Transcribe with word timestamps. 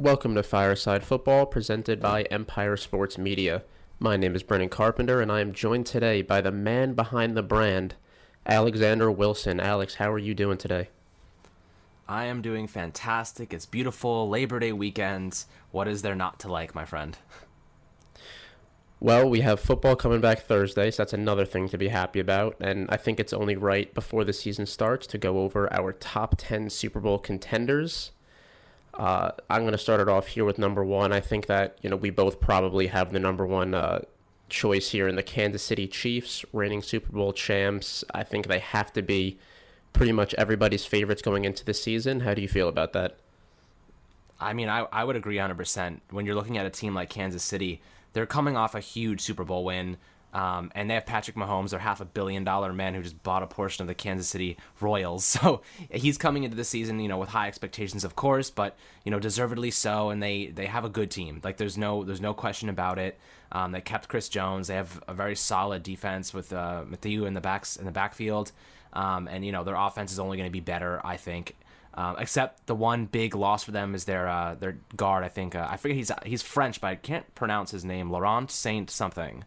Welcome 0.00 0.34
to 0.36 0.42
Fireside 0.42 1.04
Football, 1.04 1.44
presented 1.44 2.00
by 2.00 2.22
Empire 2.30 2.78
Sports 2.78 3.18
Media. 3.18 3.64
My 3.98 4.16
name 4.16 4.34
is 4.34 4.42
Brennan 4.42 4.70
Carpenter, 4.70 5.20
and 5.20 5.30
I 5.30 5.40
am 5.40 5.52
joined 5.52 5.84
today 5.84 6.22
by 6.22 6.40
the 6.40 6.50
man 6.50 6.94
behind 6.94 7.36
the 7.36 7.42
brand, 7.42 7.96
Alexander 8.46 9.10
Wilson. 9.10 9.60
Alex, 9.60 9.96
how 9.96 10.10
are 10.10 10.18
you 10.18 10.32
doing 10.32 10.56
today? 10.56 10.88
I 12.08 12.24
am 12.24 12.40
doing 12.40 12.66
fantastic. 12.66 13.52
It's 13.52 13.66
beautiful 13.66 14.26
Labor 14.26 14.58
Day 14.58 14.72
weekend. 14.72 15.44
What 15.70 15.86
is 15.86 16.00
there 16.00 16.14
not 16.14 16.40
to 16.40 16.48
like, 16.48 16.74
my 16.74 16.86
friend? 16.86 17.18
Well, 19.00 19.28
we 19.28 19.42
have 19.42 19.60
football 19.60 19.96
coming 19.96 20.22
back 20.22 20.40
Thursday, 20.40 20.90
so 20.90 21.02
that's 21.02 21.12
another 21.12 21.44
thing 21.44 21.68
to 21.68 21.76
be 21.76 21.88
happy 21.88 22.20
about. 22.20 22.56
And 22.58 22.86
I 22.88 22.96
think 22.96 23.20
it's 23.20 23.34
only 23.34 23.54
right 23.54 23.92
before 23.92 24.24
the 24.24 24.32
season 24.32 24.64
starts 24.64 25.06
to 25.08 25.18
go 25.18 25.40
over 25.40 25.70
our 25.70 25.92
top 25.92 26.36
10 26.38 26.70
Super 26.70 27.00
Bowl 27.00 27.18
contenders. 27.18 28.12
Uh, 29.00 29.32
I'm 29.48 29.62
going 29.62 29.72
to 29.72 29.78
start 29.78 30.02
it 30.02 30.10
off 30.10 30.26
here 30.26 30.44
with 30.44 30.58
number 30.58 30.84
one. 30.84 31.10
I 31.10 31.20
think 31.20 31.46
that 31.46 31.78
you 31.80 31.88
know 31.88 31.96
we 31.96 32.10
both 32.10 32.38
probably 32.38 32.88
have 32.88 33.14
the 33.14 33.18
number 33.18 33.46
one 33.46 33.72
uh, 33.72 34.00
choice 34.50 34.90
here 34.90 35.08
in 35.08 35.16
the 35.16 35.22
Kansas 35.22 35.62
City 35.62 35.88
Chiefs, 35.88 36.44
reigning 36.52 36.82
Super 36.82 37.10
Bowl 37.10 37.32
champs. 37.32 38.04
I 38.12 38.24
think 38.24 38.46
they 38.46 38.58
have 38.58 38.92
to 38.92 39.00
be 39.00 39.38
pretty 39.94 40.12
much 40.12 40.34
everybody's 40.34 40.84
favorites 40.84 41.22
going 41.22 41.46
into 41.46 41.64
the 41.64 41.72
season. 41.72 42.20
How 42.20 42.34
do 42.34 42.42
you 42.42 42.48
feel 42.48 42.68
about 42.68 42.92
that? 42.92 43.16
I 44.38 44.52
mean, 44.52 44.68
I, 44.68 44.80
I 44.92 45.04
would 45.04 45.16
agree 45.16 45.36
100%. 45.36 46.00
When 46.10 46.26
you're 46.26 46.34
looking 46.34 46.58
at 46.58 46.66
a 46.66 46.70
team 46.70 46.94
like 46.94 47.08
Kansas 47.08 47.42
City, 47.42 47.80
they're 48.12 48.26
coming 48.26 48.54
off 48.54 48.74
a 48.74 48.80
huge 48.80 49.22
Super 49.22 49.44
Bowl 49.44 49.64
win. 49.64 49.96
Um, 50.32 50.70
and 50.74 50.88
they 50.88 50.94
have 50.94 51.06
Patrick 51.06 51.36
Mahomes, 51.36 51.70
their 51.70 51.80
half 51.80 52.00
a 52.00 52.04
billion 52.04 52.44
dollar 52.44 52.72
man 52.72 52.94
who 52.94 53.02
just 53.02 53.20
bought 53.22 53.42
a 53.42 53.46
portion 53.46 53.82
of 53.82 53.88
the 53.88 53.94
Kansas 53.94 54.28
City 54.28 54.56
Royals. 54.80 55.38
So 55.40 55.62
he's 55.90 56.18
coming 56.18 56.44
into 56.44 56.56
the 56.56 56.64
season, 56.64 57.00
you 57.00 57.08
know, 57.08 57.16
with 57.16 57.30
high 57.30 57.48
expectations, 57.48 58.04
of 58.04 58.14
course, 58.14 58.50
but 58.50 58.76
you 59.04 59.10
know, 59.10 59.18
deservedly 59.18 59.70
so. 59.70 60.10
And 60.10 60.22
they 60.22 60.48
they 60.48 60.66
have 60.66 60.84
a 60.84 60.88
good 60.88 61.10
team. 61.10 61.40
Like 61.42 61.56
there's 61.56 61.78
no 61.78 62.04
there's 62.04 62.20
no 62.20 62.34
question 62.34 62.68
about 62.68 62.98
it. 62.98 63.18
Um, 63.52 63.72
they 63.72 63.80
kept 63.80 64.08
Chris 64.08 64.28
Jones. 64.28 64.68
They 64.68 64.74
have 64.74 65.02
a 65.08 65.14
very 65.14 65.34
solid 65.34 65.82
defense 65.82 66.34
with 66.34 66.52
uh, 66.52 66.84
Mathieu 66.86 67.24
in 67.24 67.34
the 67.34 67.40
backs 67.40 67.76
in 67.76 67.86
the 67.86 67.92
backfield. 67.92 68.52
Um, 68.92 69.28
and 69.28 69.44
you 69.44 69.52
know 69.52 69.64
their 69.64 69.76
offense 69.76 70.12
is 70.12 70.18
only 70.18 70.36
going 70.36 70.48
to 70.48 70.52
be 70.52 70.60
better, 70.60 71.00
I 71.04 71.16
think. 71.16 71.56
Um, 71.94 72.16
except 72.18 72.66
the 72.66 72.74
one 72.74 73.06
big 73.06 73.34
loss 73.34 73.64
for 73.64 73.72
them 73.72 73.94
is 73.94 74.04
their 74.04 74.28
uh, 74.28 74.54
their 74.54 74.78
guard. 74.96 75.24
I 75.24 75.28
think 75.28 75.54
uh, 75.54 75.66
I 75.68 75.76
forget 75.76 75.96
he's 75.96 76.12
he's 76.24 76.42
French, 76.42 76.80
but 76.80 76.88
I 76.88 76.94
can't 76.94 77.34
pronounce 77.34 77.70
his 77.72 77.84
name. 77.84 78.10
Laurent 78.10 78.50
Saint 78.50 78.90
something. 78.90 79.44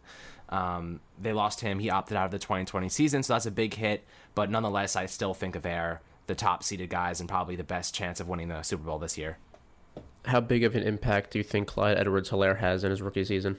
Um, 0.48 1.00
they 1.20 1.32
lost 1.32 1.60
him. 1.60 1.78
He 1.78 1.90
opted 1.90 2.16
out 2.16 2.26
of 2.26 2.30
the 2.30 2.38
2020 2.38 2.88
season, 2.88 3.22
so 3.22 3.32
that's 3.32 3.46
a 3.46 3.50
big 3.50 3.74
hit. 3.74 4.04
But 4.34 4.50
nonetheless, 4.50 4.96
I 4.96 5.06
still 5.06 5.34
think 5.34 5.60
they're 5.62 6.00
the 6.26 6.34
top 6.34 6.62
seeded 6.62 6.90
guys 6.90 7.20
and 7.20 7.28
probably 7.28 7.56
the 7.56 7.64
best 7.64 7.94
chance 7.94 8.20
of 8.20 8.28
winning 8.28 8.48
the 8.48 8.62
Super 8.62 8.84
Bowl 8.84 8.98
this 8.98 9.18
year. 9.18 9.38
How 10.26 10.40
big 10.40 10.64
of 10.64 10.74
an 10.74 10.82
impact 10.82 11.32
do 11.32 11.38
you 11.38 11.44
think 11.44 11.68
Clyde 11.68 11.98
Edwards 11.98 12.30
Helaire 12.30 12.58
has 12.58 12.82
in 12.82 12.90
his 12.90 13.02
rookie 13.02 13.24
season? 13.24 13.58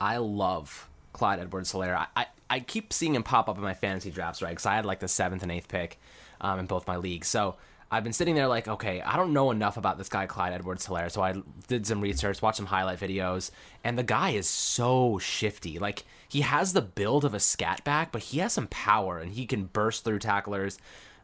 I 0.00 0.16
love 0.18 0.88
Clyde 1.12 1.38
Edwards 1.38 1.72
Helaire. 1.72 1.96
I, 1.96 2.06
I, 2.16 2.26
I, 2.50 2.60
keep 2.60 2.92
seeing 2.92 3.14
him 3.14 3.22
pop 3.22 3.48
up 3.48 3.56
in 3.56 3.62
my 3.62 3.74
fantasy 3.74 4.10
drafts, 4.10 4.42
right? 4.42 4.50
Because 4.50 4.66
I 4.66 4.74
had 4.74 4.84
like 4.84 5.00
the 5.00 5.08
seventh 5.08 5.42
and 5.42 5.52
eighth 5.52 5.68
pick 5.68 5.98
um, 6.40 6.58
in 6.58 6.66
both 6.66 6.86
my 6.86 6.96
leagues. 6.96 7.28
So 7.28 7.56
I've 7.90 8.02
been 8.02 8.12
sitting 8.12 8.34
there 8.34 8.48
like, 8.48 8.66
okay, 8.66 9.00
I 9.00 9.16
don't 9.16 9.32
know 9.32 9.52
enough 9.52 9.76
about 9.76 9.96
this 9.96 10.08
guy, 10.08 10.26
Clyde 10.26 10.52
Edwards 10.52 10.86
Helaire. 10.86 11.10
So 11.10 11.22
I 11.22 11.34
did 11.68 11.86
some 11.86 12.00
research, 12.00 12.42
watched 12.42 12.56
some 12.56 12.66
highlight 12.66 12.98
videos, 12.98 13.52
and 13.84 13.96
the 13.96 14.02
guy 14.02 14.30
is 14.30 14.48
so 14.48 15.18
shifty. 15.18 15.78
Like, 15.78 16.04
he 16.28 16.40
has 16.40 16.72
the 16.72 16.82
build 16.82 17.24
of 17.24 17.32
a 17.32 17.40
scat 17.40 17.84
back, 17.84 18.10
but 18.10 18.22
he 18.22 18.38
has 18.38 18.52
some 18.52 18.66
power 18.66 19.18
and 19.18 19.32
he 19.32 19.46
can 19.46 19.66
burst 19.66 20.04
through 20.04 20.18
tacklers. 20.18 20.78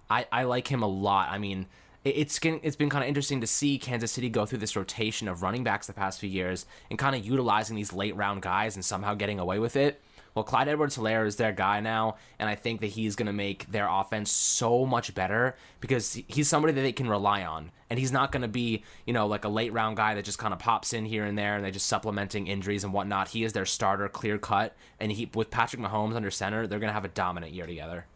I, 0.08 0.26
I 0.30 0.44
like 0.44 0.68
him 0.68 0.82
a 0.82 0.88
lot. 0.88 1.30
I 1.30 1.38
mean, 1.38 1.66
it's 2.04 2.38
it's 2.42 2.76
been 2.76 2.90
kind 2.90 3.04
of 3.04 3.08
interesting 3.08 3.40
to 3.40 3.46
see 3.46 3.78
Kansas 3.78 4.12
City 4.12 4.28
go 4.28 4.46
through 4.46 4.58
this 4.58 4.76
rotation 4.76 5.28
of 5.28 5.42
running 5.42 5.64
backs 5.64 5.86
the 5.86 5.92
past 5.92 6.20
few 6.20 6.28
years 6.28 6.66
and 6.90 6.98
kind 6.98 7.14
of 7.14 7.24
utilizing 7.24 7.76
these 7.76 7.92
late 7.92 8.16
round 8.16 8.42
guys 8.42 8.74
and 8.76 8.84
somehow 8.84 9.14
getting 9.14 9.38
away 9.38 9.58
with 9.58 9.76
it. 9.76 10.02
Well, 10.34 10.44
Clyde 10.44 10.68
Edwards 10.68 10.96
Helaire 10.96 11.26
is 11.26 11.36
their 11.36 11.52
guy 11.52 11.80
now, 11.80 12.16
and 12.38 12.48
I 12.48 12.54
think 12.54 12.80
that 12.80 12.88
he's 12.88 13.16
going 13.16 13.26
to 13.26 13.32
make 13.32 13.70
their 13.70 13.86
offense 13.88 14.30
so 14.30 14.86
much 14.86 15.14
better 15.14 15.56
because 15.80 16.14
he's 16.26 16.48
somebody 16.48 16.72
that 16.72 16.80
they 16.80 16.92
can 16.92 17.08
rely 17.08 17.44
on. 17.44 17.70
And 17.90 17.98
he's 17.98 18.12
not 18.12 18.32
going 18.32 18.40
to 18.40 18.48
be, 18.48 18.84
you 19.04 19.12
know, 19.12 19.26
like 19.26 19.44
a 19.44 19.50
late 19.50 19.74
round 19.74 19.98
guy 19.98 20.14
that 20.14 20.24
just 20.24 20.38
kind 20.38 20.54
of 20.54 20.58
pops 20.58 20.94
in 20.94 21.04
here 21.04 21.24
and 21.24 21.36
there 21.36 21.56
and 21.56 21.64
they 21.64 21.70
just 21.70 21.86
supplementing 21.86 22.46
injuries 22.46 22.84
and 22.84 22.94
whatnot. 22.94 23.28
He 23.28 23.44
is 23.44 23.52
their 23.52 23.66
starter, 23.66 24.08
clear 24.08 24.38
cut. 24.38 24.74
And 24.98 25.12
he, 25.12 25.30
with 25.34 25.50
Patrick 25.50 25.82
Mahomes 25.82 26.16
under 26.16 26.30
center, 26.30 26.66
they're 26.66 26.78
going 26.78 26.88
to 26.88 26.94
have 26.94 27.04
a 27.04 27.08
dominant 27.08 27.52
year 27.52 27.66
together. 27.66 28.06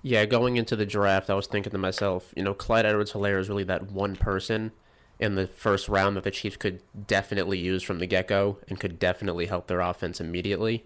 Yeah, 0.00 0.24
going 0.24 0.56
into 0.56 0.74
the 0.74 0.86
draft, 0.86 1.28
I 1.28 1.34
was 1.34 1.46
thinking 1.46 1.72
to 1.72 1.78
myself, 1.78 2.32
you 2.34 2.42
know, 2.42 2.54
Clyde 2.54 2.86
Edwards 2.86 3.12
Helaire 3.12 3.38
is 3.38 3.50
really 3.50 3.64
that 3.64 3.92
one 3.92 4.16
person 4.16 4.72
in 5.20 5.36
the 5.36 5.46
first 5.46 5.88
round 5.88 6.16
that 6.16 6.24
the 6.24 6.30
Chiefs 6.30 6.56
could 6.56 6.82
definitely 7.06 7.58
use 7.58 7.82
from 7.82 8.00
the 8.00 8.06
get 8.06 8.26
go 8.26 8.58
and 8.68 8.80
could 8.80 8.98
definitely 8.98 9.46
help 9.46 9.68
their 9.68 9.80
offense 9.80 10.20
immediately. 10.20 10.84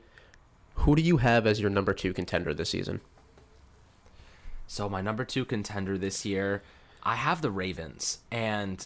Who 0.76 0.94
do 0.94 1.02
you 1.02 1.18
have 1.18 1.46
as 1.46 1.60
your 1.60 1.70
number 1.70 1.92
two 1.92 2.12
contender 2.12 2.54
this 2.54 2.70
season? 2.70 3.00
So 4.66 4.88
my 4.88 5.00
number 5.00 5.24
two 5.24 5.44
contender 5.44 5.98
this 5.98 6.24
year, 6.24 6.62
I 7.02 7.16
have 7.16 7.42
the 7.42 7.50
Ravens, 7.50 8.18
and 8.30 8.84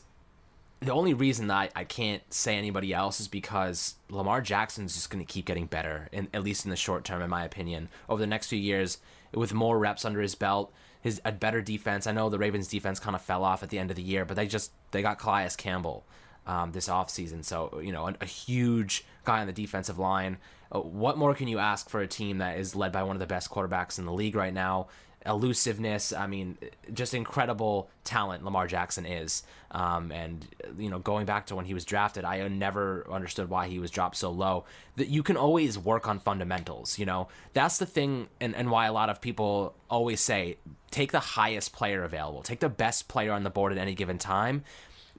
the 0.81 0.93
only 0.93 1.13
reason 1.13 1.49
that 1.49 1.73
I, 1.75 1.85
can't 1.85 2.23
say 2.33 2.57
anybody 2.57 2.95
else 2.95 3.21
is 3.21 3.29
because 3.29 3.97
Lamar 4.09 4.41
Jackson's 4.41 4.95
just 4.95 5.11
going 5.11 5.25
to 5.25 5.31
keep 5.31 5.45
getting 5.45 5.67
better, 5.67 6.09
in, 6.11 6.29
at 6.33 6.43
least 6.43 6.65
in 6.65 6.71
the 6.71 6.77
short 6.77 7.05
term, 7.05 7.21
in 7.21 7.29
my 7.29 7.45
opinion. 7.45 7.91
Over 8.09 8.21
the 8.21 8.27
next 8.27 8.47
few 8.47 8.59
years, 8.59 8.99
with 9.35 9.53
more 9.53 9.79
reps 9.79 10.07
under 10.07 10.23
his 10.23 10.35
belt, 10.35 10.73
his 11.03 11.21
a 11.25 11.33
better 11.33 11.61
defense. 11.61 12.07
I 12.07 12.13
know 12.13 12.31
the 12.31 12.39
Ravens 12.39 12.69
defense 12.69 12.99
kind 12.99 13.15
of 13.15 13.23
fell 13.23 13.45
off 13.45 13.63
at 13.63 13.69
the 13.69 13.79
end 13.79 13.91
of 13.91 13.97
the 13.97 14.03
year, 14.03 14.25
but 14.25 14.37
they 14.37 14.47
just 14.47 14.73
they 14.91 15.03
got 15.03 15.19
Calais 15.19 15.51
Campbell 15.57 16.05
um, 16.51 16.73
this 16.73 16.89
offseason. 16.89 17.45
So, 17.45 17.81
you 17.83 17.93
know, 17.93 18.09
a, 18.09 18.15
a, 18.21 18.27
huge 18.27 19.05
guy 19.25 19.41
on 19.41 19.47
the 19.47 19.53
defensive 19.53 20.01
line. 20.01 20.39
Uh, 20.73 20.81
what 20.81 21.17
more 21.17 21.33
can 21.33 21.47
you 21.47 21.61
ask 21.61 21.89
for 21.89 22.01
a 22.01 22.09
team 22.09 22.39
that 22.39 22.59
is 22.59 22.75
led 22.75 22.91
by 22.91 23.05
one 23.05 23.15
of 23.15 23.21
the 23.21 23.27
best 23.27 23.51
quarterbacks 23.51 24.01
in 24.01 24.05
the 24.05 24.13
league 24.13 24.35
right 24.35 24.53
now? 24.53 24.89
Elusiveness, 25.25 26.13
I 26.13 26.27
mean, 26.27 26.59
just 26.93 27.15
incredible 27.15 27.89
talent 28.03 28.43
Lamar 28.43 28.67
Jackson 28.67 29.07
is. 29.07 29.45
Um, 29.71 30.11
and, 30.11 30.45
you 30.77 30.91
know, 30.91 30.99
going 30.99 31.25
back 31.25 31.47
to 31.47 31.55
when 31.55 31.67
he 31.67 31.75
was 31.75 31.85
drafted, 31.85 32.25
I 32.25 32.49
never 32.49 33.07
understood 33.09 33.49
why 33.49 33.69
he 33.69 33.79
was 33.79 33.93
dropped 33.93 34.17
so 34.17 34.31
low. 34.31 34.65
That 34.97 35.09
you 35.09 35.23
can 35.23 35.37
always 35.37 35.79
work 35.79 36.09
on 36.09 36.19
fundamentals, 36.19 36.99
you 36.99 37.07
know? 37.07 37.29
That's 37.53 37.79
the 37.79 37.87
thing, 37.87 38.29
and, 38.41 38.57
and 38.57 38.73
why 38.73 38.87
a 38.87 38.93
lot 38.93 39.09
of 39.09 39.21
people 39.21 39.75
always 39.89 40.21
say 40.21 40.57
take 40.91 41.13
the 41.13 41.21
highest 41.21 41.73
player 41.73 42.03
available, 42.03 42.43
take 42.43 42.59
the 42.59 42.69
best 42.69 43.07
player 43.07 43.31
on 43.31 43.45
the 43.45 43.51
board 43.51 43.71
at 43.71 43.79
any 43.79 43.95
given 43.95 44.19
time 44.19 44.65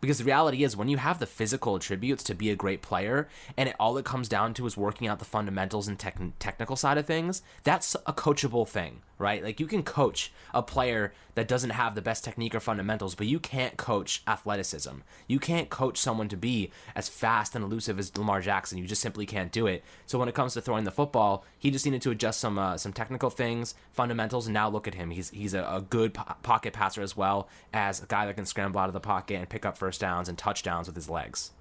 because 0.01 0.17
the 0.17 0.23
reality 0.23 0.63
is, 0.63 0.75
when 0.75 0.89
you 0.89 0.97
have 0.97 1.19
the 1.19 1.25
physical 1.27 1.75
attributes 1.75 2.23
to 2.25 2.35
be 2.35 2.49
a 2.49 2.55
great 2.55 2.81
player, 2.81 3.29
and 3.55 3.69
it, 3.69 3.75
all 3.79 3.97
it 3.97 4.05
comes 4.05 4.27
down 4.27 4.53
to 4.55 4.65
is 4.65 4.75
working 4.75 5.07
out 5.07 5.19
the 5.19 5.25
fundamentals 5.25 5.87
and 5.87 5.97
tech, 5.97 6.19
technical 6.39 6.75
side 6.75 6.97
of 6.97 7.05
things, 7.05 7.43
that's 7.63 7.95
a 8.07 8.13
coachable 8.13 8.67
thing, 8.67 9.01
right? 9.21 9.43
Like 9.43 9.59
you 9.59 9.67
can 9.67 9.83
coach 9.83 10.31
a 10.53 10.61
player 10.61 11.13
that 11.35 11.47
doesn't 11.47 11.69
have 11.69 11.95
the 11.95 12.01
best 12.01 12.23
technique 12.23 12.53
or 12.53 12.59
fundamentals, 12.59 13.15
but 13.15 13.27
you 13.27 13.39
can't 13.39 13.77
coach 13.77 14.21
athleticism. 14.27 14.97
You 15.27 15.39
can't 15.39 15.69
coach 15.69 15.97
someone 15.97 16.27
to 16.29 16.35
be 16.35 16.71
as 16.95 17.07
fast 17.07 17.55
and 17.55 17.63
elusive 17.63 17.99
as 17.99 18.15
Lamar 18.17 18.41
Jackson. 18.41 18.77
You 18.77 18.85
just 18.85 19.01
simply 19.01 19.25
can't 19.25 19.51
do 19.51 19.67
it. 19.67 19.83
So 20.05 20.19
when 20.19 20.27
it 20.27 20.35
comes 20.35 20.53
to 20.55 20.61
throwing 20.61 20.83
the 20.83 20.91
football, 20.91 21.45
he 21.57 21.71
just 21.71 21.85
needed 21.85 22.01
to 22.01 22.11
adjust 22.11 22.41
some 22.41 22.59
uh, 22.59 22.77
some 22.77 22.91
technical 22.91 23.29
things, 23.29 23.75
fundamentals, 23.93 24.47
and 24.47 24.53
now 24.53 24.69
look 24.69 24.87
at 24.87 24.95
him. 24.95 25.11
He's 25.11 25.29
he's 25.29 25.53
a, 25.53 25.63
a 25.63 25.81
good 25.81 26.13
po- 26.13 26.35
pocket 26.43 26.73
passer 26.73 27.01
as 27.01 27.15
well 27.15 27.47
as 27.73 28.03
a 28.03 28.07
guy 28.07 28.25
that 28.25 28.35
can 28.35 28.45
scramble 28.45 28.81
out 28.81 28.89
of 28.89 28.93
the 28.93 28.99
pocket 28.99 29.35
and 29.35 29.47
pick 29.47 29.65
up 29.65 29.77
first 29.77 30.01
downs 30.01 30.27
and 30.27 30.37
touchdowns 30.37 30.87
with 30.87 30.95
his 30.95 31.09
legs. 31.09 31.51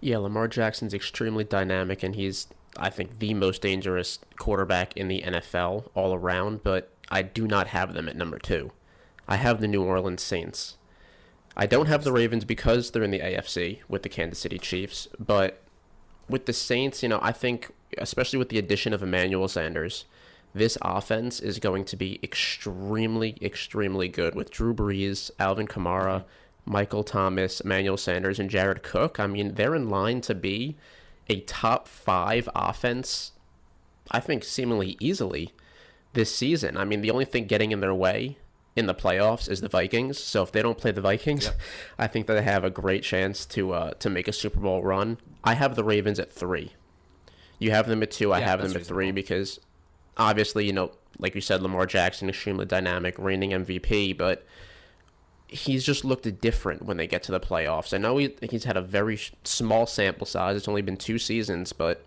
Yeah, 0.00 0.18
Lamar 0.18 0.48
Jackson's 0.48 0.94
extremely 0.94 1.44
dynamic, 1.44 2.02
and 2.02 2.14
he's 2.14 2.48
I 2.80 2.90
think 2.90 3.18
the 3.18 3.34
most 3.34 3.62
dangerous 3.62 4.18
quarterback 4.38 4.96
in 4.96 5.08
the 5.08 5.22
NFL 5.22 5.88
all 5.94 6.14
around. 6.14 6.62
But 6.62 6.90
I 7.10 7.22
do 7.22 7.46
not 7.46 7.68
have 7.68 7.94
them 7.94 8.08
at 8.08 8.16
number 8.16 8.38
two. 8.38 8.72
I 9.28 9.36
have 9.36 9.60
the 9.60 9.68
New 9.68 9.84
Orleans 9.84 10.22
Saints. 10.22 10.76
I 11.56 11.66
don't 11.66 11.86
have 11.86 12.04
the 12.04 12.12
Ravens 12.12 12.44
because 12.44 12.90
they're 12.90 13.02
in 13.02 13.10
the 13.10 13.20
AFC 13.20 13.80
with 13.88 14.02
the 14.02 14.08
Kansas 14.08 14.38
City 14.38 14.58
Chiefs, 14.58 15.08
but 15.18 15.62
with 16.28 16.46
the 16.46 16.52
Saints, 16.52 17.02
you 17.02 17.08
know, 17.08 17.18
I 17.22 17.32
think 17.32 17.72
especially 17.98 18.38
with 18.38 18.48
the 18.48 18.58
addition 18.58 18.92
of 18.92 19.02
Emmanuel 19.02 19.48
Sanders, 19.48 20.04
this 20.54 20.78
offense 20.82 21.40
is 21.40 21.58
going 21.58 21.84
to 21.86 21.96
be 21.96 22.20
extremely, 22.22 23.36
extremely 23.42 24.08
good 24.08 24.34
with 24.34 24.50
Drew 24.50 24.74
Brees, 24.74 25.30
Alvin 25.38 25.66
Kamara, 25.66 26.24
Michael 26.64 27.04
Thomas, 27.04 27.60
Emmanuel 27.60 27.96
Sanders, 27.96 28.38
and 28.38 28.50
Jared 28.50 28.82
Cook. 28.82 29.18
I 29.18 29.26
mean, 29.26 29.54
they're 29.54 29.74
in 29.74 29.88
line 29.88 30.20
to 30.22 30.34
be 30.34 30.76
a 31.30 31.40
top 31.42 31.86
five 31.86 32.48
offense, 32.54 33.32
I 34.10 34.20
think, 34.20 34.44
seemingly 34.44 34.96
easily 35.00 35.54
this 36.12 36.34
season. 36.34 36.76
I 36.76 36.84
mean, 36.84 37.00
the 37.00 37.10
only 37.12 37.24
thing 37.24 37.46
getting 37.46 37.70
in 37.70 37.80
their 37.80 37.94
way 37.94 38.36
in 38.74 38.86
the 38.86 38.94
playoffs 38.94 39.48
is 39.48 39.60
the 39.60 39.68
Vikings. 39.68 40.18
So 40.18 40.42
if 40.42 40.50
they 40.50 40.60
don't 40.60 40.76
play 40.76 40.90
the 40.90 41.00
Vikings, 41.00 41.44
yep. 41.44 41.60
I 41.98 42.08
think 42.08 42.26
that 42.26 42.34
they 42.34 42.42
have 42.42 42.64
a 42.64 42.70
great 42.70 43.04
chance 43.04 43.46
to 43.46 43.72
uh, 43.72 43.90
to 43.94 44.10
make 44.10 44.26
a 44.26 44.32
Super 44.32 44.58
Bowl 44.58 44.82
run. 44.82 45.18
I 45.44 45.54
have 45.54 45.76
the 45.76 45.84
Ravens 45.84 46.18
at 46.18 46.32
three. 46.32 46.72
You 47.60 47.70
have 47.70 47.86
them 47.86 48.02
at 48.02 48.10
two. 48.10 48.32
I 48.32 48.40
have 48.40 48.60
them 48.60 48.74
at 48.74 48.84
three 48.84 49.12
because 49.12 49.60
obviously, 50.16 50.66
you 50.66 50.72
know, 50.72 50.90
like 51.18 51.34
you 51.34 51.40
said, 51.40 51.62
Lamar 51.62 51.86
Jackson, 51.86 52.28
extremely 52.28 52.66
dynamic, 52.66 53.18
reigning 53.18 53.50
MVP, 53.50 54.16
but 54.16 54.44
he's 55.50 55.84
just 55.84 56.04
looked 56.04 56.40
different 56.40 56.82
when 56.84 56.96
they 56.96 57.06
get 57.06 57.22
to 57.24 57.32
the 57.32 57.40
playoffs. 57.40 57.92
I 57.92 57.98
know 57.98 58.16
he, 58.16 58.34
he's 58.48 58.64
had 58.64 58.76
a 58.76 58.82
very 58.82 59.18
small 59.44 59.86
sample 59.86 60.26
size. 60.26 60.56
It's 60.56 60.68
only 60.68 60.82
been 60.82 60.96
two 60.96 61.18
seasons, 61.18 61.72
but 61.72 62.04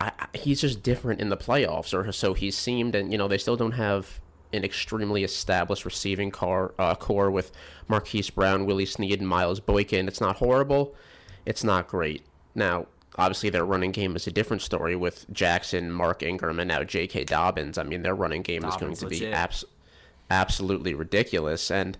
I, 0.00 0.12
I, 0.18 0.26
he's 0.36 0.60
just 0.60 0.82
different 0.82 1.20
in 1.20 1.28
the 1.30 1.36
playoffs, 1.36 1.94
or 1.94 2.10
so 2.12 2.34
he's 2.34 2.56
seemed. 2.56 2.94
And 2.94 3.10
you 3.10 3.18
know, 3.18 3.28
they 3.28 3.38
still 3.38 3.56
don't 3.56 3.72
have 3.72 4.20
an 4.52 4.64
extremely 4.64 5.24
established 5.24 5.84
receiving 5.84 6.30
car 6.30 6.74
uh, 6.78 6.94
core 6.94 7.30
with 7.30 7.52
Marquise 7.88 8.30
Brown, 8.30 8.66
Willie 8.66 8.86
Snead, 8.86 9.20
and 9.20 9.28
Miles 9.28 9.60
Boykin. 9.60 10.08
It's 10.08 10.20
not 10.20 10.36
horrible. 10.36 10.94
It's 11.46 11.64
not 11.64 11.88
great. 11.88 12.22
Now, 12.54 12.86
obviously, 13.16 13.48
their 13.48 13.64
running 13.64 13.92
game 13.92 14.14
is 14.14 14.26
a 14.26 14.30
different 14.30 14.62
story 14.62 14.94
with 14.94 15.24
Jackson, 15.32 15.90
Mark 15.90 16.22
Ingram, 16.22 16.60
and 16.60 16.68
now 16.68 16.84
J.K. 16.84 17.24
Dobbins. 17.24 17.78
I 17.78 17.82
mean, 17.82 18.02
their 18.02 18.14
running 18.14 18.42
game 18.42 18.60
Dobbins 18.60 18.74
is 18.74 18.80
going 18.80 18.94
to 18.96 19.04
legit. 19.06 19.30
be 19.30 19.32
abs- 19.32 19.64
absolutely 20.32 20.94
ridiculous. 20.94 21.70
And 21.70 21.96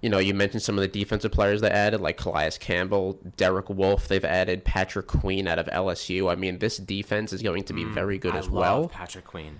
you 0.00 0.08
know, 0.08 0.18
you 0.18 0.32
mentioned 0.32 0.62
some 0.62 0.76
of 0.78 0.82
the 0.82 0.88
defensive 0.88 1.32
players 1.32 1.60
they 1.60 1.70
added, 1.70 2.00
like 2.00 2.16
Calais 2.16 2.52
Campbell, 2.60 3.18
Derek 3.36 3.68
Wolfe. 3.68 4.06
They've 4.06 4.24
added 4.24 4.64
Patrick 4.64 5.08
Queen 5.08 5.48
out 5.48 5.58
of 5.58 5.66
LSU. 5.66 6.30
I 6.30 6.36
mean, 6.36 6.58
this 6.60 6.76
defense 6.76 7.32
is 7.32 7.42
going 7.42 7.64
to 7.64 7.72
be 7.72 7.84
very 7.84 8.16
good 8.18 8.34
Mm, 8.34 8.36
I 8.36 8.38
as 8.38 8.48
well. 8.48 8.88
Patrick 8.88 9.24
Queen. 9.26 9.58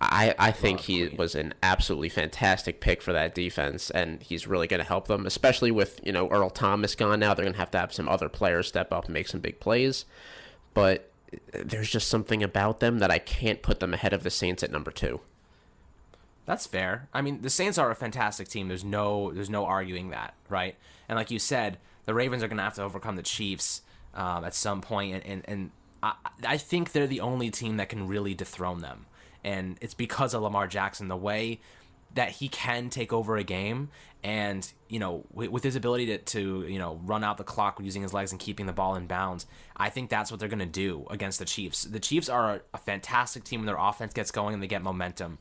I, 0.00 0.34
I 0.38 0.52
think 0.52 0.78
Love 0.78 0.86
he 0.86 1.06
Queen. 1.08 1.16
was 1.18 1.34
an 1.34 1.54
absolutely 1.62 2.08
fantastic 2.08 2.80
pick 2.80 3.02
for 3.02 3.12
that 3.12 3.34
defense, 3.34 3.90
and 3.90 4.22
he's 4.22 4.46
really 4.46 4.66
going 4.68 4.78
to 4.80 4.86
help 4.86 5.08
them, 5.08 5.26
especially 5.26 5.72
with 5.72 6.00
you 6.04 6.12
know 6.12 6.28
Earl 6.28 6.50
Thomas 6.50 6.94
gone 6.94 7.20
now. 7.20 7.34
They're 7.34 7.44
going 7.44 7.52
to 7.54 7.58
have 7.58 7.72
to 7.72 7.78
have 7.78 7.92
some 7.92 8.08
other 8.08 8.28
players 8.28 8.68
step 8.68 8.92
up 8.92 9.06
and 9.06 9.12
make 9.14 9.28
some 9.28 9.40
big 9.40 9.58
plays, 9.60 10.04
but 10.72 11.10
there's 11.52 11.90
just 11.90 12.08
something 12.08 12.42
about 12.42 12.80
them 12.80 13.00
that 13.00 13.10
I 13.10 13.18
can't 13.18 13.60
put 13.60 13.80
them 13.80 13.92
ahead 13.92 14.12
of 14.14 14.22
the 14.22 14.30
Saints 14.30 14.62
at 14.62 14.70
number 14.70 14.90
two. 14.90 15.20
That's 16.48 16.66
fair. 16.66 17.10
I 17.12 17.20
mean, 17.20 17.42
the 17.42 17.50
Saints 17.50 17.76
are 17.76 17.90
a 17.90 17.94
fantastic 17.94 18.48
team. 18.48 18.68
There's 18.68 18.82
no 18.82 19.30
there's 19.34 19.50
no 19.50 19.66
arguing 19.66 20.08
that, 20.10 20.32
right? 20.48 20.76
And 21.06 21.18
like 21.18 21.30
you 21.30 21.38
said, 21.38 21.76
the 22.06 22.14
Ravens 22.14 22.42
are 22.42 22.48
going 22.48 22.56
to 22.56 22.62
have 22.62 22.76
to 22.76 22.82
overcome 22.82 23.16
the 23.16 23.22
Chiefs 23.22 23.82
um, 24.14 24.46
at 24.46 24.54
some 24.54 24.80
point, 24.80 25.12
and 25.12 25.26
and, 25.26 25.44
and 25.46 25.70
I, 26.02 26.14
I 26.46 26.56
think 26.56 26.92
they're 26.92 27.06
the 27.06 27.20
only 27.20 27.50
team 27.50 27.76
that 27.76 27.90
can 27.90 28.08
really 28.08 28.32
dethrone 28.32 28.80
them, 28.80 29.04
and 29.44 29.76
it's 29.82 29.92
because 29.92 30.32
of 30.32 30.40
Lamar 30.40 30.66
Jackson. 30.66 31.08
The 31.08 31.18
way 31.18 31.60
that 32.14 32.30
he 32.30 32.48
can 32.48 32.88
take 32.88 33.12
over 33.12 33.36
a 33.36 33.44
game, 33.44 33.90
and 34.24 34.72
you 34.88 35.00
know, 35.00 35.26
with, 35.30 35.50
with 35.50 35.62
his 35.62 35.76
ability 35.76 36.06
to, 36.06 36.16
to 36.16 36.66
you 36.66 36.78
know 36.78 36.98
run 37.04 37.24
out 37.24 37.36
the 37.36 37.44
clock 37.44 37.78
using 37.78 38.00
his 38.00 38.14
legs 38.14 38.32
and 38.32 38.40
keeping 38.40 38.64
the 38.64 38.72
ball 38.72 38.94
in 38.94 39.06
bounds, 39.06 39.44
I 39.76 39.90
think 39.90 40.08
that's 40.08 40.30
what 40.30 40.40
they're 40.40 40.48
going 40.48 40.60
to 40.60 40.64
do 40.64 41.06
against 41.10 41.40
the 41.40 41.44
Chiefs. 41.44 41.82
The 41.82 42.00
Chiefs 42.00 42.30
are 42.30 42.54
a, 42.54 42.60
a 42.72 42.78
fantastic 42.78 43.44
team 43.44 43.60
when 43.60 43.66
their 43.66 43.76
offense 43.76 44.14
gets 44.14 44.30
going 44.30 44.54
and 44.54 44.62
they 44.62 44.66
get 44.66 44.80
momentum 44.82 45.36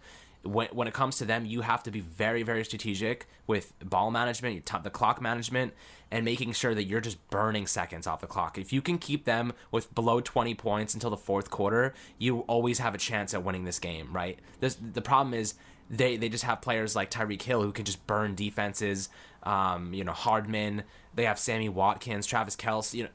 when, 0.48 0.68
when 0.70 0.88
it 0.88 0.94
comes 0.94 1.18
to 1.18 1.26
them, 1.26 1.46
you 1.46 1.62
have 1.62 1.84
to 1.84 1.92
be 1.92 2.00
very, 2.00 2.44
very 2.44 2.64
strategic 2.64 3.28
with 3.46 3.74
ball 3.84 4.12
management, 4.12 4.66
t- 4.66 4.78
the 4.84 4.90
clock 4.90 5.22
management, 5.22 5.74
and 6.12 6.24
making 6.24 6.54
sure 6.54 6.74
that 6.74 6.84
you're 6.84 7.02
just 7.02 7.26
burning 7.30 7.68
seconds 7.68 8.08
off 8.08 8.22
the 8.22 8.28
clock. 8.28 8.58
If 8.58 8.72
you 8.72 8.82
can 8.82 8.98
keep 8.98 9.26
them 9.26 9.54
with 9.72 9.94
below 9.94 10.22
20 10.22 10.56
points 10.56 10.94
until 10.94 11.10
the 11.10 11.18
fourth 11.18 11.50
quarter, 11.50 11.94
you 12.18 12.40
always 12.42 12.80
have 12.80 12.96
a 12.96 12.98
chance 12.98 13.34
at 13.34 13.44
winning 13.44 13.66
this 13.66 13.80
game, 13.80 14.10
right? 14.12 14.40
This, 14.60 14.76
the 14.76 15.02
problem 15.02 15.34
is 15.34 15.56
they, 15.90 16.18
they 16.18 16.30
just 16.30 16.44
have 16.44 16.62
players 16.62 16.96
like 16.96 17.12
Tyreek 17.12 17.42
Hill 17.42 17.62
who 17.62 17.72
can 17.72 17.86
just 17.86 18.06
burn 18.08 18.36
defenses. 18.36 19.10
Um, 19.44 19.94
you 19.94 20.04
know, 20.04 20.14
Hardman. 20.14 20.84
They 21.16 21.24
have 21.24 21.40
Sammy 21.40 21.70
Watkins, 21.70 22.26
Travis 22.26 22.56
Kelce. 22.56 22.94
You 22.94 23.04
know, 23.04 23.10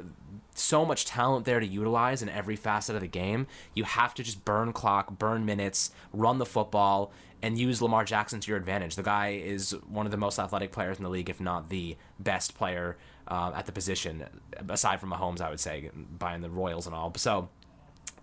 so 0.54 0.84
much 0.84 1.06
talent 1.06 1.44
there 1.44 1.60
to 1.60 1.66
utilize 1.66 2.22
in 2.22 2.28
every 2.28 2.56
facet 2.56 2.94
of 2.94 3.00
the 3.00 3.08
game. 3.08 3.46
You 3.74 3.84
have 3.84 4.14
to 4.14 4.22
just 4.22 4.44
burn 4.44 4.72
clock, 4.72 5.18
burn 5.18 5.44
minutes, 5.44 5.90
run 6.12 6.38
the 6.38 6.46
football, 6.46 7.12
and 7.42 7.58
use 7.58 7.82
Lamar 7.82 8.04
Jackson 8.04 8.40
to 8.40 8.50
your 8.50 8.58
advantage. 8.58 8.94
The 8.94 9.02
guy 9.02 9.30
is 9.30 9.72
one 9.88 10.06
of 10.06 10.12
the 10.12 10.18
most 10.18 10.38
athletic 10.38 10.70
players 10.70 10.98
in 10.98 11.04
the 11.04 11.10
league, 11.10 11.28
if 11.28 11.40
not 11.40 11.68
the 11.68 11.96
best 12.20 12.54
player 12.54 12.96
uh, 13.26 13.52
at 13.54 13.66
the 13.66 13.72
position, 13.72 14.24
aside 14.68 15.00
from 15.00 15.10
Mahomes, 15.10 15.40
I 15.40 15.50
would 15.50 15.60
say, 15.60 15.90
buying 16.18 16.40
the 16.40 16.50
Royals 16.50 16.86
and 16.86 16.94
all. 16.94 17.12
So 17.16 17.48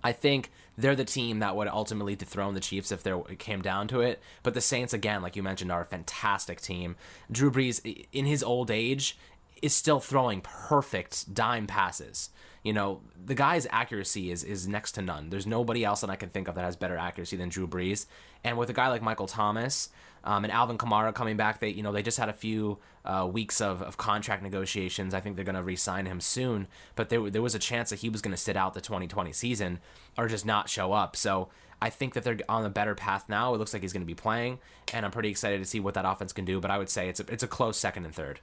I 0.03 0.13
think 0.13 0.51
they're 0.77 0.95
the 0.95 1.05
team 1.05 1.39
that 1.39 1.55
would 1.55 1.67
ultimately 1.67 2.15
dethrone 2.15 2.53
the 2.53 2.61
Chiefs 2.61 2.91
if 2.91 3.03
there 3.03 3.19
came 3.37 3.61
down 3.61 3.89
to 3.89 3.99
it. 3.99 4.21
But 4.43 4.53
the 4.53 4.61
Saints, 4.61 4.93
again, 4.93 5.21
like 5.21 5.35
you 5.35 5.43
mentioned, 5.43 5.71
are 5.71 5.81
a 5.81 5.85
fantastic 5.85 6.61
team. 6.61 6.95
Drew 7.29 7.51
Brees, 7.51 8.05
in 8.13 8.25
his 8.25 8.41
old 8.41 8.71
age, 8.71 9.17
is 9.61 9.73
still 9.73 9.99
throwing 9.99 10.41
perfect 10.41 11.33
dime 11.33 11.67
passes. 11.67 12.29
You 12.63 12.73
know, 12.73 13.01
the 13.23 13.35
guy's 13.35 13.67
accuracy 13.69 14.31
is 14.31 14.43
is 14.43 14.67
next 14.67 14.93
to 14.93 15.01
none. 15.01 15.29
There's 15.29 15.47
nobody 15.47 15.85
else 15.85 16.01
that 16.01 16.09
I 16.09 16.15
can 16.15 16.29
think 16.29 16.47
of 16.47 16.55
that 16.55 16.65
has 16.65 16.75
better 16.75 16.97
accuracy 16.97 17.37
than 17.37 17.49
Drew 17.49 17.67
Brees. 17.67 18.05
And 18.43 18.57
with 18.57 18.69
a 18.69 18.73
guy 18.73 18.89
like 18.89 19.01
Michael 19.01 19.27
Thomas 19.27 19.89
um, 20.23 20.43
and 20.43 20.51
Alvin 20.51 20.77
Kamara 20.77 21.13
coming 21.13 21.37
back, 21.37 21.59
they 21.59 21.69
you 21.69 21.83
know 21.83 21.93
they 21.93 22.03
just 22.03 22.17
had 22.17 22.27
a 22.27 22.33
few 22.33 22.77
uh, 23.05 23.29
weeks 23.31 23.61
of, 23.61 23.81
of 23.81 23.97
contract 23.97 24.43
negotiations. 24.43 25.13
I 25.13 25.21
think 25.21 25.35
they're 25.35 25.45
going 25.45 25.55
to 25.55 25.63
re-sign 25.63 26.05
him 26.05 26.19
soon. 26.19 26.67
But 26.95 27.09
there 27.09 27.29
there 27.29 27.41
was 27.41 27.55
a 27.55 27.59
chance 27.59 27.91
that 27.91 27.99
he 27.99 28.09
was 28.09 28.21
going 28.21 28.33
to 28.33 28.37
sit 28.37 28.57
out 28.57 28.73
the 28.73 28.81
2020 28.81 29.31
season 29.31 29.79
or 30.17 30.27
just 30.27 30.45
not 30.45 30.69
show 30.69 30.91
up. 30.91 31.15
So 31.15 31.49
I 31.81 31.89
think 31.89 32.13
that 32.13 32.25
they're 32.25 32.39
on 32.49 32.65
a 32.65 32.69
better 32.69 32.93
path 32.93 33.29
now. 33.29 33.53
It 33.53 33.57
looks 33.57 33.71
like 33.71 33.81
he's 33.81 33.93
going 33.93 34.01
to 34.01 34.07
be 34.07 34.15
playing, 34.15 34.59
and 34.93 35.05
I'm 35.05 35.11
pretty 35.11 35.29
excited 35.29 35.59
to 35.59 35.65
see 35.65 35.79
what 35.79 35.93
that 35.93 36.05
offense 36.05 36.33
can 36.33 36.43
do. 36.43 36.59
But 36.59 36.71
I 36.71 36.77
would 36.77 36.89
say 36.89 37.07
it's 37.07 37.21
a, 37.21 37.25
it's 37.31 37.43
a 37.43 37.47
close 37.47 37.77
second 37.77 38.05
and 38.05 38.13
third. 38.13 38.41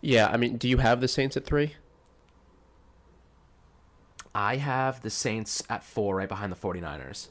Yeah, 0.00 0.28
I 0.28 0.36
mean, 0.36 0.56
do 0.56 0.68
you 0.68 0.78
have 0.78 1.00
the 1.00 1.08
Saints 1.08 1.36
at 1.36 1.44
three? 1.44 1.74
I 4.34 4.56
have 4.56 5.02
the 5.02 5.10
Saints 5.10 5.62
at 5.68 5.82
four, 5.82 6.16
right 6.16 6.28
behind 6.28 6.52
the 6.52 6.56
49ers. 6.56 7.28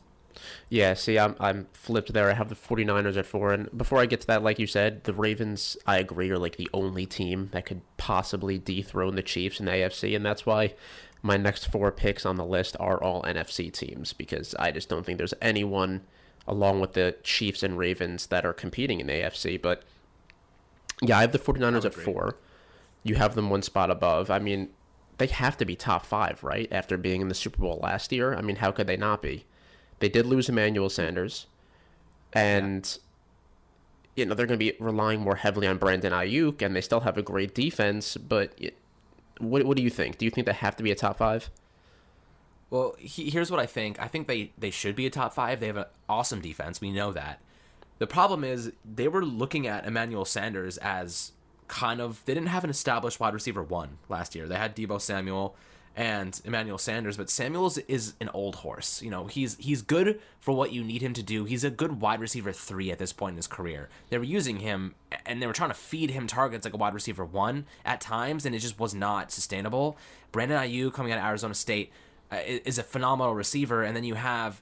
Yeah, 0.69 0.94
see, 0.94 1.18
I'm 1.18 1.36
I'm 1.40 1.68
flipped 1.74 2.14
there. 2.14 2.30
I 2.30 2.34
have 2.34 2.50
the 2.50 2.56
49ers 2.56 3.18
at 3.18 3.25
four, 3.25 3.54
and 3.54 3.75
before 3.75 4.00
I 4.00 4.06
get 4.06 4.22
to 4.22 4.28
that, 4.28 4.44
like 4.44 4.60
you 4.60 4.68
said, 4.68 5.04
the 5.06 5.14
Ravens, 5.14 5.78
I 5.88 5.98
agree, 5.98 6.30
are 6.30 6.38
like 6.38 6.58
the 6.58 6.69
only 6.74 7.06
team 7.08 7.50
that 7.54 7.66
could 7.66 7.81
possibly 7.98 8.60
dethrone 8.60 9.16
the 9.16 9.24
Chiefs 9.24 9.60
in 9.60 9.66
the 9.66 9.72
AFC, 9.72 10.16
and 10.16 10.24
that's 10.25 10.46
why 10.46 10.75
my 11.24 11.38
next 11.38 11.66
four 11.66 11.92
picks 11.92 12.25
on 12.25 12.36
the 12.36 12.46
list 12.46 12.78
are 12.80 13.02
all 13.02 13.24
NFC 13.24 13.72
teams 13.72 14.14
because 14.14 14.54
I 14.60 14.72
just 14.72 14.90
don't 14.90 15.06
think 15.06 15.18
there's 15.18 15.34
anyone 15.42 16.02
along 16.48 16.80
with 16.80 16.94
the 16.94 17.16
Chiefs 17.24 17.64
and 17.64 17.78
Ravens 17.78 18.28
that 18.28 18.46
are 18.46 18.54
competing 18.54 19.00
in 19.00 19.08
the 19.08 19.14
AFC. 19.14 19.62
But 19.62 19.84
yeah, 21.02 21.18
I 21.18 21.22
have 21.22 21.31
the 21.31 21.40
49ers 21.40 21.86
at 21.86 21.94
four. 21.94 22.38
You 23.07 23.15
have 23.15 23.36
them 23.36 23.50
one 23.50 23.61
spot 23.61 23.90
above. 23.90 24.30
I 24.30 24.40
mean, 24.40 24.69
they 25.18 25.28
have 25.28 25.57
to 25.57 25.66
be 25.66 25.76
top 25.76 26.06
five, 26.06 26.44
right? 26.44 26.68
After 26.71 26.97
being 26.97 27.21
in 27.21 27.28
the 27.28 27.35
Super 27.35 27.61
Bowl 27.61 27.80
last 27.81 28.11
year. 28.11 28.35
I 28.35 28.42
mean, 28.42 28.57
how 28.57 28.71
could 28.71 28.87
they 28.87 28.97
not 28.97 29.21
be? 29.21 29.45
They 29.99 30.09
did 30.09 30.26
lose 30.26 30.49
Emmanuel 30.49 30.90
Sanders, 30.90 31.47
and 32.33 32.97
you 34.16 34.26
know 34.26 34.35
they're 34.35 34.45
going 34.45 34.59
to 34.59 34.71
be 34.71 34.78
relying 34.80 35.21
more 35.21 35.35
heavily 35.35 35.68
on 35.68 35.78
Brandon 35.78 36.14
Aiyuk, 36.14 36.61
and 36.61 36.76
they 36.76 36.81
still 36.81 36.99
have 37.02 37.18
a 37.18 37.23
great 37.23 37.56
defense. 37.56 38.16
But 38.16 38.54
it, 38.57 38.78
what 39.40 39.66
what 39.66 39.78
do 39.78 39.83
you 39.83 39.90
think? 39.90 40.18
Do 40.18 40.26
you 40.26 40.31
think 40.31 40.45
they 40.45 40.54
have 40.54 40.76
to 40.76 40.83
be 40.83 40.92
a 40.92 40.95
top 40.95 41.18
five? 41.18 41.49
Well, 42.69 42.95
he, 42.99 43.30
here's 43.30 43.49
what 43.49 43.59
I 43.59 43.66
think. 43.66 43.99
I 44.02 44.07
think 44.07 44.28
they, 44.28 44.52
they 44.57 44.71
should 44.71 44.95
be 44.95 45.06
a 45.06 45.09
top 45.09 45.33
five. 45.33 45.59
They 45.59 45.68
have 45.68 45.78
an 45.78 45.85
awesome 46.09 46.42
defense. 46.42 46.81
We 46.81 46.92
know 46.92 47.14
that. 47.14 47.40
The 47.97 48.07
problem 48.07 48.44
is 48.44 48.73
they 48.83 49.07
were 49.07 49.23
looking 49.23 49.66
at 49.68 49.85
Emmanuel 49.85 50.26
Sanders 50.26 50.78
as 50.78 51.31
kind 51.68 52.02
of 52.02 52.24
they 52.26 52.33
didn't 52.33 52.50
have 52.50 52.64
an 52.64 52.69
established 52.69 53.19
wide 53.19 53.33
receiver 53.33 53.64
one 53.64 53.97
last 54.09 54.36
year. 54.36 54.47
They 54.47 54.56
had 54.57 54.76
Deebo 54.76 55.02
Samuel 55.02 55.56
and 55.95 56.40
Emmanuel 56.45 56.78
Sanders, 56.78 57.18
but 57.18 57.28
Samuel's 57.28 57.80
is 57.80 58.14
an 58.21 58.30
old 58.30 58.57
horse. 58.57 59.02
You 59.02 59.09
know, 59.09 59.26
he's 59.26 59.57
he's 59.57 59.81
good 59.81 60.21
for 60.40 60.56
what 60.56 60.71
you 60.71 60.83
need 60.83 61.02
him 61.02 61.14
to 61.14 61.24
do. 61.24 61.45
He's 61.45 61.64
a 61.64 61.71
good 61.71 62.00
wide 62.00 62.21
receiver 62.21 62.52
three 62.52 62.92
at 62.92 63.00
this 63.00 63.12
point 63.12 63.31
in 63.31 63.38
his 63.38 63.47
career. 63.47 63.90
They 64.09 64.18
were 64.19 64.24
using 64.24 64.59
him 64.59 64.94
and 65.26 65.42
they 65.42 65.47
were 65.47 65.54
trying 65.54 65.71
to 65.71 65.76
feed 65.76 66.12
him 66.12 66.28
targets 66.28 66.66
like 66.66 66.76
a 66.76 66.78
wide 66.78 66.94
receiver 66.94 67.26
one 67.26 67.66
at 67.83 68.00
times, 68.00 68.45
and 68.45 68.54
it 68.54 68.59
just 68.59 68.80
was 68.80 68.94
not 68.94 69.31
sustainable. 69.31 69.97
Brandon 70.31 70.59
Aiyuk 70.62 70.94
coming 70.94 71.12
out 71.12 71.18
of 71.18 71.26
Arizona 71.26 71.56
State 71.56 71.92
uh, 72.31 72.38
is 72.45 72.78
a 72.78 72.83
phenomenal 72.83 73.33
receiver, 73.33 73.83
and 73.83 73.95
then 73.95 74.04
you 74.04 74.14
have 74.14 74.62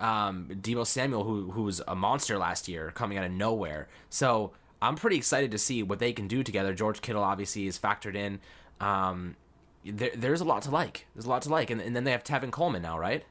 um, 0.00 0.50
Deebo 0.52 0.86
Samuel, 0.86 1.24
who 1.24 1.50
who 1.52 1.62
was 1.62 1.80
a 1.88 1.94
monster 1.94 2.36
last 2.36 2.68
year, 2.68 2.92
coming 2.94 3.16
out 3.16 3.24
of 3.24 3.32
nowhere. 3.32 3.88
So 4.10 4.52
I'm 4.84 4.96
pretty 4.96 5.16
excited 5.16 5.50
to 5.52 5.58
see 5.58 5.82
what 5.82 5.98
they 5.98 6.12
can 6.12 6.28
do 6.28 6.42
together. 6.42 6.74
George 6.74 7.00
Kittle 7.00 7.22
obviously 7.22 7.66
is 7.66 7.78
factored 7.78 8.14
in. 8.14 8.40
Um, 8.80 9.36
there, 9.84 10.10
there's 10.14 10.40
a 10.40 10.44
lot 10.44 10.62
to 10.62 10.70
like. 10.70 11.06
There's 11.14 11.26
a 11.26 11.28
lot 11.28 11.42
to 11.42 11.48
like, 11.48 11.70
and, 11.70 11.80
and 11.80 11.94
then 11.94 12.04
they 12.04 12.12
have 12.12 12.24
Tevin 12.24 12.50
Coleman 12.50 12.82
now, 12.82 12.98
right? 12.98 13.24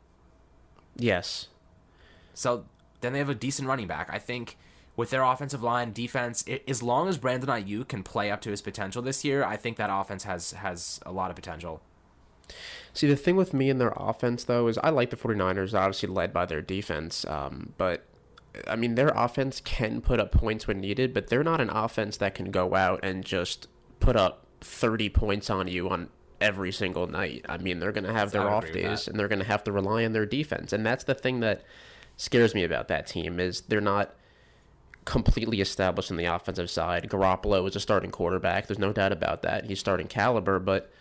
Yes. 0.96 1.48
So 2.34 2.66
then 3.02 3.14
they 3.14 3.20
have 3.20 3.30
a 3.30 3.36
decent 3.36 3.68
running 3.68 3.88
back. 3.88 4.10
I 4.12 4.20
think 4.20 4.58
with 4.96 5.10
their 5.10 5.24
offensive 5.24 5.64
line, 5.64 5.92
defense, 5.92 6.44
i 6.48 6.62
as 6.68 6.84
long 6.84 7.08
as 7.08 7.18
Brandon 7.18 7.50
Aiyuk 7.50 7.88
can 7.88 8.04
play 8.04 8.32
up 8.32 8.42
to 8.42 8.50
his 8.50 8.62
potential 8.62 9.02
this 9.02 9.24
year, 9.24 9.44
I 9.44 9.58
think 9.58 9.78
that 9.78 9.90
offense 9.92 10.24
has 10.24 10.52
has 10.52 11.00
a 11.06 11.12
lot 11.12 11.30
of 11.30 11.36
potential. 11.36 11.82
See, 12.94 13.08
the 13.08 13.16
thing 13.16 13.36
with 13.36 13.54
me 13.54 13.70
and 13.70 13.80
their 13.82 13.94
offense, 13.96 14.44
though, 14.44 14.68
is 14.68 14.78
I 14.80 14.90
like 14.90 15.10
the 15.10 15.16
49ers, 15.16 15.74
obviously 15.74 16.10
led 16.10 16.34
by 16.34 16.46
their 16.46 16.62
defense. 16.62 17.26
Um, 17.26 17.74
but, 17.78 18.06
I 18.68 18.76
mean, 18.76 18.96
their 18.96 19.10
offense 19.10 19.62
can 19.64 20.02
put 20.02 20.20
up 20.20 20.32
points 20.32 20.68
when 20.68 20.80
needed, 20.80 21.14
but 21.14 21.28
they're 21.28 21.44
not 21.44 21.62
an 21.62 21.70
offense 21.70 22.18
that 22.18 22.36
can 22.36 22.52
go 22.52 22.76
out 22.76 23.00
and 23.04 23.24
just 23.24 23.68
put 24.00 24.16
up 24.16 24.46
30 24.62 25.10
points 25.10 25.50
on 25.50 25.68
you 25.68 25.90
on 25.90 26.10
every 26.40 26.72
single 26.72 27.08
night. 27.08 27.46
I 27.50 27.58
mean, 27.58 27.80
they're 27.80 27.92
going 27.92 28.04
to 28.04 28.14
have 28.14 28.32
their 28.32 28.50
off 28.50 28.72
days, 28.72 29.08
and 29.08 29.20
they're 29.20 29.28
going 29.28 29.40
to 29.40 29.46
have 29.46 29.64
to 29.64 29.72
rely 29.72 30.06
on 30.06 30.14
their 30.14 30.26
defense. 30.26 30.74
And 30.74 30.86
that's 30.86 31.06
the 31.06 31.16
thing 31.16 31.40
that 31.40 31.64
scares 32.18 32.54
me 32.54 32.64
about 32.64 32.90
that 32.90 33.08
team 33.08 33.40
is 33.40 33.62
they're 33.62 33.82
not 33.82 34.14
completely 35.06 35.60
established 35.62 36.12
in 36.12 36.18
the 36.18 36.26
offensive 36.26 36.70
side. 36.70 37.10
Garoppolo 37.10 37.68
is 37.68 37.76
a 37.76 37.80
starting 37.80 38.12
quarterback. 38.12 38.68
There's 38.68 38.80
no 38.80 38.94
doubt 38.94 39.12
about 39.12 39.42
that. 39.42 39.66
He's 39.66 39.80
starting 39.80 40.08
caliber, 40.08 40.60
but 40.60 40.92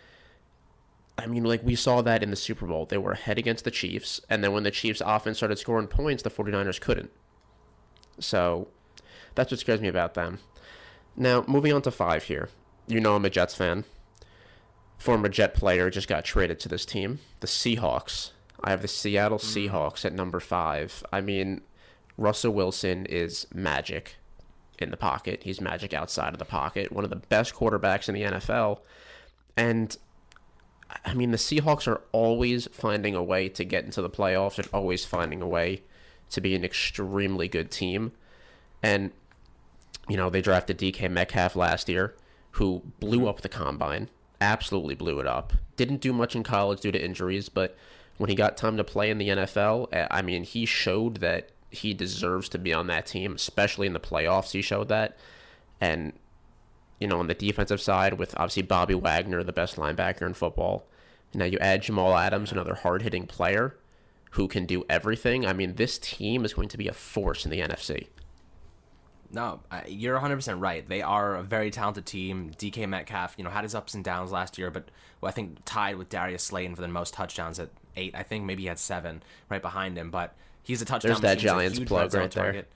I 1.17 1.27
mean, 1.27 1.43
like 1.43 1.63
we 1.63 1.75
saw 1.75 2.01
that 2.01 2.23
in 2.23 2.31
the 2.31 2.35
Super 2.35 2.65
Bowl. 2.65 2.85
They 2.85 2.97
were 2.97 3.11
ahead 3.11 3.37
against 3.37 3.65
the 3.65 3.71
Chiefs, 3.71 4.19
and 4.29 4.43
then 4.43 4.51
when 4.51 4.63
the 4.63 4.71
Chiefs 4.71 5.01
offense 5.05 5.37
started 5.37 5.59
scoring 5.59 5.87
points, 5.87 6.23
the 6.23 6.31
49ers 6.31 6.81
couldn't. 6.81 7.11
So 8.19 8.67
that's 9.35 9.51
what 9.51 9.59
scares 9.59 9.81
me 9.81 9.87
about 9.87 10.13
them. 10.13 10.39
Now, 11.15 11.43
moving 11.47 11.73
on 11.73 11.81
to 11.83 11.91
five 11.91 12.23
here. 12.23 12.49
You 12.87 12.99
know 12.99 13.15
I'm 13.15 13.25
a 13.25 13.29
Jets 13.29 13.55
fan. 13.55 13.85
Former 14.97 15.29
Jet 15.29 15.53
player 15.53 15.89
just 15.89 16.07
got 16.07 16.25
traded 16.25 16.59
to 16.61 16.69
this 16.69 16.85
team, 16.85 17.19
the 17.39 17.47
Seahawks. 17.47 18.31
I 18.63 18.71
have 18.71 18.81
the 18.81 18.87
Seattle 18.87 19.37
hmm. 19.37 19.45
Seahawks 19.45 20.05
at 20.05 20.13
number 20.13 20.39
five. 20.39 21.03
I 21.11 21.21
mean, 21.21 21.61
Russell 22.17 22.53
Wilson 22.53 23.05
is 23.05 23.47
magic 23.53 24.15
in 24.79 24.91
the 24.91 24.97
pocket. 24.97 25.43
He's 25.43 25.61
magic 25.61 25.93
outside 25.93 26.33
of 26.33 26.39
the 26.39 26.45
pocket. 26.45 26.91
One 26.91 27.03
of 27.03 27.09
the 27.09 27.15
best 27.17 27.53
quarterbacks 27.53 28.07
in 28.07 28.15
the 28.15 28.23
NFL. 28.23 28.79
And 29.57 29.95
I 31.05 31.13
mean, 31.13 31.31
the 31.31 31.37
Seahawks 31.37 31.87
are 31.87 32.01
always 32.11 32.67
finding 32.71 33.15
a 33.15 33.23
way 33.23 33.49
to 33.49 33.63
get 33.63 33.85
into 33.85 34.01
the 34.01 34.09
playoffs 34.09 34.57
and 34.57 34.67
always 34.73 35.05
finding 35.05 35.41
a 35.41 35.47
way 35.47 35.83
to 36.29 36.41
be 36.41 36.55
an 36.55 36.63
extremely 36.63 37.47
good 37.47 37.71
team. 37.71 38.11
And, 38.81 39.11
you 40.09 40.17
know, 40.17 40.29
they 40.29 40.41
drafted 40.41 40.77
DK 40.77 41.09
Metcalf 41.09 41.55
last 41.55 41.87
year, 41.89 42.15
who 42.51 42.83
blew 42.99 43.27
up 43.27 43.41
the 43.41 43.49
combine, 43.49 44.09
absolutely 44.41 44.95
blew 44.95 45.19
it 45.19 45.27
up. 45.27 45.53
Didn't 45.75 46.01
do 46.01 46.13
much 46.13 46.35
in 46.35 46.43
college 46.43 46.81
due 46.81 46.91
to 46.91 47.03
injuries, 47.03 47.49
but 47.49 47.75
when 48.17 48.29
he 48.29 48.35
got 48.35 48.57
time 48.57 48.77
to 48.77 48.83
play 48.83 49.09
in 49.09 49.17
the 49.17 49.29
NFL, 49.29 49.87
eh, 49.91 50.07
I 50.11 50.21
mean, 50.21 50.43
he 50.43 50.65
showed 50.65 51.17
that 51.17 51.49
he 51.71 51.93
deserves 51.93 52.49
to 52.49 52.59
be 52.59 52.71
on 52.71 52.87
that 52.87 53.07
team, 53.07 53.33
especially 53.33 53.87
in 53.87 53.93
the 53.93 53.99
playoffs. 53.99 54.51
He 54.51 54.61
showed 54.61 54.89
that. 54.89 55.17
And 55.81 56.13
you 56.99 57.07
know, 57.07 57.19
on 57.19 57.27
the 57.27 57.33
defensive 57.33 57.81
side 57.81 58.13
with 58.13 58.33
obviously 58.37 58.61
Bobby 58.61 58.95
Wagner, 58.95 59.43
the 59.43 59.51
best 59.51 59.75
linebacker 59.75 60.21
in 60.21 60.33
football. 60.33 60.85
Now 61.33 61.43
you 61.45 61.57
add 61.59 61.81
Jamal 61.81 62.15
Adams, 62.15 62.51
another 62.51 62.75
hard 62.75 63.01
hitting 63.01 63.27
player 63.27 63.75
who 64.33 64.47
can 64.47 64.65
do 64.65 64.83
everything. 64.89 65.45
I 65.45 65.53
mean, 65.53 65.75
this 65.75 65.99
team 65.99 66.43
is 66.43 66.53
going 66.53 66.69
to 66.69 66.77
be 66.77 66.87
a 66.87 66.93
force 66.93 67.45
in 67.45 67.51
the 67.51 67.59
NFC. 67.61 68.07
No, 69.31 69.61
you're 69.87 70.19
100% 70.19 70.59
right. 70.59 70.87
They 70.87 71.01
are 71.01 71.35
a 71.35 71.43
very 71.43 71.69
talented 71.69 72.05
team. 72.05 72.51
DK 72.57 72.87
Metcalf, 72.87 73.35
you 73.37 73.43
know, 73.43 73.49
had 73.51 73.63
his 73.63 73.75
ups 73.75 73.93
and 73.93 74.03
downs 74.03 74.31
last 74.31 74.57
year, 74.57 74.71
but 74.71 74.89
well, 75.21 75.29
I 75.29 75.33
think 75.33 75.59
tied 75.65 75.97
with 75.97 76.09
Darius 76.09 76.43
Slayton 76.43 76.75
for 76.75 76.81
the 76.81 76.87
most 76.87 77.13
touchdowns 77.13 77.59
at 77.59 77.69
eight. 77.95 78.15
I 78.15 78.23
think 78.23 78.45
maybe 78.45 78.63
he 78.63 78.67
had 78.67 78.79
seven 78.79 79.21
right 79.49 79.61
behind 79.61 79.97
him, 79.97 80.09
but 80.09 80.35
he's 80.63 80.81
a 80.81 80.85
touchdown. 80.85 81.09
There's 81.09 81.21
that 81.21 81.39
Giants 81.39 81.79
plug 81.79 82.13
right 82.13 82.31
there. 82.31 82.43
Target. 82.43 82.71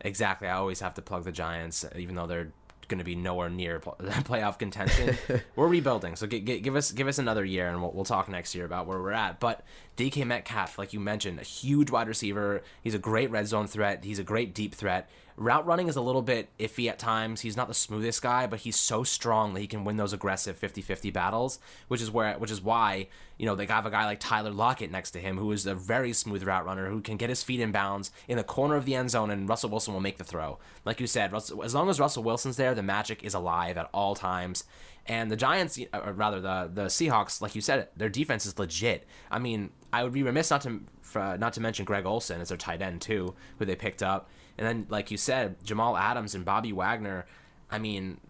Exactly. 0.00 0.48
I 0.48 0.56
always 0.56 0.80
have 0.80 0.94
to 0.94 1.02
plug 1.02 1.24
the 1.24 1.32
Giants, 1.32 1.84
even 1.94 2.14
though 2.14 2.26
they're 2.26 2.52
going 2.88 2.98
to 2.98 3.04
be 3.04 3.16
nowhere 3.16 3.50
near 3.50 3.80
playoff 3.80 4.58
contention. 4.58 5.16
we're 5.56 5.68
rebuilding, 5.68 6.16
so 6.16 6.26
g- 6.26 6.40
g- 6.40 6.60
give 6.60 6.76
us 6.76 6.92
give 6.92 7.08
us 7.08 7.18
another 7.18 7.44
year, 7.44 7.68
and 7.68 7.80
we'll, 7.80 7.92
we'll 7.92 8.04
talk 8.04 8.28
next 8.28 8.54
year 8.54 8.64
about 8.64 8.86
where 8.86 8.98
we're 8.98 9.12
at. 9.12 9.40
But 9.40 9.64
DK 9.96 10.26
Metcalf, 10.26 10.78
like 10.78 10.92
you 10.92 11.00
mentioned, 11.00 11.38
a 11.38 11.42
huge 11.42 11.90
wide 11.90 12.08
receiver. 12.08 12.62
He's 12.82 12.94
a 12.94 12.98
great 12.98 13.30
red 13.30 13.46
zone 13.46 13.66
threat. 13.66 14.04
He's 14.04 14.18
a 14.18 14.24
great 14.24 14.54
deep 14.54 14.74
threat. 14.74 15.08
Route 15.38 15.66
running 15.66 15.88
is 15.88 15.96
a 15.96 16.00
little 16.00 16.22
bit 16.22 16.48
iffy 16.58 16.88
at 16.88 16.98
times. 16.98 17.42
He's 17.42 17.56
not 17.56 17.68
the 17.68 17.74
smoothest 17.74 18.22
guy, 18.22 18.46
but 18.46 18.60
he's 18.60 18.76
so 18.76 19.04
strong 19.04 19.52
that 19.52 19.60
he 19.60 19.66
can 19.66 19.84
win 19.84 19.98
those 19.98 20.14
aggressive 20.14 20.58
50-50 20.58 21.12
battles, 21.12 21.58
which 21.88 22.00
is 22.00 22.10
where 22.10 22.38
which 22.38 22.50
is 22.50 22.62
why, 22.62 23.08
you 23.36 23.44
know, 23.44 23.54
they 23.54 23.66
have 23.66 23.84
a 23.84 23.90
guy 23.90 24.06
like 24.06 24.18
Tyler 24.18 24.50
Lockett 24.50 24.90
next 24.90 25.10
to 25.10 25.18
him 25.18 25.36
who 25.36 25.52
is 25.52 25.66
a 25.66 25.74
very 25.74 26.14
smooth 26.14 26.42
route 26.42 26.64
runner 26.64 26.88
who 26.88 27.02
can 27.02 27.18
get 27.18 27.28
his 27.28 27.42
feet 27.42 27.60
in 27.60 27.70
bounds 27.70 28.10
in 28.28 28.38
the 28.38 28.44
corner 28.44 28.76
of 28.76 28.86
the 28.86 28.94
end 28.94 29.10
zone 29.10 29.30
and 29.30 29.48
Russell 29.48 29.68
Wilson 29.68 29.92
will 29.92 30.00
make 30.00 30.16
the 30.16 30.24
throw. 30.24 30.58
Like 30.86 31.00
you 31.00 31.06
said, 31.06 31.32
Russell, 31.32 31.62
as 31.62 31.74
long 31.74 31.90
as 31.90 32.00
Russell 32.00 32.22
Wilson's 32.22 32.56
there, 32.56 32.74
the 32.74 32.82
magic 32.82 33.22
is 33.22 33.34
alive 33.34 33.76
at 33.76 33.90
all 33.92 34.14
times. 34.14 34.64
And 35.08 35.30
the 35.30 35.36
Giants, 35.36 35.78
or 35.92 36.12
rather 36.12 36.40
the 36.40 36.70
the 36.72 36.84
Seahawks, 36.86 37.40
like 37.40 37.54
you 37.54 37.60
said, 37.60 37.88
their 37.96 38.08
defense 38.08 38.44
is 38.44 38.58
legit. 38.58 39.06
I 39.30 39.38
mean, 39.38 39.70
I 39.92 40.02
would 40.02 40.12
be 40.12 40.22
remiss 40.22 40.50
not 40.50 40.62
to 40.62 40.80
for, 41.02 41.36
not 41.38 41.52
to 41.54 41.60
mention 41.60 41.84
Greg 41.84 42.04
Olsen 42.04 42.40
as 42.40 42.48
their 42.48 42.58
tight 42.58 42.82
end 42.82 43.00
too, 43.00 43.34
who 43.58 43.64
they 43.64 43.76
picked 43.76 44.02
up. 44.02 44.28
And 44.58 44.66
then, 44.66 44.86
like 44.88 45.10
you 45.10 45.16
said, 45.16 45.62
Jamal 45.62 45.96
Adams 45.96 46.34
and 46.34 46.44
Bobby 46.44 46.72
Wagner. 46.72 47.26
I 47.70 47.78
mean, 47.78 48.20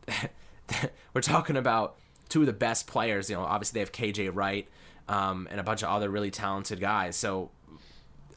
we're 1.15 1.23
talking 1.23 1.57
about 1.57 1.97
two 2.29 2.41
of 2.41 2.47
the 2.47 2.53
best 2.53 2.87
players. 2.87 3.31
You 3.31 3.37
know, 3.37 3.43
obviously 3.43 3.79
they 3.79 3.81
have 3.81 3.93
KJ 3.93 4.35
Wright 4.35 4.69
um, 5.09 5.49
and 5.51 5.61
a 5.61 5.63
bunch 5.63 5.83
of 5.83 5.89
other 5.89 6.11
really 6.11 6.31
talented 6.31 6.81
guys. 6.81 7.17
So 7.17 7.51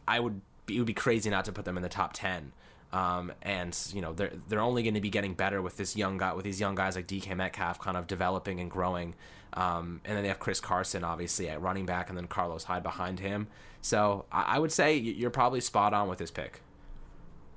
I 0.07 0.19
would 0.19 0.41
be, 0.65 0.75
it 0.75 0.79
would 0.79 0.87
be 0.87 0.93
crazy 0.93 1.29
not 1.29 1.45
to 1.45 1.51
put 1.51 1.65
them 1.65 1.77
in 1.77 1.83
the 1.83 1.89
top 1.89 2.13
ten. 2.13 2.53
Um, 2.91 3.31
and 3.43 3.77
you 3.93 4.01
know 4.01 4.13
they're 4.13 4.33
they're 4.47 4.61
only 4.61 4.81
going 4.81 4.95
to 4.95 5.01
be 5.01 5.11
getting 5.11 5.35
better 5.35 5.61
with 5.61 5.77
this 5.77 5.95
young 5.95 6.17
guy 6.17 6.33
with 6.33 6.43
these 6.43 6.59
young 6.59 6.73
guys 6.73 6.95
like 6.95 7.07
DK 7.07 7.35
Metcalf 7.35 7.79
kind 7.79 7.95
of 7.95 8.07
developing 8.07 8.59
and 8.59 8.69
growing. 8.69 9.13
Um, 9.53 10.01
and 10.05 10.15
then 10.15 10.23
they 10.23 10.29
have 10.29 10.39
Chris 10.39 10.59
Carson 10.59 11.03
obviously 11.03 11.49
at 11.49 11.61
running 11.61 11.85
back, 11.85 12.09
and 12.09 12.17
then 12.17 12.27
Carlos 12.27 12.63
Hyde 12.63 12.83
behind 12.83 13.19
him. 13.19 13.47
So 13.81 14.25
I, 14.31 14.55
I 14.55 14.59
would 14.59 14.71
say 14.71 14.95
you're 14.97 15.29
probably 15.29 15.61
spot 15.61 15.93
on 15.93 16.09
with 16.09 16.17
this 16.19 16.31
pick. 16.31 16.61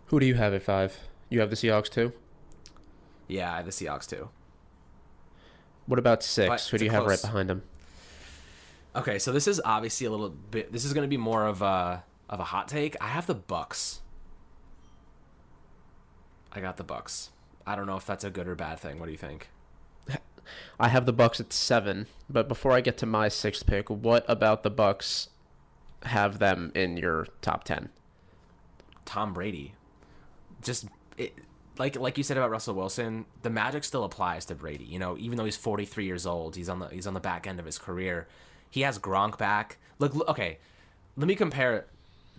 Who 0.06 0.20
do 0.20 0.26
you 0.26 0.34
have 0.34 0.52
at 0.52 0.62
five? 0.62 0.98
You 1.30 1.40
have 1.40 1.48
the 1.48 1.56
Seahawks 1.56 1.88
too. 1.88 2.12
Yeah, 3.26 3.52
I 3.52 3.56
have 3.56 3.64
the 3.64 3.72
Seahawks 3.72 4.06
too. 4.06 4.28
What 5.86 5.98
about 5.98 6.22
six? 6.22 6.68
Who 6.68 6.76
do 6.76 6.84
you 6.84 6.90
close... 6.90 7.00
have 7.00 7.08
right 7.08 7.22
behind 7.22 7.48
them? 7.48 7.62
Okay, 8.94 9.18
so 9.18 9.32
this 9.32 9.48
is 9.48 9.60
obviously 9.64 10.06
a 10.06 10.10
little 10.10 10.28
bit. 10.28 10.70
This 10.70 10.84
is 10.84 10.92
going 10.92 11.04
to 11.04 11.08
be 11.08 11.16
more 11.16 11.46
of 11.46 11.62
a 11.62 12.04
of 12.28 12.40
a 12.40 12.44
hot 12.44 12.68
take. 12.68 12.96
I 13.00 13.08
have 13.08 13.26
the 13.26 13.34
Bucks. 13.34 14.01
I 16.52 16.60
got 16.60 16.76
the 16.76 16.84
Bucks. 16.84 17.30
I 17.66 17.76
don't 17.76 17.86
know 17.86 17.96
if 17.96 18.06
that's 18.06 18.24
a 18.24 18.30
good 18.30 18.48
or 18.48 18.54
bad 18.54 18.78
thing. 18.78 18.98
What 18.98 19.06
do 19.06 19.12
you 19.12 19.18
think? 19.18 19.48
I 20.80 20.88
have 20.88 21.06
the 21.06 21.12
Bucks 21.12 21.40
at 21.40 21.52
seven, 21.52 22.06
but 22.28 22.48
before 22.48 22.72
I 22.72 22.80
get 22.80 22.98
to 22.98 23.06
my 23.06 23.28
sixth 23.28 23.66
pick, 23.66 23.88
what 23.88 24.24
about 24.28 24.62
the 24.62 24.70
Bucks 24.70 25.28
have 26.04 26.38
them 26.38 26.72
in 26.74 26.96
your 26.96 27.26
top 27.40 27.64
ten? 27.64 27.90
Tom 29.04 29.32
Brady 29.32 29.74
just 30.62 30.86
it, 31.16 31.34
like 31.78 31.96
like 31.96 32.18
you 32.18 32.24
said 32.24 32.36
about 32.36 32.50
Russell 32.50 32.74
Wilson, 32.74 33.24
the 33.42 33.50
magic 33.50 33.84
still 33.84 34.04
applies 34.04 34.44
to 34.46 34.54
Brady. 34.54 34.84
You 34.84 34.98
know, 34.98 35.16
even 35.18 35.36
though 35.36 35.44
he's 35.44 35.56
43 35.56 36.04
years 36.04 36.26
old, 36.26 36.56
he's 36.56 36.68
on 36.68 36.78
the 36.78 36.88
he's 36.88 37.06
on 37.06 37.14
the 37.14 37.20
back 37.20 37.46
end 37.46 37.58
of 37.58 37.66
his 37.66 37.78
career. 37.78 38.28
He 38.70 38.82
has 38.82 38.98
Gronk 38.98 39.38
back. 39.38 39.78
Look, 39.98 40.14
look 40.14 40.28
okay, 40.28 40.58
let 41.16 41.26
me 41.26 41.34
compare 41.34 41.86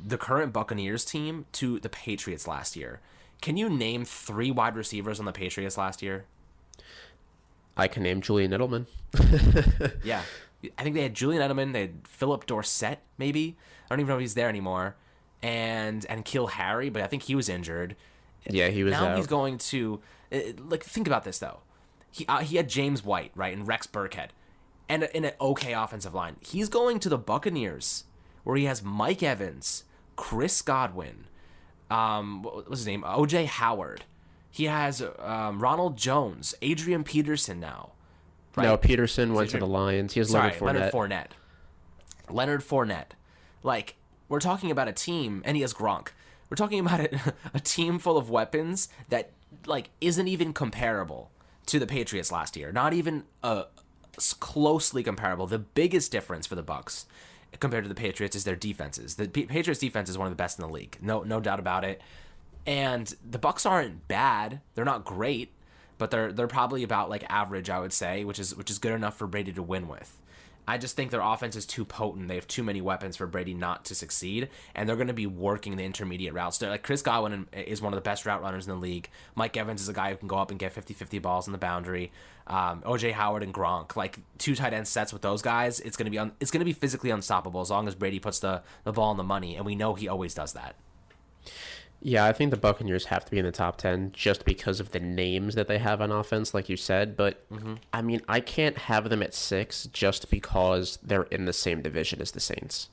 the 0.04 0.18
current 0.18 0.54
Buccaneers 0.54 1.06
team 1.06 1.46
to 1.54 1.80
the 1.80 1.90
Patriots 1.90 2.48
last 2.48 2.76
year. 2.76 3.00
Can 3.42 3.58
you 3.58 3.70
name 3.70 4.06
three 4.06 4.52
wide 4.52 4.76
receivers 4.76 5.20
on 5.20 5.26
the 5.26 5.32
Patriots 5.32 5.78
last 5.78 6.02
year? 6.02 6.26
I 7.76 7.88
can 7.88 8.04
name 8.04 8.22
Julian 8.22 8.52
Edelman. 8.52 8.86
yeah. 10.04 10.22
I 10.78 10.84
think 10.84 10.96
they 10.96 11.04
had 11.04 11.14
Julian 11.14 11.42
Edelman, 11.42 11.74
they 11.74 11.82
had 11.82 12.08
Phillip 12.08 12.46
Dorsett, 12.46 13.00
maybe. 13.18 13.58
I 13.86 13.90
don't 13.90 14.00
even 14.00 14.10
know 14.10 14.16
if 14.16 14.22
he's 14.22 14.36
there 14.36 14.50
anymore. 14.50 14.96
And 15.42 16.06
and 16.08 16.24
N'Keal 16.24 16.52
Harry, 16.52 16.90
but 16.90 17.02
I 17.02 17.08
think 17.08 17.24
he 17.24 17.36
was 17.36 17.50
injured. 17.50 17.98
Yeah, 18.50 18.70
he 18.70 18.84
was. 18.84 18.92
Now 18.92 19.10
out. 19.10 19.18
he's 19.18 19.28
going 19.28 19.58
to 19.58 20.00
uh, 20.32 20.40
like 20.58 20.84
think 20.84 21.06
about 21.06 21.26
this 21.26 21.40
though. 21.40 21.60
He 22.10 22.26
uh, 22.28 22.40
he 22.40 22.56
had 22.56 22.70
James 22.70 23.04
White 23.04 23.32
right 23.36 23.54
and 23.54 23.68
Rex 23.68 23.86
Burkhead, 23.86 24.30
and 24.88 25.04
in 25.14 25.26
an 25.26 25.34
okay 25.42 25.74
offensive 25.74 26.14
line. 26.14 26.38
He's 26.40 26.70
going 26.70 27.00
to 27.00 27.10
the 27.10 27.18
Buccaneers 27.18 28.06
where 28.44 28.56
he 28.56 28.66
has 28.66 28.84
Mike 28.84 29.22
Evans, 29.22 29.84
Chris 30.16 30.62
Godwin, 30.62 31.26
um, 31.94 32.42
what 32.42 32.70
was 32.70 32.80
his 32.80 32.88
name? 32.88 33.04
OJ 33.04 33.46
Howard. 33.46 34.04
He 34.50 34.66
has 34.66 35.04
um, 35.20 35.60
Ronald 35.60 35.98
Jones, 35.98 36.56
Adrian 36.62 37.04
Peterson 37.04 37.60
now. 37.60 37.92
Right? 38.56 38.66
No, 38.66 38.78
Peterson 38.78 39.34
went 39.34 39.50
Adrian, 39.50 39.62
to 39.62 39.66
the 39.66 39.72
Lions. 39.72 40.14
He 40.14 40.20
has 40.20 40.30
sorry, 40.30 40.54
Leonard 40.60 40.92
Fournette. 40.92 41.32
Leonard 42.30 42.32
Fournette. 42.32 42.34
Leonard 42.34 42.62
Fournette. 42.62 43.12
Like 43.64 43.96
we're 44.30 44.40
talking 44.40 44.72
about 44.72 44.88
a 44.88 44.92
team, 44.94 45.42
and 45.46 45.56
he 45.56 45.62
has 45.62 45.74
Gronk. 45.74 46.10
We're 46.50 46.56
talking 46.56 46.80
about 46.80 47.00
a, 47.00 47.34
a 47.54 47.60
team 47.60 48.00
full 48.00 48.18
of 48.18 48.30
weapons 48.30 48.90
that 49.10 49.32
like 49.66 49.90
isn't 50.02 50.28
even 50.28 50.54
comparable 50.54 51.32
to 51.68 51.80
the 51.80 51.88
Patriots 51.88 52.32
last 52.32 52.56
year. 52.56 52.72
Not 52.72 52.94
even 52.94 53.24
uh, 53.42 53.64
closely 54.40 55.04
comparable. 55.04 55.48
The 55.48 55.60
biggest 55.60 56.12
difference 56.12 56.46
for 56.46 56.56
the 56.56 56.64
Bucks 56.64 57.06
compared 57.60 57.84
to 57.84 57.90
the 57.90 57.96
Patriots 57.96 58.36
is 58.36 58.44
their 58.44 58.56
defenses. 58.56 59.16
The 59.16 59.28
P- 59.28 59.46
Patriots 59.46 59.80
defense 59.80 60.10
is 60.10 60.18
one 60.18 60.28
of 60.28 60.32
the 60.32 60.36
best 60.42 60.60
in 60.60 60.66
the 60.66 60.72
league. 60.74 60.98
No 61.02 61.24
no 61.24 61.40
doubt 61.40 61.60
about 61.60 61.84
it. 61.84 62.02
And 62.66 63.14
the 63.30 63.40
Bucks 63.40 63.66
aren't 63.66 64.08
bad. 64.08 64.62
They're 64.76 64.86
not 64.86 65.04
great, 65.04 65.52
but 65.98 66.12
they're 66.12 66.32
they're 66.32 66.48
probably 66.48 66.84
about 66.84 67.10
like 67.10 67.24
average, 67.30 67.70
I 67.70 67.80
would 67.80 67.94
say, 67.94 68.24
which 68.24 68.40
is 68.40 68.56
which 68.56 68.72
is 68.72 68.80
good 68.80 68.94
enough 68.94 69.18
for 69.18 69.28
Brady 69.28 69.52
to 69.54 69.64
win 69.64 69.88
with. 69.88 70.18
I 70.68 70.78
just 70.78 70.96
think 70.96 71.12
their 71.12 71.22
offense 71.22 71.56
is 71.56 71.66
too 71.66 71.84
potent. 71.84 72.28
They 72.28 72.36
have 72.36 72.48
too 72.48 72.64
many 72.64 72.82
weapons 72.82 73.18
for 73.18 73.28
Brady 73.28 73.54
not 73.54 73.86
to 73.86 73.96
succeed, 73.96 74.50
and 74.76 74.88
they're 74.88 74.96
going 74.96 75.08
to 75.08 75.14
be 75.14 75.28
working 75.28 75.76
the 75.76 75.84
intermediate 75.84 76.34
routes. 76.34 76.58
They're 76.58 76.70
like 76.70 76.84
Chris 76.84 77.02
Godwin 77.02 77.48
is 77.52 77.82
one 77.82 77.94
of 77.94 77.98
the 77.98 78.02
best 78.02 78.26
route 78.26 78.42
runners 78.42 78.66
in 78.66 78.74
the 78.74 78.80
league. 78.80 79.10
Mike 79.36 79.58
Evans 79.58 79.82
is 79.82 79.90
a 79.90 79.94
guy 79.94 80.12
who 80.12 80.18
can 80.18 80.28
go 80.28 80.38
up 80.38 80.52
and 80.52 80.60
get 80.60 80.74
50-50 80.74 81.22
balls 81.22 81.48
in 81.48 81.52
the 81.52 81.58
boundary. 81.58 82.12
Um, 82.48 82.82
OJ 82.82 83.14
Howard 83.14 83.44
and 83.44 83.54
Gronk, 83.54 83.96
like 83.96 84.20
two 84.38 84.56
tight 84.56 84.74
end 84.74 84.88
sets 84.88 85.14
with 85.14 85.22
those 85.22 85.42
guys, 85.42 85.80
it's 85.80 85.98
going 85.98 86.06
to 86.06 86.12
be 86.12 86.20
un- 86.20 86.34
it's 86.40 86.52
going 86.52 86.60
to 86.60 86.66
be 86.66 86.74
physically 86.74 87.10
unstoppable 87.10 87.62
as 87.62 87.70
long 87.70 87.88
as 87.88 87.96
Brady 87.96 88.20
puts 88.20 88.40
the 88.40 88.64
the 88.84 88.92
ball 88.92 89.12
in 89.12 89.18
the 89.18 89.24
money, 89.24 89.56
and 89.56 89.66
we 89.66 89.76
know 89.76 89.94
he 89.94 90.08
always 90.08 90.34
does 90.34 90.54
that. 90.54 90.76
Yeah, 92.06 92.26
I 92.26 92.34
think 92.34 92.52
the 92.52 92.58
Buccaneers 92.58 93.06
have 93.06 93.24
to 93.24 93.32
be 93.32 93.40
in 93.40 93.46
the 93.46 93.52
top 93.54 93.78
10 93.78 94.12
just 94.12 94.44
because 94.44 94.82
of 94.82 94.92
the 94.92 95.00
names 95.00 95.56
that 95.56 95.70
they 95.70 95.78
have 95.78 96.02
on 96.02 96.12
offense, 96.12 96.54
like 96.54 96.68
you 96.68 96.76
said. 96.76 97.16
But, 97.16 97.50
mm-hmm. 97.50 97.76
I 97.94 98.02
mean, 98.02 98.22
I 98.28 98.42
can't 98.42 98.78
have 98.78 99.10
them 99.10 99.24
at 99.24 99.34
six 99.34 99.86
just 99.86 100.30
because 100.30 101.00
they're 101.02 101.24
in 101.24 101.46
the 101.46 101.54
same 101.54 101.82
division 101.82 102.22
as 102.22 102.32
the 102.32 102.42
Saints. 102.42 102.90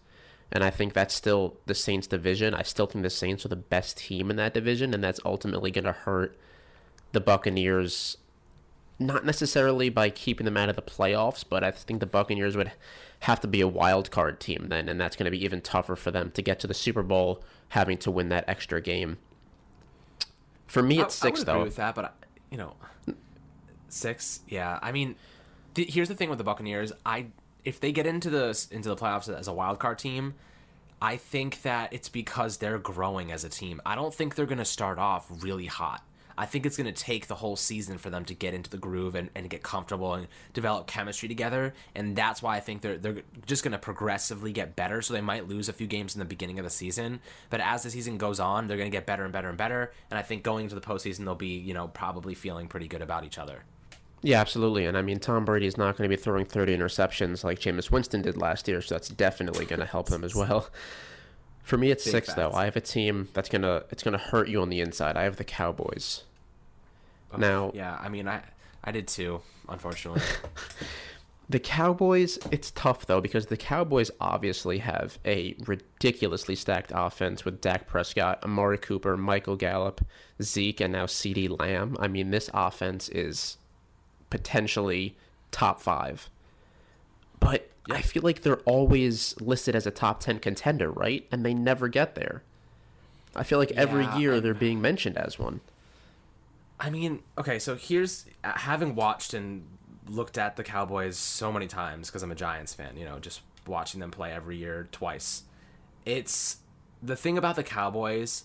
And 0.53 0.63
I 0.63 0.71
think 0.71 0.93
that's 0.93 1.13
still 1.13 1.57
the 1.67 1.75
Saints 1.75 2.07
division. 2.07 2.55
I 2.55 2.63
still 2.63 2.87
think 2.87 3.03
the 3.03 3.11
Saints 3.11 3.45
are 3.45 3.49
the 3.49 3.57
best 3.57 3.99
team 3.99 4.31
in 4.31 4.37
that 4.37 4.55
division, 4.55 4.95
and 4.95 5.03
that's 5.03 5.21
ultimately 5.25 5.73
going 5.73 5.85
to 5.85 5.93
hurt 5.93 6.39
the 7.11 7.21
Buccaneers, 7.21 8.17
not 9.01 9.25
necessarily 9.25 9.89
by 9.89 10.11
keeping 10.11 10.45
them 10.45 10.57
out 10.57 10.69
of 10.69 10.77
the 10.77 10.83
playoffs, 10.83 11.43
but 11.49 11.65
I 11.65 11.71
think 11.71 12.01
the 12.01 12.07
Buccaneers 12.07 12.57
would 12.57 12.71
have 13.21 13.41
to 13.41 13.49
be 13.49 13.61
a 13.61 13.67
wild 13.69 14.11
card 14.11 14.39
team 14.41 14.67
then, 14.69 14.89
and 14.89 15.01
that's 15.01 15.17
going 15.17 15.25
to 15.25 15.31
be 15.31 15.43
even 15.45 15.61
tougher 15.61 15.97
for 15.97 16.11
them 16.11 16.31
to 16.33 16.43
get 16.43 16.61
to 16.61 16.67
the 16.67 16.75
Super 16.75 17.03
Bowl 17.03 17.43
having 17.71 17.97
to 17.99 18.11
win 18.11 18.29
that 18.29 18.45
extra 18.47 18.81
game. 18.81 19.17
For 20.67 20.83
me, 20.83 21.01
it's 21.01 21.21
I, 21.23 21.29
six 21.29 21.41
I 21.41 21.45
though. 21.45 21.53
agree 21.53 21.65
with 21.65 21.77
that, 21.77 21.95
but 21.95 22.05
I- 22.05 22.11
you 22.51 22.59
know, 22.59 22.75
six. 23.89 24.41
Yeah, 24.49 24.79
I 24.83 24.93
mean, 24.93 25.17
th- 25.75 25.93
here's 25.93 26.09
the 26.09 26.15
thing 26.15 26.29
with 26.29 26.39
the 26.39 26.45
Buccaneers. 26.45 26.93
I 27.07 27.27
if 27.65 27.81
they 27.81 27.93
get 27.93 28.07
into 28.07 28.31
the 28.31 28.67
into 28.71 28.89
the 28.89 28.97
playoffs 28.97 29.35
as 29.35 29.49
a 29.49 29.53
wild 29.53 29.79
card 29.79 29.99
team, 29.99 30.35
I 31.01 31.17
think 31.17 31.63
that 31.63 31.93
it's 31.93 32.09
because 32.09 32.59
they're 32.59 32.79
growing 32.79 33.31
as 33.33 33.45
a 33.45 33.49
team. 33.49 33.81
I 33.87 33.95
don't 33.95 34.13
think 34.15 34.35
they're 34.35 34.47
going 34.47 34.59
to 34.59 34.65
start 34.65 34.99
off 34.99 35.27
really 35.43 35.67
hot. 35.67 36.03
I 36.41 36.47
think 36.47 36.65
it's 36.65 36.79
going 36.79 36.91
to 36.91 37.05
take 37.05 37.27
the 37.27 37.35
whole 37.35 37.55
season 37.55 37.99
for 37.99 38.09
them 38.09 38.25
to 38.25 38.33
get 38.33 38.55
into 38.55 38.71
the 38.71 38.79
groove 38.79 39.15
and, 39.15 39.29
and 39.35 39.51
get 39.51 39.63
comfortable 39.63 40.15
and 40.15 40.27
develop 40.55 40.87
chemistry 40.87 41.29
together. 41.29 41.75
And 41.95 42.17
that's 42.17 42.43
why 42.43 42.57
I 42.57 42.61
think 42.61 42.81
they're 42.81 42.97
they're 42.97 43.21
just 43.45 43.63
going 43.63 43.73
to 43.73 43.79
progressively 43.79 44.51
get 44.51 44.75
better. 44.75 45.03
So 45.03 45.13
they 45.13 45.21
might 45.21 45.49
lose 45.49 45.69
a 45.69 45.75
few 45.75 45.87
games 45.87 46.15
in 46.15 46.19
the 46.19 46.25
beginning 46.25 46.59
of 46.59 46.65
the 46.65 46.71
season, 46.71 47.21
but 47.51 47.61
as 47.61 47.83
the 47.83 47.91
season 47.91 48.17
goes 48.17 48.41
on, 48.41 48.69
they're 48.69 48.79
going 48.79 48.91
to 48.91 48.97
get 48.97 49.05
better 49.05 49.25
and 49.25 49.35
better 49.35 49.51
and 49.51 49.59
better. 49.59 49.93
And 50.11 50.19
I 50.19 50.23
think 50.23 50.43
going 50.43 50.65
into 50.65 50.75
the 50.75 50.81
postseason, 50.81 51.27
they'll 51.27 51.35
be 51.35 51.59
you 51.59 51.75
know 51.75 51.89
probably 51.89 52.35
feeling 52.35 52.69
pretty 52.69 52.89
good 52.89 53.03
about 53.03 53.25
each 53.25 53.37
other. 53.37 53.65
Yeah, 54.23 54.41
absolutely. 54.41 54.87
And 54.87 54.97
I 54.97 55.03
mean, 55.03 55.19
Tom 55.19 55.45
Brady 55.45 55.67
is 55.67 55.77
not 55.77 55.99
going 55.99 56.09
to 56.09 56.17
be 56.17 56.21
throwing 56.21 56.47
30 56.47 56.75
interceptions 56.75 57.45
like 57.45 57.59
Jameis 57.59 57.91
Winston 57.91 58.23
did 58.23 58.39
last 58.39 58.67
year, 58.67 58.81
so 58.81 58.95
that's 58.95 59.11
definitely 59.11 59.67
going 59.67 59.81
to 59.81 59.87
help 59.87 60.09
them 60.09 60.25
as 60.25 60.35
well. 60.35 60.71
For 61.63 61.77
me, 61.77 61.91
it's 61.91 62.05
Big 62.05 62.13
six 62.13 62.33
though. 62.33 62.51
I 62.53 62.65
have 62.65 62.77
a 62.77 62.81
team 62.81 63.29
that's 63.35 63.51
gonna 63.51 63.85
it's 63.91 64.03
gonna 64.03 64.19
hurt 64.19 64.49
you 64.49 64.63
on 64.63 64.71
the 64.71 64.81
inside. 64.81 65.19
I 65.19 65.25
have 65.25 65.37
the 65.37 65.45
Cowboys. 65.45 66.25
Now, 67.39 67.71
Yeah, 67.75 67.97
I 68.01 68.09
mean, 68.09 68.27
I 68.29 68.43
I 68.83 68.93
did 68.93 69.09
too, 69.09 69.41
unfortunately. 69.69 70.23
The 71.49 71.59
Cowboys, 71.59 72.39
it's 72.53 72.71
tough 72.71 73.07
though 73.07 73.21
because 73.21 73.47
the 73.47 73.57
Cowboys 73.57 74.09
obviously 74.21 74.79
have 74.79 75.19
a 75.25 75.57
ridiculously 75.67 76.55
stacked 76.55 76.93
offense 76.95 77.45
with 77.45 77.61
Dak 77.61 77.89
Prescott, 77.89 78.39
Amari 78.45 78.79
Cooper, 78.79 79.17
Michael 79.17 79.57
Gallup, 79.57 80.01
Zeke, 80.41 80.81
and 80.81 80.93
now 80.93 81.07
CeeDee 81.07 81.59
Lamb. 81.59 81.97
I 81.99 82.07
mean, 82.07 82.31
this 82.31 82.51
offense 82.55 83.09
is 83.09 83.57
potentially 84.31 85.17
top 85.51 85.81
five. 85.81 86.31
But 87.41 87.69
I 87.91 88.01
feel 88.03 88.23
like 88.23 88.43
they're 88.43 88.59
always 88.61 89.35
listed 89.41 89.75
as 89.75 89.89
a 89.89 89.91
top 89.91 90.21
10 90.21 90.39
contender, 90.39 90.89
right? 90.89 91.27
And 91.33 91.45
they 91.45 91.53
never 91.55 91.89
get 91.89 92.15
there. 92.15 92.45
I 93.35 93.43
feel 93.43 93.59
like 93.59 93.73
every 93.73 94.05
Yeah, 94.05 94.19
year 94.19 94.35
and- 94.35 94.45
they're 94.45 94.55
being 94.55 94.81
mentioned 94.81 95.17
as 95.19 95.37
one. 95.37 95.63
I 96.81 96.91
mean, 96.91 97.23
okay, 97.37 97.59
so 97.59 97.77
here's 97.77 98.25
uh, 98.43 98.53
having 98.53 98.95
watched 98.95 99.35
and 99.35 99.67
looked 100.09 100.39
at 100.39 100.57
the 100.57 100.65
Cowboys 100.65 101.17
so 101.17 101.53
many 101.53 101.67
times 101.67 102.09
because 102.09 102.23
I'm 102.23 102.33
a 102.33 102.37
Giants 102.37 102.73
fan, 102.73 102.97
you 102.97 103.05
know, 103.05 103.19
just 103.19 103.43
watching 103.67 104.01
them 104.01 104.11
play 104.11 104.33
every 104.33 104.57
year 104.57 104.89
twice. 104.91 105.43
It's 106.07 106.57
the 107.03 107.17
thing 107.17 107.37
about 107.37 107.57
the 107.57 107.63
Cowboys 107.63 108.45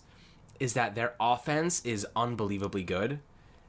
is 0.59 0.73
that 0.73 0.95
their 0.95 1.13
offense 1.19 1.83
is 1.85 2.05
unbelievably 2.15 2.83
good. 2.83 3.19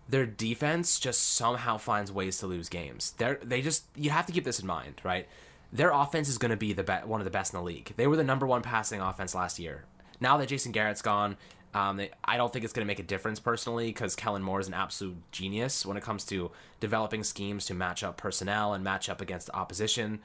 Their 0.08 0.26
defense 0.26 1.00
just 1.00 1.34
somehow 1.34 1.78
finds 1.78 2.12
ways 2.12 2.38
to 2.38 2.46
lose 2.46 2.68
games. 2.68 3.12
They're 3.18 3.40
they 3.42 3.62
just 3.62 3.84
you 3.96 4.10
have 4.10 4.26
to 4.26 4.32
keep 4.32 4.44
this 4.44 4.60
in 4.60 4.66
mind, 4.66 5.00
right? 5.02 5.26
Their 5.72 5.90
offense 5.90 6.28
is 6.28 6.38
going 6.38 6.52
to 6.52 6.56
be 6.56 6.72
the 6.72 6.84
be- 6.84 6.92
one 7.04 7.20
of 7.20 7.24
the 7.24 7.30
best 7.30 7.52
in 7.52 7.58
the 7.58 7.64
league. 7.64 7.92
They 7.96 8.06
were 8.06 8.16
the 8.16 8.24
number 8.24 8.46
one 8.46 8.62
passing 8.62 9.00
offense 9.00 9.34
last 9.34 9.58
year. 9.58 9.84
Now 10.20 10.36
that 10.38 10.48
Jason 10.48 10.72
Garrett's 10.72 11.02
gone, 11.02 11.36
um, 11.76 12.00
I 12.24 12.38
don't 12.38 12.50
think 12.50 12.64
it's 12.64 12.72
going 12.72 12.86
to 12.86 12.90
make 12.90 12.98
a 12.98 13.02
difference 13.02 13.38
personally 13.38 13.88
because 13.88 14.16
Kellen 14.16 14.42
Moore 14.42 14.60
is 14.60 14.66
an 14.66 14.72
absolute 14.72 15.18
genius 15.30 15.84
when 15.84 15.98
it 15.98 16.02
comes 16.02 16.24
to 16.26 16.50
developing 16.80 17.22
schemes 17.22 17.66
to 17.66 17.74
match 17.74 18.02
up 18.02 18.16
personnel 18.16 18.72
and 18.72 18.82
match 18.82 19.10
up 19.10 19.20
against 19.20 19.50
opposition. 19.52 20.20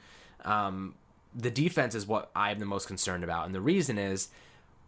Um, 0.46 0.94
the 1.34 1.50
defense 1.50 1.94
is 1.94 2.06
what 2.06 2.30
I'm 2.34 2.58
the 2.58 2.64
most 2.64 2.86
concerned 2.88 3.22
about, 3.22 3.44
and 3.44 3.54
the 3.54 3.60
reason 3.60 3.98
is 3.98 4.28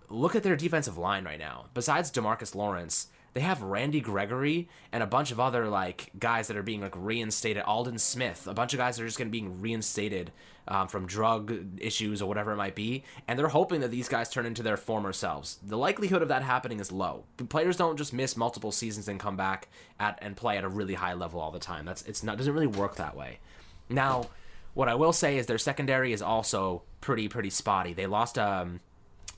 look 0.08 0.34
at 0.34 0.42
their 0.42 0.56
defensive 0.56 0.96
line 0.96 1.26
right 1.26 1.38
now. 1.38 1.66
Besides 1.74 2.10
Demarcus 2.10 2.54
Lawrence, 2.54 3.08
they 3.34 3.40
have 3.40 3.62
Randy 3.62 4.00
Gregory 4.00 4.68
and 4.92 5.02
a 5.02 5.06
bunch 5.06 5.32
of 5.32 5.40
other 5.40 5.68
like 5.68 6.10
guys 6.18 6.46
that 6.46 6.56
are 6.56 6.62
being 6.62 6.80
like 6.80 6.94
reinstated. 6.96 7.64
Aldon 7.64 7.98
Smith, 7.98 8.46
a 8.46 8.54
bunch 8.54 8.72
of 8.72 8.78
guys 8.78 8.96
that 8.96 9.02
are 9.02 9.06
just 9.06 9.18
to 9.18 9.24
be 9.24 9.42
reinstated 9.42 10.32
um, 10.68 10.86
from 10.86 11.06
drug 11.06 11.52
issues 11.78 12.22
or 12.22 12.26
whatever 12.26 12.52
it 12.52 12.56
might 12.56 12.76
be, 12.76 13.04
and 13.26 13.38
they're 13.38 13.48
hoping 13.48 13.80
that 13.80 13.90
these 13.90 14.08
guys 14.08 14.30
turn 14.30 14.46
into 14.46 14.62
their 14.62 14.76
former 14.76 15.12
selves. 15.12 15.58
The 15.64 15.76
likelihood 15.76 16.22
of 16.22 16.28
that 16.28 16.42
happening 16.42 16.78
is 16.80 16.92
low. 16.92 17.24
The 17.36 17.44
players 17.44 17.76
don't 17.76 17.96
just 17.96 18.12
miss 18.12 18.36
multiple 18.36 18.72
seasons 18.72 19.08
and 19.08 19.18
come 19.18 19.36
back 19.36 19.68
at 19.98 20.18
and 20.22 20.36
play 20.36 20.56
at 20.56 20.64
a 20.64 20.68
really 20.68 20.94
high 20.94 21.14
level 21.14 21.40
all 21.40 21.50
the 21.50 21.58
time. 21.58 21.84
That's 21.84 22.02
it's 22.02 22.22
not 22.22 22.38
doesn't 22.38 22.54
really 22.54 22.68
work 22.68 22.96
that 22.96 23.16
way. 23.16 23.40
Now, 23.88 24.28
what 24.74 24.88
I 24.88 24.94
will 24.94 25.12
say 25.12 25.38
is 25.38 25.46
their 25.46 25.58
secondary 25.58 26.12
is 26.12 26.22
also 26.22 26.82
pretty 27.00 27.28
pretty 27.28 27.50
spotty. 27.50 27.94
They 27.94 28.06
lost 28.06 28.38
um, 28.38 28.80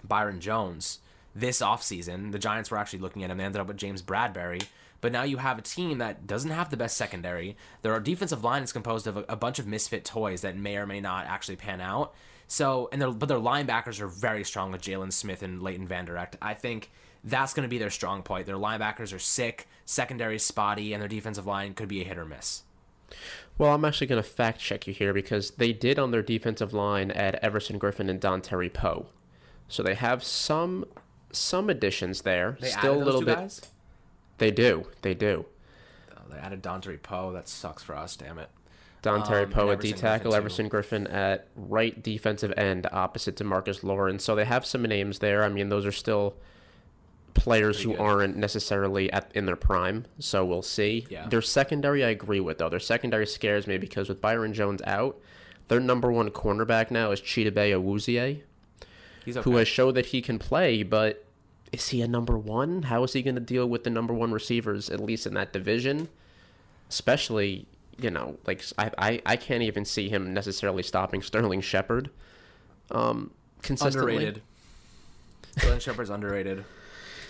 Byron 0.05 0.41
Jones 0.41 1.01
this 1.37 1.61
offseason. 1.61 2.33
The 2.33 2.39
Giants 2.39 2.71
were 2.71 2.79
actually 2.79 3.01
looking 3.01 3.23
at 3.23 3.31
him. 3.31 3.39
They 3.39 3.45
ended 3.45 3.61
up 3.61 3.69
with 3.69 3.77
James 3.77 4.03
Bradberry. 4.03 4.67
But 5.01 5.13
now 5.13 5.23
you 5.23 5.37
have 5.37 5.59
a 5.59 5.63
team 5.63 5.99
that 5.99 6.27
doesn't 6.27 6.51
have 6.51 6.71
the 6.71 6.77
best 6.77 6.97
secondary. 6.97 7.57
Their 7.83 8.01
defensive 8.01 8.43
line 8.43 8.63
is 8.63 8.73
composed 8.73 9.07
of 9.07 9.19
a, 9.19 9.25
a 9.29 9.37
bunch 9.37 9.59
of 9.59 9.67
misfit 9.67 10.05
toys 10.05 10.41
that 10.41 10.57
may 10.57 10.77
or 10.77 10.87
may 10.87 11.01
not 11.01 11.27
actually 11.27 11.57
pan 11.57 11.81
out. 11.81 12.15
So, 12.49 12.89
and 12.93 13.03
their 13.03 13.11
but 13.11 13.29
their 13.29 13.39
linebackers 13.39 14.01
are 14.01 14.09
very 14.09 14.45
strong 14.45 14.73
with 14.73 14.81
Jaylon 14.81 15.13
Smith 15.13 15.43
and 15.43 15.63
Leighton 15.63 15.87
Vander 15.87 16.17
Esch. 16.17 16.31
I 16.41 16.55
think 16.55 16.91
that's 17.23 17.53
going 17.53 17.65
to 17.65 17.69
be 17.69 17.79
their 17.79 17.91
strong 17.91 18.23
point. 18.23 18.47
Their 18.47 18.57
linebackers 18.57 19.15
are 19.15 19.19
sick, 19.19 19.69
secondary 19.85 20.39
spotty, 20.39 20.93
and 20.93 21.03
their 21.03 21.09
defensive 21.09 21.47
line 21.47 21.75
could 21.75 21.89
be 21.89 22.01
a 22.01 22.05
hit 22.05 22.19
or 22.19 22.25
miss. 22.25 22.63
Well, 23.59 23.73
I'm 23.73 23.85
actually 23.85 24.07
going 24.07 24.23
to 24.23 24.29
fact 24.29 24.61
check 24.61 24.87
you 24.87 24.95
here 24.95 25.13
because 25.13 25.53
they 25.53 25.73
did 25.73 25.99
on 25.99 26.11
their 26.11 26.23
defensive 26.23 26.73
line 26.73 27.11
add 27.11 27.39
Everson 27.43 27.79
Griffen 27.81 28.09
and 28.09 28.21
Dontari 28.21 28.73
Poe. 28.73 29.07
So 29.69 29.83
they 29.83 29.95
have 29.95 30.23
some 30.23 30.85
some 31.37 31.71
additions 31.71 32.23
there. 32.23 32.57
They 32.61 32.69
Still 32.71 33.03
a 33.03 33.05
little 33.05 33.23
bit. 33.23 33.37
guys. 33.37 33.61
They 34.39 34.51
do. 34.51 34.87
They 35.03 35.15
do. 35.15 35.47
Oh, 36.17 36.21
they 36.31 36.37
added 36.39 36.63
Dontari 36.63 37.03
Poe. 37.03 37.33
That 37.33 37.49
sucks 37.49 37.83
for 37.83 37.95
us. 37.97 38.17
Damn 38.17 38.39
it. 38.39 38.51
Don 39.03 39.25
Terry 39.25 39.45
Um, 39.45 39.51
Poe 39.51 39.71
at 39.71 39.81
D 39.81 39.93
tackle, 39.93 40.33
Griffen. 40.33 40.37
Everson 40.37 40.71
Griffen 40.71 41.13
at 41.15 41.47
right 41.55 42.03
defensive 42.03 42.53
end, 42.57 42.89
opposite 42.91 43.37
to 43.37 43.45
Marcus 43.45 43.85
Lawrence. 43.85 44.25
So 44.25 44.35
they 44.35 44.45
have 44.45 44.67
some 44.67 44.83
names 44.83 45.21
there. 45.21 45.45
I 45.45 45.49
mean, 45.49 45.69
those 45.69 45.87
are 45.87 45.93
still 45.93 46.35
players 47.35 47.83
who 47.83 47.91
good. 47.91 48.01
aren't 48.01 48.37
necessarily 48.37 49.13
at 49.13 49.31
in 49.35 49.47
their 49.47 49.57
prime. 49.57 50.07
So 50.19 50.45
we'll 50.45 50.63
see. 50.63 51.07
Yeah. 51.11 51.29
Their 51.29 51.43
secondary, 51.43 52.05
I 52.05 52.09
agree 52.09 52.41
with 52.41 52.59
though. 52.59 52.69
Their 52.71 52.81
secondary 52.81 53.27
scares 53.27 53.67
me 53.67 53.79
because 53.79 54.09
with 54.09 54.21
Byron 54.21 54.55
Jones 54.55 54.81
out, 54.87 55.21
their 55.69 55.79
number 55.81 56.11
one 56.11 56.31
cornerback 56.31 56.91
now 56.91 57.11
is 57.13 57.21
Chidobe 57.21 57.73
Awuzie, 57.73 58.41
He's 59.25 59.37
okay. 59.37 59.45
who 59.49 59.57
has 59.57 59.69
showed 59.69 59.93
that 59.97 60.07
he 60.07 60.23
can 60.23 60.39
play, 60.39 60.83
but 60.83 61.25
is 61.77 61.89
he 61.89 62.01
a 62.01 62.09
number 62.09 62.39
one? 62.39 62.85
How 62.85 63.05
is 63.05 63.13
he 63.13 63.21
going 63.21 63.35
to 63.35 63.41
deal 63.41 63.67
with 63.67 63.85
the 63.85 63.91
number 63.91 64.15
one 64.15 64.33
receivers, 64.33 64.89
at 64.89 64.99
least 64.99 65.27
in 65.27 65.35
that 65.35 65.53
division? 65.53 66.09
Especially, 66.89 67.67
you 67.99 68.11
know, 68.11 68.39
like 68.47 68.65
I, 68.79 68.91
I, 68.97 69.23
I 69.27 69.37
can't 69.37 69.63
even 69.63 69.85
see 69.85 70.09
him 70.09 70.33
necessarily 70.33 70.83
stopping 70.83 71.21
Sterling 71.21 71.61
Shepard. 71.61 72.09
Um, 72.91 73.31
consistently. 73.61 74.15
underrated. 74.15 74.43
Sterling 75.59 75.81
Shepard's 75.81 76.11
underrated. 76.11 76.65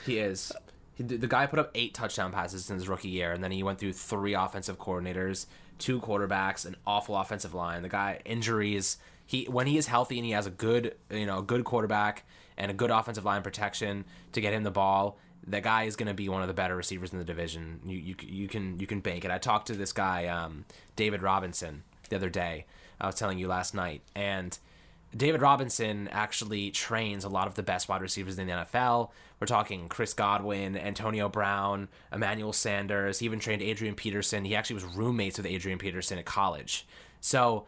He 0.04 0.18
is. 0.18 0.52
He, 0.94 1.02
the 1.02 1.26
guy 1.26 1.46
put 1.46 1.58
up 1.58 1.72
eight 1.74 1.92
touchdown 1.92 2.30
passes 2.30 2.70
in 2.70 2.76
his 2.76 2.88
rookie 2.88 3.08
year, 3.08 3.32
and 3.32 3.42
then 3.42 3.50
he 3.50 3.64
went 3.64 3.80
through 3.80 3.94
three 3.94 4.34
offensive 4.34 4.78
coordinators, 4.78 5.46
two 5.78 6.00
quarterbacks, 6.00 6.64
an 6.64 6.76
awful 6.86 7.16
offensive 7.16 7.52
line. 7.52 7.82
The 7.82 7.88
guy 7.88 8.20
injuries. 8.24 8.98
He 9.26 9.46
when 9.46 9.66
he 9.66 9.76
is 9.76 9.88
healthy 9.88 10.18
and 10.18 10.24
he 10.24 10.30
has 10.30 10.46
a 10.46 10.50
good 10.50 10.94
you 11.10 11.26
know 11.26 11.38
a 11.38 11.42
good 11.42 11.64
quarterback 11.64 12.24
and 12.56 12.70
a 12.70 12.74
good 12.74 12.90
offensive 12.90 13.24
line 13.24 13.42
protection 13.42 14.04
to 14.32 14.40
get 14.40 14.52
him 14.52 14.62
the 14.62 14.70
ball. 14.70 15.18
That 15.48 15.62
guy 15.62 15.84
is 15.84 15.96
going 15.96 16.08
to 16.08 16.14
be 16.14 16.28
one 16.28 16.42
of 16.42 16.48
the 16.48 16.54
better 16.54 16.74
receivers 16.74 17.12
in 17.12 17.18
the 17.18 17.24
division. 17.24 17.80
You, 17.84 17.98
you 17.98 18.14
you 18.20 18.48
can 18.48 18.80
you 18.80 18.86
can 18.86 19.00
bank 19.00 19.24
it. 19.24 19.30
I 19.30 19.38
talked 19.38 19.68
to 19.68 19.74
this 19.74 19.92
guy 19.92 20.26
um, 20.26 20.64
David 20.96 21.22
Robinson 21.22 21.84
the 22.08 22.16
other 22.16 22.30
day. 22.30 22.66
I 23.00 23.06
was 23.06 23.14
telling 23.14 23.38
you 23.38 23.46
last 23.46 23.74
night, 23.74 24.02
and 24.14 24.58
David 25.16 25.40
Robinson 25.40 26.08
actually 26.08 26.70
trains 26.70 27.24
a 27.24 27.28
lot 27.28 27.46
of 27.46 27.54
the 27.54 27.62
best 27.62 27.88
wide 27.88 28.02
receivers 28.02 28.38
in 28.38 28.46
the 28.46 28.52
NFL. 28.52 29.10
We're 29.40 29.46
talking 29.46 29.88
Chris 29.88 30.14
Godwin, 30.14 30.76
Antonio 30.76 31.28
Brown, 31.28 31.88
Emmanuel 32.12 32.52
Sanders. 32.52 33.18
He 33.18 33.26
even 33.26 33.38
trained 33.38 33.62
Adrian 33.62 33.94
Peterson. 33.94 34.44
He 34.44 34.56
actually 34.56 34.74
was 34.74 34.84
roommates 34.84 35.36
with 35.38 35.46
Adrian 35.46 35.78
Peterson 35.78 36.18
at 36.18 36.24
college. 36.24 36.86
So 37.20 37.66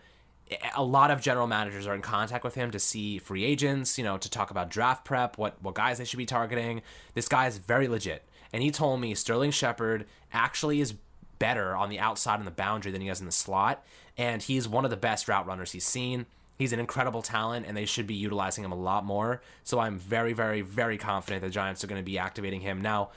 a 0.74 0.82
lot 0.82 1.10
of 1.10 1.20
general 1.20 1.46
managers 1.46 1.86
are 1.86 1.94
in 1.94 2.02
contact 2.02 2.44
with 2.44 2.54
him 2.54 2.70
to 2.70 2.78
see 2.78 3.18
free 3.18 3.44
agents, 3.44 3.98
you 3.98 4.04
know, 4.04 4.18
to 4.18 4.30
talk 4.30 4.50
about 4.50 4.70
draft 4.70 5.04
prep, 5.04 5.38
what 5.38 5.62
what 5.62 5.74
guys 5.74 5.98
they 5.98 6.04
should 6.04 6.18
be 6.18 6.26
targeting. 6.26 6.82
This 7.14 7.28
guy 7.28 7.46
is 7.46 7.58
very 7.58 7.88
legit, 7.88 8.24
and 8.52 8.62
he 8.62 8.70
told 8.70 9.00
me 9.00 9.14
Sterling 9.14 9.50
Shepard 9.50 10.06
actually 10.32 10.80
is 10.80 10.94
better 11.38 11.76
on 11.76 11.88
the 11.88 11.98
outside 11.98 12.38
and 12.38 12.46
the 12.46 12.52
boundary 12.52 12.92
than 12.92 13.00
he 13.00 13.08
is 13.08 13.20
in 13.20 13.26
the 13.26 13.32
slot, 13.32 13.84
and 14.16 14.42
he's 14.42 14.68
one 14.68 14.84
of 14.84 14.90
the 14.90 14.96
best 14.96 15.28
route 15.28 15.46
runners 15.46 15.72
he's 15.72 15.84
seen. 15.84 16.26
He's 16.56 16.72
an 16.72 16.80
incredible 16.80 17.22
talent, 17.22 17.66
and 17.66 17.76
they 17.76 17.84
should 17.84 18.08
be 18.08 18.14
utilizing 18.14 18.64
him 18.64 18.72
a 18.72 18.76
lot 18.76 19.04
more. 19.04 19.40
So 19.62 19.78
I'm 19.78 19.96
very, 19.96 20.32
very, 20.32 20.60
very 20.60 20.98
confident 20.98 21.42
the 21.42 21.50
Giants 21.50 21.84
are 21.84 21.86
going 21.86 22.00
to 22.00 22.04
be 22.04 22.18
activating 22.18 22.60
him 22.60 22.82
now. 22.82 23.10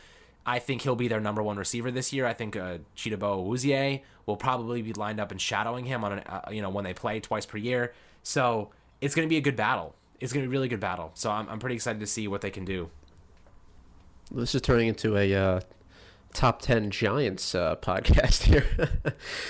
I 0.46 0.60
think 0.60 0.82
he'll 0.82 0.96
be 0.96 1.08
their 1.08 1.20
number 1.20 1.44
one 1.44 1.58
receiver 1.58 1.92
this 1.92 2.12
year. 2.12 2.26
I 2.26 2.34
think 2.34 2.56
uh, 2.56 2.80
Chidobe 2.96 3.20
Awuzie 3.20 4.02
will 4.26 4.38
probably 4.38 4.82
be 4.82 4.94
lined 4.94 5.20
up 5.20 5.32
and 5.32 5.40
shadowing 5.40 5.86
him 5.86 6.04
on 6.04 6.14
an, 6.14 6.20
uh, 6.20 6.42
you 6.52 6.62
know 6.62 6.70
when 6.70 6.84
they 6.84 6.94
play 6.94 7.20
twice 7.20 7.46
per 7.46 7.58
year. 7.58 7.94
So 8.24 8.70
it's 9.02 9.16
going 9.16 9.28
to 9.28 9.30
be 9.30 9.38
a 9.38 9.42
good 9.42 9.56
battle. 9.56 9.96
It's 10.20 10.34
going 10.34 10.44
to 10.44 10.50
be 10.50 10.52
a 10.52 10.58
really 10.58 10.68
good 10.68 10.80
battle. 10.80 11.12
So 11.14 11.32
I'm, 11.32 11.48
I'm 11.50 11.60
pretty 11.60 11.76
excited 11.76 12.00
to 12.00 12.08
see 12.08 12.28
what 12.28 12.42
they 12.42 12.52
can 12.52 12.66
do. 12.66 12.90
This 14.32 14.56
is 14.56 14.62
turning 14.62 14.88
into 14.88 15.18
a 15.18 15.34
uh, 15.34 15.60
top 16.34 16.62
ten 16.62 16.90
Giants 16.90 17.54
uh, 17.54 17.76
podcast 17.76 18.44
here. 18.44 18.66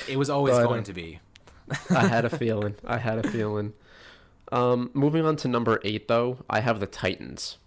it 0.10 0.18
was 0.18 0.30
always 0.30 0.56
but, 0.56 0.68
going 0.68 0.84
to 0.84 0.94
be. 0.94 1.20
I 1.90 2.08
had 2.08 2.26
a 2.26 2.30
feeling. 2.30 2.76
I 2.86 2.98
had 2.98 3.24
a 3.24 3.30
feeling. 3.30 3.74
Um, 4.52 4.92
moving 4.94 5.26
on 5.26 5.38
to 5.38 5.48
number 5.48 5.80
eight, 5.84 6.10
though, 6.10 6.40
I 6.50 6.60
have 6.60 6.82
the 6.82 6.88
Titans. 6.88 7.58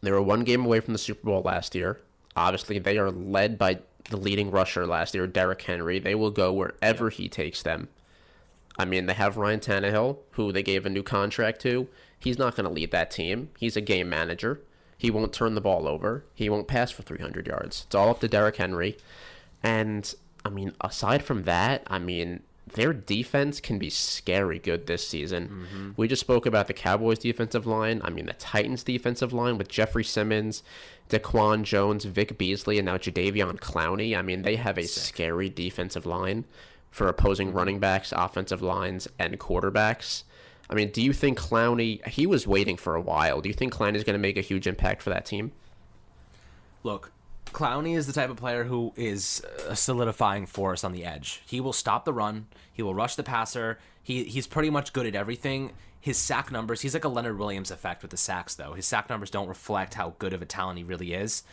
They 0.00 0.12
were 0.12 0.22
one 0.22 0.44
game 0.44 0.64
away 0.64 0.80
from 0.80 0.92
the 0.92 0.98
Super 0.98 1.26
Bowl 1.26 1.42
last 1.42 1.74
year. 1.74 2.00
Obviously, 2.36 2.78
they 2.78 2.98
are 2.98 3.10
led 3.10 3.58
by 3.58 3.80
the 4.10 4.16
leading 4.16 4.50
rusher 4.50 4.86
last 4.86 5.14
year, 5.14 5.26
Derrick 5.26 5.62
Henry. 5.62 5.98
They 5.98 6.14
will 6.14 6.30
go 6.30 6.52
wherever 6.52 7.10
he 7.10 7.28
takes 7.28 7.62
them. 7.62 7.88
I 8.78 8.84
mean, 8.84 9.06
they 9.06 9.14
have 9.14 9.36
Ryan 9.36 9.60
Tannehill, 9.60 10.18
who 10.32 10.50
they 10.50 10.62
gave 10.62 10.86
a 10.86 10.90
new 10.90 11.02
contract 11.02 11.60
to. 11.62 11.88
He's 12.18 12.38
not 12.38 12.56
going 12.56 12.64
to 12.64 12.72
lead 12.72 12.90
that 12.92 13.10
team. 13.10 13.50
He's 13.58 13.76
a 13.76 13.80
game 13.80 14.08
manager. 14.08 14.60
He 14.96 15.10
won't 15.10 15.32
turn 15.32 15.54
the 15.54 15.60
ball 15.60 15.88
over. 15.88 16.24
He 16.34 16.48
won't 16.48 16.68
pass 16.68 16.90
for 16.90 17.02
300 17.02 17.46
yards. 17.46 17.84
It's 17.86 17.94
all 17.94 18.10
up 18.10 18.20
to 18.20 18.28
Derrick 18.28 18.56
Henry. 18.56 18.96
And, 19.62 20.14
I 20.44 20.48
mean, 20.48 20.72
aside 20.80 21.22
from 21.24 21.42
that, 21.42 21.82
I 21.88 21.98
mean, 21.98 22.42
their 22.74 22.92
defense 22.92 23.60
can 23.60 23.78
be 23.78 23.90
scary 23.90 24.58
good 24.58 24.86
this 24.86 25.06
season. 25.06 25.48
Mm-hmm. 25.48 25.90
We 25.96 26.08
just 26.08 26.20
spoke 26.20 26.46
about 26.46 26.66
the 26.66 26.72
Cowboys 26.72 27.18
defensive 27.18 27.66
line. 27.66 28.00
I 28.04 28.10
mean, 28.10 28.26
the 28.26 28.32
Titans 28.34 28.82
defensive 28.82 29.32
line 29.32 29.58
with 29.58 29.68
Jeffery 29.68 30.04
Simmons, 30.04 30.62
Daquan 31.08 31.62
Jones, 31.62 32.04
Vic 32.04 32.38
Beasley, 32.38 32.78
and 32.78 32.86
now 32.86 32.96
Jadeveon 32.96 33.60
Clowney. 33.60 34.16
I 34.16 34.22
mean, 34.22 34.42
they 34.42 34.56
have 34.56 34.78
a 34.78 34.84
Sick. 34.84 35.14
scary 35.14 35.48
defensive 35.48 36.06
line 36.06 36.44
for 36.90 37.08
opposing 37.08 37.48
mm-hmm. 37.48 37.56
running 37.56 37.78
backs, 37.78 38.12
offensive 38.16 38.62
lines, 38.62 39.08
and 39.18 39.38
quarterbacks. 39.38 40.24
I 40.70 40.74
mean, 40.74 40.90
do 40.90 41.02
you 41.02 41.12
think 41.12 41.38
Clowney, 41.38 42.06
he 42.06 42.26
was 42.26 42.46
waiting 42.46 42.76
for 42.76 42.94
a 42.94 43.00
while. 43.00 43.40
Do 43.40 43.48
you 43.48 43.54
think 43.54 43.74
Clowney 43.74 43.96
is 43.96 44.04
going 44.04 44.14
to 44.14 44.18
make 44.18 44.38
a 44.38 44.42
huge 44.42 44.66
impact 44.66 45.02
for 45.02 45.10
that 45.10 45.26
team? 45.26 45.52
Look, 46.82 47.12
Clowney 47.52 47.96
is 47.96 48.06
the 48.06 48.12
type 48.12 48.30
of 48.30 48.36
player 48.36 48.64
who 48.64 48.92
is 48.96 49.42
a 49.68 49.76
solidifying 49.76 50.46
force 50.46 50.84
on 50.84 50.92
the 50.92 51.04
edge. 51.04 51.42
He 51.46 51.60
will 51.60 51.72
stop 51.72 52.04
the 52.04 52.12
run. 52.12 52.46
He 52.72 52.82
will 52.82 52.94
rush 52.94 53.16
the 53.16 53.22
passer. 53.22 53.78
He 54.02 54.24
he's 54.24 54.46
pretty 54.46 54.70
much 54.70 54.92
good 54.92 55.06
at 55.06 55.14
everything. 55.14 55.72
His 56.00 56.18
sack 56.18 56.50
numbers, 56.50 56.80
he's 56.80 56.94
like 56.94 57.04
a 57.04 57.08
Leonard 57.08 57.38
Williams 57.38 57.70
effect 57.70 58.02
with 58.02 58.10
the 58.10 58.16
sacks, 58.16 58.56
though. 58.56 58.72
His 58.72 58.86
sack 58.86 59.08
numbers 59.08 59.30
don't 59.30 59.46
reflect 59.48 59.94
how 59.94 60.14
good 60.18 60.32
of 60.32 60.42
a 60.42 60.46
talent 60.46 60.78
he 60.78 60.84
really 60.84 61.14
is. 61.14 61.44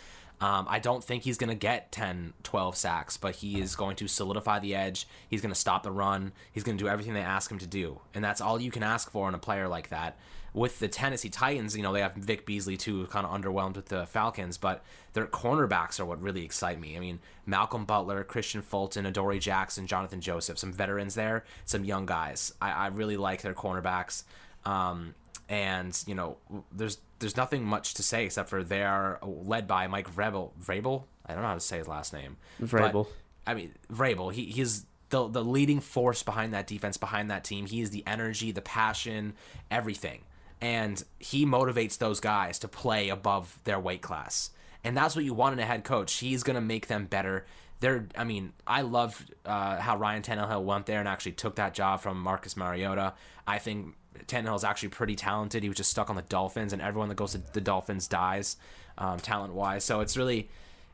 Um, 0.42 0.66
I 0.70 0.80
don't 0.80 1.04
think 1.04 1.24
he's 1.24 1.38
going 1.38 1.50
to 1.50 1.56
get 1.56 1.92
10, 1.92 2.34
12 2.44 2.76
sacks, 2.76 3.18
but 3.18 3.36
he 3.36 3.60
is 3.60 3.76
going 3.76 3.98
to 3.98 4.08
solidify 4.08 4.60
the 4.60 4.74
edge. 4.74 5.06
He's 5.28 5.42
going 5.42 5.54
to 5.54 5.60
stop 5.60 5.84
the 5.84 5.92
run. 5.92 6.32
He's 6.52 6.64
going 6.64 6.78
to 6.78 6.84
do 6.84 6.90
everything 6.90 7.14
they 7.14 7.22
ask 7.22 7.52
him 7.52 7.60
to 7.60 7.68
do. 7.68 8.00
And 8.16 8.24
that's 8.24 8.42
all 8.42 8.60
you 8.60 8.72
can 8.72 8.82
ask 8.82 9.12
for 9.12 9.28
in 9.28 9.36
a 9.36 9.40
player 9.40 9.68
like 9.68 9.90
that 9.90 10.18
with 10.54 10.80
the 10.80 10.88
Tennessee 10.88 11.30
Titans, 11.30 11.76
you 11.76 11.84
know, 11.84 11.94
they 11.94 12.02
have 12.02 12.16
Vic 12.16 12.46
Beasley 12.46 12.78
too, 12.78 13.06
kind 13.08 13.26
of 13.26 13.32
underwhelmed 13.32 13.76
with 13.76 13.88
the 13.88 14.06
Falcons, 14.06 14.58
but 14.58 14.84
their 15.14 15.26
cornerbacks 15.26 16.00
are 16.00 16.06
what 16.06 16.22
really 16.22 16.44
excite 16.44 16.80
me. 16.80 16.96
I 16.96 17.00
mean, 17.00 17.20
Malcolm 17.46 17.86
Butler, 17.86 18.24
Kristian 18.24 18.64
Fulton, 18.64 19.06
Adoree 19.06 19.40
Jackson, 19.40 19.88
Johnathan 19.88 20.20
Joseph, 20.20 20.58
some 20.58 20.74
veterans 20.74 21.16
there, 21.16 21.46
some 21.66 21.84
young 21.84 22.06
guys. 22.06 22.54
I, 22.62 22.72
I 22.72 22.88
really 22.88 23.18
like 23.18 23.42
their 23.42 23.54
cornerbacks. 23.54 24.24
Um, 24.66 25.16
and 25.48 26.02
you 26.06 26.16
know, 26.16 26.38
there's 26.72 27.00
there's 27.20 27.36
nothing 27.36 27.64
much 27.64 27.96
to 27.96 28.04
say 28.04 28.26
except 28.26 28.50
for 28.50 28.64
they 28.64 28.84
are 28.84 29.20
led 29.24 29.68
by 29.68 29.88
Mike 29.88 30.14
Vrabel. 30.14 30.52
Vrabel? 30.64 31.04
I 31.26 31.34
don't 31.34 31.42
know 31.42 31.50
how 31.50 31.54
to 31.56 31.60
say 31.60 31.78
his 31.80 31.88
last 31.88 32.14
name. 32.14 32.38
Vrabel. 32.62 33.08
But, 33.46 33.52
I 33.52 33.56
mean, 33.56 33.74
Vrabel. 33.92 34.32
He 34.32 34.46
he's 34.46 34.86
the 35.10 35.28
the 35.28 35.44
leading 35.44 35.80
force 35.80 36.22
behind 36.22 36.54
that 36.54 36.68
defense, 36.68 36.98
behind 36.98 37.32
that 37.32 37.44
team. 37.44 37.66
He 37.66 37.82
is 37.82 37.90
the 37.90 38.04
energy, 38.06 38.52
the 38.52 38.62
passion, 38.62 39.34
everything 39.72 40.22
and 40.62 41.04
he 41.20 41.46
motivates 41.46 41.98
those 41.98 42.20
guys 42.20 42.60
to 42.60 42.68
play 42.68 43.10
above 43.10 43.60
their 43.64 43.80
weight 43.80 44.02
class. 44.02 44.52
And 44.84 44.96
that's 44.96 45.16
what 45.16 45.26
you 45.26 45.34
want 45.34 45.54
in 45.54 45.60
a 45.60 45.66
head 45.66 45.84
coach. 45.84 46.16
He's 46.16 46.44
going 46.44 46.56
to 46.56 46.62
make 46.62 46.88
them 46.88 47.06
better. 47.06 47.46
They're, 47.80 48.08
I 48.18 48.24
mean, 48.24 48.54
I 48.68 48.82
love 48.82 49.26
uh, 49.46 49.78
how 49.78 49.98
Ryan 49.98 50.22
Tannehill 50.22 50.64
went 50.64 50.86
there 50.86 51.00
and 51.00 51.08
actually 51.08 51.34
took 51.34 51.56
that 51.56 51.74
job 51.74 52.02
from 52.02 52.22
Marcus 52.22 52.58
Mariota. 52.58 53.14
I 53.48 53.60
think 53.60 53.96
Tannehill 54.28 54.56
is 54.56 54.64
actually 54.64 54.90
pretty 54.90 55.16
talented. 55.16 55.64
He 55.64 55.70
was 55.70 55.78
just 55.78 55.92
stuck 55.92 56.10
on 56.10 56.16
the 56.16 56.22
Dolphins, 56.24 56.74
and 56.74 56.82
everyone 56.82 57.10
that 57.10 57.16
goes 57.16 57.32
to 57.32 57.38
the 57.38 57.62
Dolphins 57.62 58.08
dies 58.08 58.58
um, 58.98 59.20
talent 59.20 59.54
wise. 59.54 59.84
So 59.86 60.02
it's 60.02 60.18
really, 60.18 60.50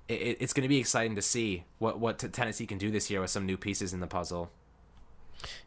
it, 0.08 0.38
it's 0.40 0.54
going 0.54 0.64
to 0.64 0.70
be 0.70 0.78
exciting 0.78 1.16
to 1.16 1.22
see 1.22 1.64
what 1.80 2.00
what 2.00 2.20
Tennessee 2.20 2.68
can 2.68 2.78
do 2.78 2.92
this 2.92 3.10
year 3.10 3.22
with 3.22 3.32
some 3.32 3.46
new 3.46 3.58
pieces 3.58 3.94
in 3.94 4.00
the 4.00 4.08
puzzle. 4.08 4.52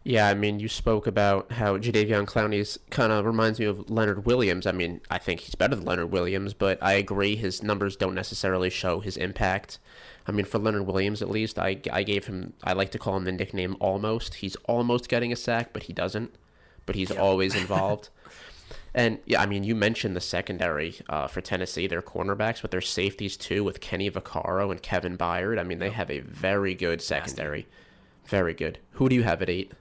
Yeah, 0.05 0.29
I 0.29 0.35
mean, 0.35 0.61
you 0.61 0.69
spoke 0.69 1.07
about 1.07 1.53
how 1.53 1.77
Jadeveon 1.77 2.27
Clowney's 2.27 2.79
kind 2.91 3.13
of 3.13 3.27
reminds 3.27 3.59
me 3.59 3.67
of 3.67 3.91
Leonard 3.91 4.25
Williams. 4.25 4.67
I 4.67 4.73
mean, 4.73 5.01
I 5.11 5.19
think 5.19 5.41
he's 5.41 5.55
better 5.55 5.75
than 5.77 5.85
Leonard 5.85 6.11
Williams, 6.13 6.55
but 6.55 6.83
I 6.83 6.95
agree 6.95 7.37
his 7.37 7.63
numbers 7.63 7.97
don't 7.97 8.15
necessarily 8.15 8.71
show 8.71 9.01
his 9.01 9.17
impact. 9.17 9.79
I 10.27 10.33
mean, 10.33 10.45
for 10.45 10.59
Leonard 10.59 10.87
Williams 10.87 11.23
at 11.23 11.31
least, 11.31 11.59
I, 11.59 11.81
I 11.91 12.03
gave 12.03 12.27
him, 12.27 12.53
I 12.63 12.75
like 12.75 12.91
to 12.93 12.99
call 12.99 13.17
him 13.17 13.25
the 13.25 13.33
nickname 13.33 13.77
almost. 13.81 14.35
He's 14.35 14.57
almost 14.67 15.09
getting 15.09 15.33
a 15.33 15.37
sack, 15.37 15.73
but 15.73 15.85
he 15.85 15.93
doesn't. 15.93 16.35
But 16.87 16.97
he's 16.97 17.11
yeah. 17.11 17.21
always 17.21 17.55
involved. 17.63 18.11
and 18.95 19.19
yeah, 19.27 19.41
I 19.41 19.47
mean, 19.47 19.65
you 19.65 19.75
mentioned 19.75 20.15
the 20.15 20.21
secondary 20.21 20.97
uh, 21.09 21.29
for 21.29 21.41
Tennessee, 21.41 21.87
their 21.87 22.03
cornerbacks, 22.03 22.61
but 22.61 22.71
their 22.71 22.81
safeties 22.81 23.37
too 23.37 23.65
with 23.65 23.81
Kenny 23.81 24.11
Vaccaro 24.11 24.71
and 24.71 24.83
Kevin 24.83 25.17
Byard. 25.17 25.59
I 25.59 25.65
mean, 25.65 25.79
they 25.79 25.91
have 25.91 26.11
a 26.11 26.21
very 26.21 26.75
good 26.75 27.01
secondary. 27.01 27.67
Very 28.29 28.53
good. 28.53 28.79
Who 28.93 29.09
do 29.09 29.15
you 29.15 29.23
have 29.23 29.41
at 29.41 29.49
eight? 29.49 29.73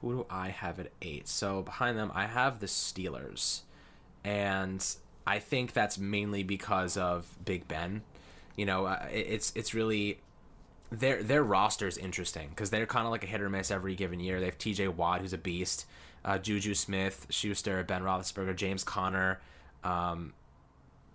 Who 0.00 0.14
do 0.14 0.26
I 0.30 0.50
have 0.50 0.78
at 0.78 0.92
eight? 1.02 1.26
So 1.26 1.62
behind 1.62 1.98
them, 1.98 2.12
I 2.14 2.26
have 2.26 2.60
the 2.60 2.66
Steelers, 2.66 3.62
and 4.22 4.84
I 5.26 5.40
think 5.40 5.72
that's 5.72 5.98
mainly 5.98 6.44
because 6.44 6.96
of 6.96 7.26
Big 7.44 7.66
Ben. 7.66 8.02
You 8.56 8.66
know, 8.66 8.86
uh, 8.86 9.08
it's 9.10 9.52
it's 9.56 9.74
really 9.74 10.20
their 10.92 11.20
their 11.24 11.42
roster 11.42 11.88
is 11.88 11.98
interesting 11.98 12.50
because 12.50 12.70
they're 12.70 12.86
kind 12.86 13.06
of 13.06 13.10
like 13.10 13.24
a 13.24 13.26
hit 13.26 13.40
or 13.40 13.50
miss 13.50 13.72
every 13.72 13.96
given 13.96 14.20
year. 14.20 14.38
They 14.38 14.46
have 14.46 14.58
T.J. 14.58 14.86
Watt, 14.88 15.20
who's 15.20 15.32
a 15.32 15.38
beast, 15.38 15.86
uh, 16.24 16.38
Juju 16.38 16.74
Smith, 16.74 17.26
Schuster, 17.28 17.82
Ben 17.82 18.02
Roethlisberger, 18.02 18.54
James 18.54 18.84
Conner. 18.84 19.40
Um, 19.82 20.32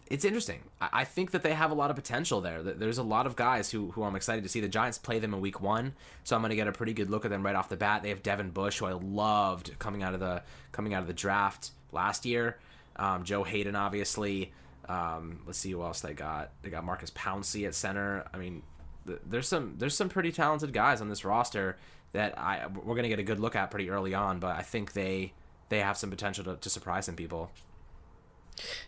it's 0.10 0.26
interesting. 0.26 0.62
I 0.80 1.04
think 1.04 1.32
that 1.32 1.44
they 1.44 1.54
have 1.54 1.72
a 1.72 1.74
lot 1.74 1.90
of 1.90 1.96
potential 1.96 2.42
there. 2.42 2.62
There's 2.64 2.98
a 2.98 3.04
lot 3.04 3.26
of 3.26 3.36
guys 3.36 3.72
who, 3.72 3.92
who 3.92 4.04
I'm 4.04 4.16
excited 4.16 4.44
to 4.44 4.50
see. 4.50 4.60
The 4.60 4.68
Giants 4.68 4.98
play 4.98 5.20
them 5.20 5.34
in 5.34 5.42
week 5.42 5.62
one, 5.62 5.94
so 6.24 6.36
I'm 6.36 6.42
going 6.42 6.50
to 6.50 6.56
get 6.56 6.68
a 6.68 6.72
pretty 6.72 6.94
good 6.94 7.10
look 7.10 7.26
at 7.26 7.32
them 7.32 7.44
right 7.44 7.56
off 7.56 7.70
the 7.70 7.78
bat. 7.78 8.04
They 8.04 8.10
have 8.10 8.24
Devin 8.24 8.52
Bush, 8.52 8.80
who 8.80 8.86
I 8.86 8.94
loved 8.94 9.78
coming 9.80 10.04
out 10.04 10.14
of 10.14 10.20
the 10.20 10.44
coming 10.72 10.94
out 10.94 11.02
of 11.02 11.08
the 11.08 11.14
draft 11.14 11.72
last 11.92 12.26
year. 12.26 12.58
Um, 12.96 13.24
Joe 13.24 13.44
Haden, 13.44 13.76
obviously. 13.76 14.52
Um, 14.88 15.42
let's 15.46 15.58
see 15.58 15.72
who 15.72 15.84
else 15.84 16.02
they 16.02 16.14
got. 16.14 16.52
They 16.62 16.70
got 16.70 16.84
Maurkice 16.84 17.12
Pouncey 17.12 17.68
at 17.68 17.76
center. 17.76 18.26
I 18.34 18.38
mean, 18.38 18.64
th- 19.06 19.20
there's 19.26 19.48
some 19.48 19.76
there's 19.78 19.96
some 19.96 20.10
pretty 20.10 20.32
talented 20.32 20.74
guys 20.74 21.02
on 21.02 21.10
this 21.10 21.26
roster 21.26 21.78
that 22.14 22.38
I 22.38 22.68
we're 22.68 22.96
going 22.96 23.04
to 23.04 23.10
get 23.10 23.20
a 23.20 23.24
good 23.24 23.40
look 23.40 23.56
at 23.56 23.72
pretty 23.72 23.90
early 23.90 24.14
on. 24.14 24.40
But 24.40 24.56
I 24.56 24.62
think 24.62 24.94
they 24.94 25.34
they 25.70 25.80
have 25.80 25.98
some 25.98 26.10
potential 26.10 26.44
to, 26.46 26.56
to 26.56 26.70
surprise 26.70 27.06
some 27.06 27.16
people. 27.16 27.52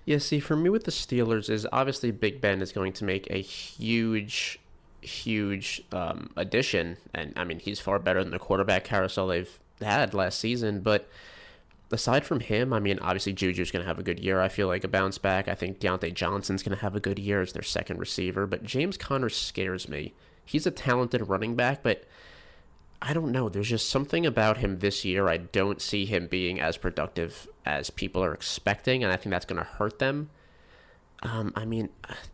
Yeah, 0.05 0.17
see, 0.17 0.39
for 0.39 0.55
me 0.55 0.69
with 0.69 0.83
the 0.83 0.91
Steelers 0.91 1.49
is 1.49 1.67
obviously 1.71 2.11
Big 2.11 2.41
Ben 2.41 2.61
is 2.61 2.71
going 2.71 2.93
to 2.93 3.05
make 3.05 3.27
a 3.29 3.41
huge, 3.41 4.59
huge 5.01 5.81
um, 5.91 6.31
addition, 6.35 6.97
and 7.13 7.33
I 7.35 7.43
mean 7.43 7.59
he's 7.59 7.79
far 7.79 7.99
better 7.99 8.23
than 8.23 8.31
the 8.31 8.39
quarterback 8.39 8.83
carousel 8.83 9.27
they've 9.27 9.59
had 9.81 10.13
last 10.13 10.39
season. 10.39 10.81
But 10.81 11.07
aside 11.91 12.25
from 12.25 12.39
him, 12.39 12.73
I 12.73 12.79
mean 12.79 12.99
obviously 12.99 13.33
Juju's 13.33 13.71
going 13.71 13.83
to 13.83 13.87
have 13.87 13.99
a 13.99 14.03
good 14.03 14.19
year. 14.19 14.41
I 14.41 14.49
feel 14.49 14.67
like 14.67 14.83
a 14.83 14.89
bounce 14.89 15.17
back. 15.17 15.47
I 15.47 15.55
think 15.55 15.79
Diontae 15.79 16.13
Johnson's 16.13 16.63
going 16.63 16.75
to 16.75 16.81
have 16.81 16.95
a 16.95 16.99
good 16.99 17.19
year 17.19 17.41
as 17.41 17.53
their 17.53 17.63
second 17.63 17.99
receiver. 17.99 18.47
But 18.47 18.63
James 18.63 18.97
Conner 18.97 19.29
scares 19.29 19.87
me. 19.87 20.13
He's 20.45 20.65
a 20.65 20.71
talented 20.71 21.29
running 21.29 21.55
back, 21.55 21.83
but 21.83 22.05
I 23.01 23.13
don't 23.13 23.31
know. 23.31 23.47
There's 23.49 23.69
just 23.69 23.89
something 23.89 24.25
about 24.25 24.57
him 24.57 24.79
this 24.79 25.05
year. 25.05 25.27
I 25.29 25.37
don't 25.37 25.81
see 25.81 26.05
him 26.05 26.27
being 26.27 26.59
as 26.59 26.75
productive 26.77 27.47
as 27.65 27.89
people 27.89 28.21
are 28.23 28.33
expecting, 28.33 29.03
and 29.03 29.13
I 29.13 29.15
think 29.15 29.31
that's 29.31 29.45
going 29.45 29.57
to 29.61 29.63
hurt 29.67 29.99
them. 29.99 30.29
Um, 31.23 31.53
I 31.55 31.65
mean, 31.65 31.89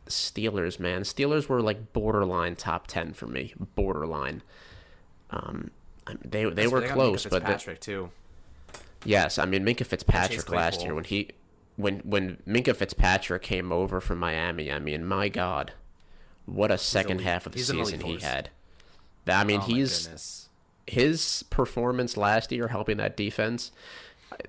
Steelers, 0.08 0.80
man. 0.80 1.01
Steelers 1.04 1.47
were 1.47 1.62
like 1.62 1.93
borderline 1.93 2.56
top 2.56 2.88
10 2.88 3.13
for 3.13 3.28
me. 3.28 3.54
Borderline. 3.75 4.41
Um, 5.32 5.71
they 6.23 6.43
they 6.43 6.49
That's- 6.65 6.71
were 6.71 6.82
close, 6.88 7.23
but 7.25 7.43
the, 7.43 7.47
Fitzpatrick 7.54 7.80
too. 7.80 8.12
yes, 9.04 9.39
I 9.39 9.45
mean 9.45 9.65
Minkah 9.65 9.88
Fitzpatrick 9.88 10.51
last 10.51 10.84
year 10.84 10.93
when 10.93 11.04
he 11.04 11.30
when 11.78 11.99
when 12.01 12.38
Minkah 12.47 12.75
Fitzpatrick 12.75 13.41
came 13.41 13.71
over 13.71 13.99
from 13.99 14.19
Miami, 14.19 14.71
I 14.71 14.78
mean, 14.78 15.04
my 15.04 15.30
God, 15.30 15.73
what 16.45 16.69
a 16.69 16.78
second 16.78 17.17
elite. 17.17 17.25
half 17.28 17.45
of 17.47 17.54
the 17.54 17.58
He's 17.58 17.67
season 17.69 18.01
he 18.01 18.17
had. 18.19 18.49
I 19.28 19.43
mean, 19.43 19.62
Oh 19.62 19.65
he's. 19.65 20.45
His 20.88 21.43
performance 21.50 22.17
last 22.17 22.52
year 22.52 22.67
helping 22.67 22.98
that 22.98 23.17
defense. 23.17 23.71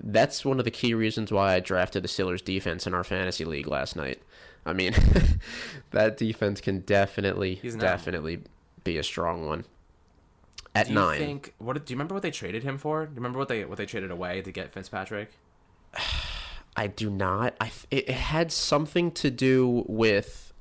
That's 0.01 0.43
one 0.43 0.59
of 0.59 0.65
the 0.65 0.71
key 0.71 0.93
reasons 0.93 1.31
why 1.31 1.53
I 1.55 1.59
drafted 1.59 2.03
the 2.03 2.07
Steelers 2.07 2.43
defense 2.43 2.85
in 2.85 2.93
our 2.93 3.03
fantasy 3.03 3.45
league 3.45 3.67
last 3.67 3.95
night. 3.95 4.21
I 4.65 4.73
mean, 4.73 4.93
that 5.91 6.17
defense 6.17 6.59
can 6.59 6.79
definitely, 6.79 7.61
definitely 7.79 8.41
be 8.83 8.97
a 8.97 9.03
strong 9.03 9.45
one. 9.47 9.65
At 10.75 10.87
Do 10.87 10.93
you 10.93 10.99
nine, 10.99 11.17
think 11.17 11.53
what? 11.57 11.85
Do 11.85 11.91
you 11.91 11.95
remember 11.95 12.13
what 12.13 12.21
they 12.21 12.31
traded 12.31 12.63
him 12.63 12.77
for? 12.77 13.05
Do 13.05 13.11
you 13.11 13.15
remember 13.15 13.39
what 13.39 13.47
they 13.47 13.65
what 13.65 13.77
they 13.77 13.85
traded 13.85 14.11
away 14.11 14.41
to 14.41 14.51
get 14.51 14.73
Fitzpatrick? 14.73 15.31
I 16.75 16.85
do 16.85 17.09
not. 17.09 17.55
I 17.59 17.71
it, 17.89 18.09
it 18.09 18.15
had 18.15 18.51
something 18.51 19.09
to 19.13 19.31
do 19.31 19.85
with 19.87 20.53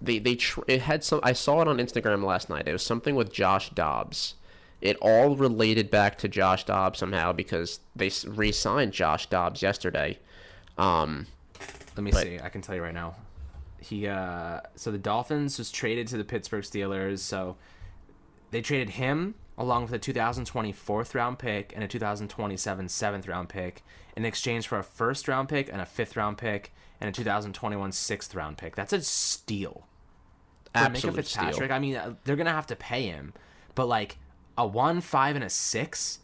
they 0.00 0.18
they 0.20 0.36
tr- 0.36 0.60
it 0.68 0.82
had 0.82 1.02
some. 1.02 1.18
I 1.22 1.32
saw 1.32 1.60
it 1.62 1.68
on 1.68 1.78
Instagram 1.78 2.22
last 2.24 2.48
night. 2.48 2.68
It 2.68 2.72
was 2.72 2.84
something 2.84 3.16
with 3.16 3.32
Josh 3.32 3.70
Dobbs. 3.70 4.34
It 4.82 4.96
all 5.00 5.36
related 5.36 5.90
back 5.90 6.18
to 6.18 6.28
Josh 6.28 6.64
Dobbs 6.64 6.98
somehow 6.98 7.32
because 7.32 7.80
they 7.96 8.10
re-signed 8.26 8.92
Josh 8.92 9.26
Dobbs 9.26 9.62
yesterday. 9.62 10.18
Um, 10.76 11.26
Let 11.96 12.02
me 12.02 12.10
But- 12.10 12.22
see. 12.24 12.40
I 12.42 12.48
can 12.48 12.60
tell 12.62 12.74
you 12.74 12.82
right 12.82 12.92
now. 12.94 13.14
He 13.78 14.06
uh 14.06 14.60
so 14.76 14.90
the 14.92 14.98
Dolphins 14.98 15.58
was 15.58 15.70
traded 15.70 16.06
to 16.08 16.16
the 16.16 16.24
Pittsburgh 16.24 16.62
Steelers. 16.64 17.18
So 17.20 17.56
they 18.50 18.60
traded 18.62 18.90
him 18.90 19.34
along 19.58 19.82
with 19.82 19.92
a 19.92 19.98
2020 19.98 20.72
fourth 20.72 21.14
round 21.14 21.38
pick 21.38 21.72
and 21.74 21.82
a 21.84 21.88
2027 21.88 22.88
seventh 22.88 23.28
round 23.28 23.48
pick 23.48 23.82
in 24.16 24.24
exchange 24.24 24.66
for 24.68 24.78
a 24.78 24.84
first 24.84 25.26
round 25.28 25.48
pick 25.48 25.68
and 25.70 25.80
a 25.80 25.86
fifth 25.86 26.16
round 26.16 26.38
pick 26.38 26.72
and 27.00 27.08
a 27.08 27.12
2021 27.12 27.92
sixth 27.92 28.34
round 28.34 28.56
pick. 28.56 28.74
That's 28.76 28.92
a 28.92 29.02
steal. 29.02 29.86
For 30.72 30.78
absolute 30.78 31.16
Fitzpatrick, 31.16 31.54
steal. 31.56 31.72
I 31.72 31.78
mean, 31.78 31.96
uh, 31.96 32.14
they're 32.24 32.36
gonna 32.36 32.50
have 32.52 32.68
to 32.68 32.76
pay 32.76 33.06
him, 33.06 33.32
but 33.74 33.86
like 33.86 34.16
a 34.62 34.66
one, 34.66 35.00
five, 35.00 35.34
and 35.36 35.44
a 35.44 35.50
six. 35.50 36.18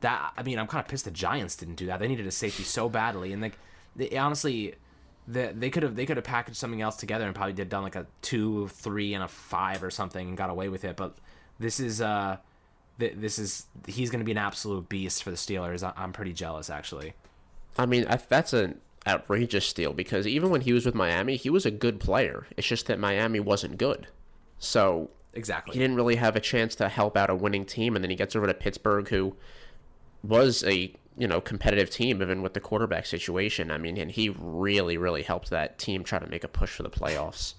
That 0.00 0.32
I 0.36 0.42
mean, 0.42 0.58
I'm 0.58 0.66
kind 0.66 0.82
of 0.82 0.88
pissed 0.88 1.04
the 1.04 1.10
Giants 1.10 1.54
didn't 1.56 1.76
do 1.76 1.86
that. 1.86 2.00
They 2.00 2.08
needed 2.08 2.26
a 2.26 2.30
safety 2.32 2.64
so 2.64 2.88
badly, 2.88 3.32
and 3.32 3.40
like, 3.40 3.56
they, 3.94 4.16
honestly, 4.18 4.74
the, 5.28 5.52
they 5.56 5.70
could 5.70 5.84
have 5.84 5.94
they 5.94 6.06
could 6.06 6.16
have 6.16 6.24
packaged 6.24 6.56
something 6.56 6.82
else 6.82 6.96
together 6.96 7.24
and 7.26 7.34
probably 7.34 7.52
did 7.52 7.68
done 7.68 7.82
like 7.82 7.94
a 7.94 8.06
two, 8.22 8.68
three, 8.68 9.14
and 9.14 9.22
a 9.22 9.28
five 9.28 9.84
or 9.84 9.90
something 9.90 10.28
and 10.28 10.36
got 10.36 10.50
away 10.50 10.68
with 10.68 10.84
it. 10.84 10.96
But 10.96 11.16
this 11.60 11.78
is 11.78 12.00
uh, 12.00 12.38
th- 12.98 13.14
this 13.16 13.38
is 13.38 13.66
he's 13.86 14.10
gonna 14.10 14.24
be 14.24 14.32
an 14.32 14.38
absolute 14.38 14.88
beast 14.88 15.22
for 15.22 15.30
the 15.30 15.36
Steelers. 15.36 15.84
I- 15.84 15.92
I'm 15.96 16.12
pretty 16.12 16.32
jealous 16.32 16.68
actually. 16.70 17.14
I 17.78 17.86
mean, 17.86 18.06
that's 18.28 18.52
an 18.52 18.80
outrageous 19.06 19.66
steal 19.66 19.92
because 19.92 20.26
even 20.26 20.50
when 20.50 20.60
he 20.62 20.72
was 20.72 20.84
with 20.84 20.94
Miami, 20.94 21.36
he 21.36 21.50
was 21.50 21.64
a 21.64 21.70
good 21.70 22.00
player. 22.00 22.46
It's 22.56 22.66
just 22.66 22.86
that 22.86 22.98
Miami 22.98 23.40
wasn't 23.40 23.78
good. 23.78 24.08
So 24.58 25.10
Exactly. 25.34 25.72
he 25.74 25.78
didn't 25.78 25.96
really 25.96 26.16
have 26.16 26.36
a 26.36 26.40
chance 26.40 26.74
to 26.76 26.88
help 26.88 27.16
out 27.16 27.30
a 27.30 27.34
winning 27.34 27.64
team 27.64 27.96
and 27.96 28.04
then 28.04 28.10
he 28.10 28.16
gets 28.16 28.36
over 28.36 28.46
to 28.46 28.54
Pittsburgh 28.54 29.08
who 29.08 29.34
was 30.22 30.62
a 30.64 30.94
you 31.16 31.26
know 31.26 31.40
competitive 31.40 31.90
team 31.90 32.20
even 32.22 32.42
with 32.42 32.54
the 32.54 32.60
quarterback 32.60 33.06
situation 33.06 33.70
I 33.70 33.78
mean 33.78 33.96
and 33.96 34.10
he 34.10 34.28
really 34.38 34.96
really 34.96 35.22
helped 35.22 35.50
that 35.50 35.78
team 35.78 36.04
try 36.04 36.18
to 36.18 36.26
make 36.26 36.44
a 36.44 36.48
push 36.48 36.70
for 36.70 36.82
the 36.82 36.90
playoffs 36.90 37.54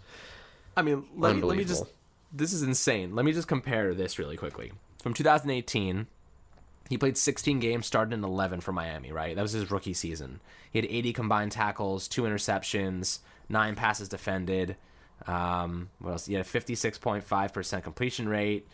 I 0.76 0.82
mean, 0.82 1.06
let 1.16 1.36
me, 1.36 1.42
let 1.42 1.58
me 1.58 1.66
just. 1.66 1.86
This 2.32 2.52
is 2.52 2.64
insane. 2.64 3.16
Let 3.16 3.26
me 3.26 3.32
just 3.32 3.48
compare 3.48 3.94
this 3.94 4.18
really 4.18 4.38
quickly. 4.38 4.72
From 5.04 5.14
2018, 5.14 6.08
he 6.90 6.98
played 6.98 7.18
16 7.18 7.60
games, 7.60 7.86
started 7.86 8.14
in 8.14 8.24
11 8.24 8.62
for 8.62 8.72
Miami, 8.72 9.12
right? 9.12 9.36
That 9.36 9.42
was 9.42 9.52
his 9.52 9.70
rookie 9.70 9.94
season. 9.94 10.40
He 10.72 10.80
had 10.80 10.88
80 10.90 11.14
combined 11.14 11.52
tackles, 11.52 12.08
two 12.08 12.24
interceptions, 12.24 13.20
nine 13.50 13.76
passes 13.76 14.10
defended. 14.10 14.78
Um, 15.28 15.90
what 16.00 16.12
else? 16.12 16.28
A 16.28 16.32
56.5% 16.32 17.84
completion 17.84 18.30
rate. 18.30 18.68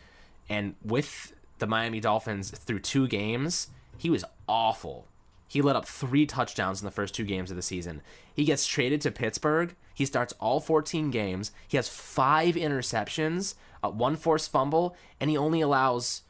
And 0.50 0.76
with 0.84 1.34
the 1.60 1.68
Miami 1.68 2.00
Dolphins 2.00 2.52
through 2.52 2.80
two 2.80 3.08
games, 3.08 3.68
he 3.98 4.10
was 4.10 4.26
awful. 4.48 5.08
He 5.48 5.62
let 5.62 5.76
up 5.76 5.86
three 5.86 6.26
touchdowns 6.26 6.82
in 6.82 6.86
the 6.86 6.92
first 6.92 7.16
two 7.16 7.26
games 7.26 7.50
of 7.50 7.58
the 7.58 7.64
season. 7.64 8.02
He 8.34 8.46
gets 8.46 8.68
traded 8.68 9.02
to 9.02 9.12
Pittsburgh. 9.12 9.76
He 9.94 10.06
starts 10.06 10.34
all 10.40 10.60
14 10.60 11.10
games. 11.12 11.52
He 11.68 11.78
has 11.78 11.90
five 11.90 12.56
interceptions, 12.56 13.56
uh, 13.84 13.90
one 13.90 14.16
forced 14.16 14.52
fumble, 14.52 14.96
and 15.20 15.30
he 15.30 15.38
only 15.38 15.62
allows 15.62 16.22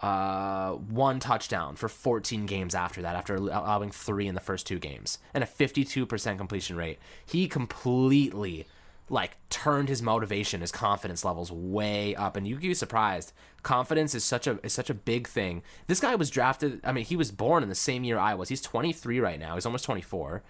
uh, 0.00 0.72
one 0.72 1.18
touchdown 1.18 1.74
for 1.74 1.88
14 1.88 2.46
games 2.46 2.74
after 2.74 3.02
that, 3.02 3.16
after 3.16 3.34
allowing 3.34 3.90
three 3.90 4.28
in 4.28 4.34
the 4.34 4.40
first 4.40 4.66
two 4.66 4.78
games, 4.78 5.18
and 5.34 5.42
a 5.42 5.46
52% 5.46 6.38
completion 6.38 6.76
rate. 6.76 6.98
He 7.26 7.48
completely 7.48 8.66
like 9.10 9.36
turned 9.50 9.88
his 9.88 10.02
motivation, 10.02 10.60
his 10.60 10.72
confidence 10.72 11.24
levels 11.24 11.50
way 11.50 12.14
up, 12.14 12.36
and 12.36 12.46
you'd 12.46 12.60
be 12.60 12.74
surprised. 12.74 13.32
Confidence 13.62 14.14
is 14.14 14.24
such 14.24 14.46
a 14.46 14.58
is 14.62 14.72
such 14.72 14.90
a 14.90 14.94
big 14.94 15.26
thing. 15.26 15.62
This 15.86 16.00
guy 16.00 16.14
was 16.14 16.30
drafted. 16.30 16.80
I 16.84 16.92
mean, 16.92 17.04
he 17.04 17.16
was 17.16 17.30
born 17.30 17.62
in 17.62 17.68
the 17.68 17.74
same 17.74 18.04
year 18.04 18.18
I 18.18 18.34
was. 18.34 18.48
He's 18.48 18.60
23 18.60 19.20
right 19.20 19.38
now. 19.38 19.54
He's 19.54 19.66
almost 19.66 19.84
24. 19.84 20.42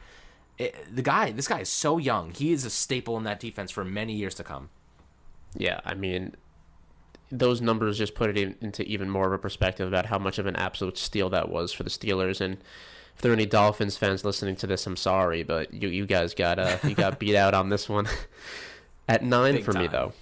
It, 0.58 0.74
the 0.94 1.02
guy, 1.02 1.30
this 1.30 1.46
guy 1.46 1.60
is 1.60 1.68
so 1.68 1.98
young. 1.98 2.32
He 2.32 2.52
is 2.52 2.64
a 2.64 2.70
staple 2.70 3.16
in 3.16 3.24
that 3.24 3.38
defense 3.38 3.70
for 3.70 3.84
many 3.84 4.12
years 4.14 4.34
to 4.34 4.44
come. 4.44 4.70
yeah 5.56 5.80
I 5.84 5.94
mean 5.94 6.34
those 7.30 7.60
numbers 7.60 7.98
just 7.98 8.14
put 8.14 8.30
it 8.30 8.36
in, 8.38 8.56
into 8.60 8.82
even 8.84 9.10
more 9.10 9.26
of 9.26 9.32
a 9.32 9.38
perspective 9.38 9.86
about 9.86 10.06
how 10.06 10.18
much 10.18 10.38
of 10.38 10.46
an 10.46 10.56
absolute 10.56 10.96
steal 10.96 11.28
that 11.30 11.48
was 11.48 11.72
for 11.72 11.82
the 11.82 11.90
Steelers 11.90 12.40
and 12.40 12.56
if 13.18 13.22
there 13.22 13.32
are 13.32 13.34
any 13.34 13.46
Dolphins 13.46 13.96
fans 13.96 14.24
listening 14.24 14.54
to 14.56 14.68
this 14.68 14.86
I'm 14.86 14.96
sorry 14.96 15.42
but 15.42 15.74
you 15.74 15.88
you 15.88 16.06
guys 16.06 16.34
got 16.34 16.60
uh 16.60 16.78
you 16.84 16.94
got 16.94 17.18
beat 17.18 17.34
out 17.34 17.52
on 17.52 17.68
this 17.68 17.88
one 17.88 18.08
at 19.08 19.24
9 19.24 19.56
Big 19.56 19.64
for 19.64 19.72
me 19.72 19.88
though 19.88 20.12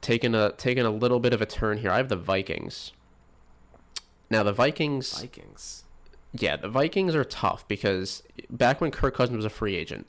taking 0.00 0.32
a 0.32 0.52
taking 0.52 0.84
a 0.84 0.90
little 0.90 1.18
bit 1.18 1.32
of 1.32 1.42
a 1.42 1.46
turn 1.46 1.78
here 1.78 1.90
I 1.90 1.96
have 1.96 2.08
the 2.08 2.16
Vikings 2.16 2.92
now 4.30 4.44
the 4.44 4.52
Vikings 4.52 5.20
Vikings. 5.20 5.84
Yeah, 6.36 6.56
the 6.56 6.68
Vikings 6.68 7.14
are 7.14 7.24
tough 7.24 7.66
because 7.68 8.22
back 8.50 8.80
when 8.80 8.90
Kirk 8.90 9.14
Cousins 9.14 9.36
was 9.36 9.44
a 9.44 9.50
free 9.50 9.76
agent 9.76 10.06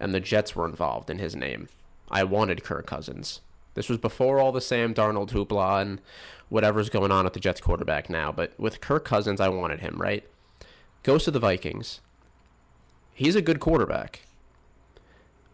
and 0.00 0.14
the 0.14 0.20
Jets 0.20 0.56
were 0.56 0.66
involved 0.66 1.10
in 1.10 1.18
his 1.18 1.36
name, 1.36 1.68
I 2.10 2.24
wanted 2.24 2.64
Kirk 2.64 2.86
Cousins. 2.86 3.42
This 3.74 3.88
was 3.88 3.98
before 3.98 4.38
all 4.38 4.50
the 4.50 4.62
Sam 4.62 4.94
Darnold 4.94 5.30
hoopla 5.30 5.82
and 5.82 6.00
whatever's 6.48 6.88
going 6.88 7.12
on 7.12 7.26
at 7.26 7.34
the 7.34 7.40
Jets 7.40 7.60
quarterback 7.60 8.08
now, 8.08 8.32
but 8.32 8.58
with 8.58 8.80
Kirk 8.80 9.04
Cousins, 9.04 9.40
I 9.40 9.50
wanted 9.50 9.80
him, 9.80 10.00
right? 10.00 10.24
Goes 11.08 11.24
to 11.24 11.30
the 11.30 11.40
Vikings. 11.40 12.02
He's 13.14 13.34
a 13.34 13.40
good 13.40 13.60
quarterback, 13.60 14.26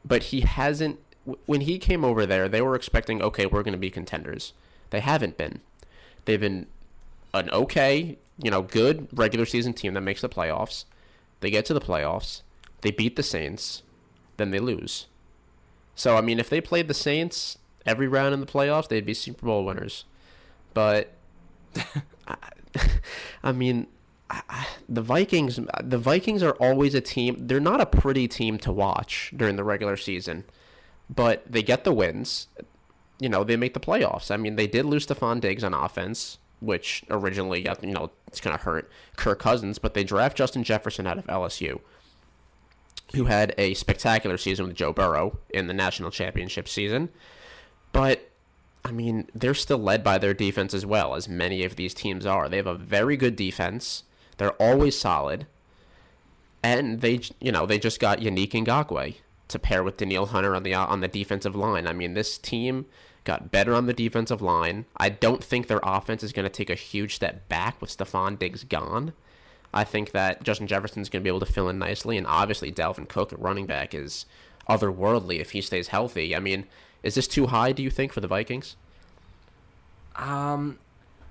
but 0.04 0.24
he 0.24 0.40
hasn't. 0.40 0.98
When 1.46 1.60
he 1.60 1.78
came 1.78 2.04
over 2.04 2.26
there, 2.26 2.48
they 2.48 2.60
were 2.60 2.74
expecting, 2.74 3.22
okay, 3.22 3.46
we're 3.46 3.62
going 3.62 3.70
to 3.70 3.78
be 3.78 3.88
contenders. 3.88 4.52
They 4.90 4.98
haven't 4.98 5.36
been. 5.38 5.60
They've 6.24 6.40
been 6.40 6.66
an 7.32 7.50
okay, 7.50 8.18
you 8.42 8.50
know, 8.50 8.62
good 8.62 9.06
regular 9.12 9.46
season 9.46 9.74
team 9.74 9.94
that 9.94 10.00
makes 10.00 10.22
the 10.22 10.28
playoffs. 10.28 10.86
They 11.38 11.52
get 11.52 11.64
to 11.66 11.74
the 11.74 11.80
playoffs, 11.80 12.42
they 12.80 12.90
beat 12.90 13.14
the 13.14 13.22
Saints, 13.22 13.84
then 14.38 14.50
they 14.50 14.58
lose. 14.58 15.06
So 15.94 16.16
I 16.16 16.20
mean, 16.20 16.40
if 16.40 16.50
they 16.50 16.60
played 16.60 16.88
the 16.88 16.94
Saints 16.94 17.58
every 17.86 18.08
round 18.08 18.34
in 18.34 18.40
the 18.40 18.46
playoffs, 18.46 18.88
they'd 18.88 19.06
be 19.06 19.14
Super 19.14 19.46
Bowl 19.46 19.64
winners. 19.64 20.04
But 20.74 21.12
I, 22.26 22.34
I 23.44 23.52
mean, 23.52 23.86
The 24.88 25.02
Vikings, 25.02 25.58
the 25.82 25.98
Vikings 25.98 26.42
are 26.42 26.52
always 26.52 26.94
a 26.94 27.00
team. 27.00 27.36
They're 27.40 27.60
not 27.60 27.80
a 27.80 27.86
pretty 27.86 28.28
team 28.28 28.58
to 28.58 28.72
watch 28.72 29.32
during 29.36 29.56
the 29.56 29.64
regular 29.64 29.96
season, 29.96 30.44
but 31.08 31.44
they 31.50 31.62
get 31.62 31.84
the 31.84 31.92
wins. 31.92 32.48
You 33.20 33.28
know, 33.28 33.44
they 33.44 33.56
make 33.56 33.74
the 33.74 33.80
playoffs. 33.80 34.30
I 34.30 34.36
mean, 34.36 34.56
they 34.56 34.66
did 34.66 34.84
lose 34.84 35.06
Stefon 35.06 35.40
Diggs 35.40 35.64
on 35.64 35.72
offense, 35.72 36.38
which 36.60 37.04
originally 37.10 37.62
got 37.62 37.82
you 37.82 37.92
know 37.92 38.10
it's 38.26 38.40
gonna 38.40 38.58
hurt 38.58 38.90
Kirk 39.16 39.38
Cousins, 39.38 39.78
but 39.78 39.94
they 39.94 40.04
draft 40.04 40.36
Justin 40.36 40.64
Jefferson 40.64 41.06
out 41.06 41.18
of 41.18 41.26
LSU, 41.26 41.80
who 43.14 43.24
had 43.24 43.54
a 43.56 43.74
spectacular 43.74 44.36
season 44.36 44.66
with 44.66 44.76
Joe 44.76 44.92
Burrow 44.92 45.38
in 45.50 45.66
the 45.66 45.74
national 45.74 46.10
championship 46.10 46.68
season. 46.68 47.08
But 47.92 48.30
I 48.84 48.92
mean, 48.92 49.28
they're 49.34 49.54
still 49.54 49.78
led 49.78 50.04
by 50.04 50.18
their 50.18 50.34
defense 50.34 50.74
as 50.74 50.84
well, 50.84 51.14
as 51.14 51.28
many 51.28 51.64
of 51.64 51.76
these 51.76 51.94
teams 51.94 52.26
are. 52.26 52.48
They 52.48 52.58
have 52.58 52.66
a 52.66 52.74
very 52.74 53.16
good 53.16 53.36
defense. 53.36 54.02
They're 54.36 54.52
always 54.52 54.98
solid, 54.98 55.46
and 56.62 57.00
they, 57.00 57.20
you 57.40 57.52
know, 57.52 57.66
they 57.66 57.78
just 57.78 58.00
got 58.00 58.20
Yannick 58.20 58.52
Ngakoue 58.52 59.16
to 59.48 59.58
pair 59.58 59.82
with 59.82 59.96
Danielle 59.96 60.26
Hunter 60.26 60.54
on 60.54 60.62
the 60.62 60.74
on 60.74 61.00
the 61.00 61.08
defensive 61.08 61.54
line. 61.54 61.86
I 61.86 61.92
mean, 61.92 62.14
this 62.14 62.38
team 62.38 62.86
got 63.24 63.50
better 63.50 63.74
on 63.74 63.86
the 63.86 63.92
defensive 63.92 64.42
line. 64.42 64.84
I 64.96 65.08
don't 65.08 65.42
think 65.42 65.66
their 65.66 65.80
offense 65.82 66.22
is 66.22 66.32
going 66.32 66.44
to 66.44 66.50
take 66.50 66.70
a 66.70 66.74
huge 66.74 67.14
step 67.14 67.48
back 67.48 67.80
with 67.80 67.96
Stefon 67.96 68.38
Diggs 68.38 68.64
gone. 68.64 69.12
I 69.72 69.82
think 69.84 70.12
that 70.12 70.44
Justin 70.44 70.66
Jefferson's 70.66 71.08
going 71.08 71.22
to 71.22 71.24
be 71.24 71.30
able 71.30 71.40
to 71.40 71.52
fill 71.52 71.68
in 71.68 71.78
nicely, 71.78 72.16
and 72.16 72.26
obviously 72.26 72.70
Dalvin 72.70 73.08
Cook 73.08 73.32
at 73.32 73.40
running 73.40 73.66
back 73.66 73.94
is 73.94 74.26
otherworldly 74.68 75.40
if 75.40 75.50
he 75.50 75.60
stays 75.60 75.88
healthy. 75.88 76.34
I 76.34 76.38
mean, 76.38 76.66
is 77.02 77.16
this 77.16 77.26
too 77.26 77.48
high? 77.48 77.72
Do 77.72 77.82
you 77.82 77.90
think 77.90 78.12
for 78.12 78.20
the 78.20 78.28
Vikings? 78.28 78.76
Um, 80.16 80.78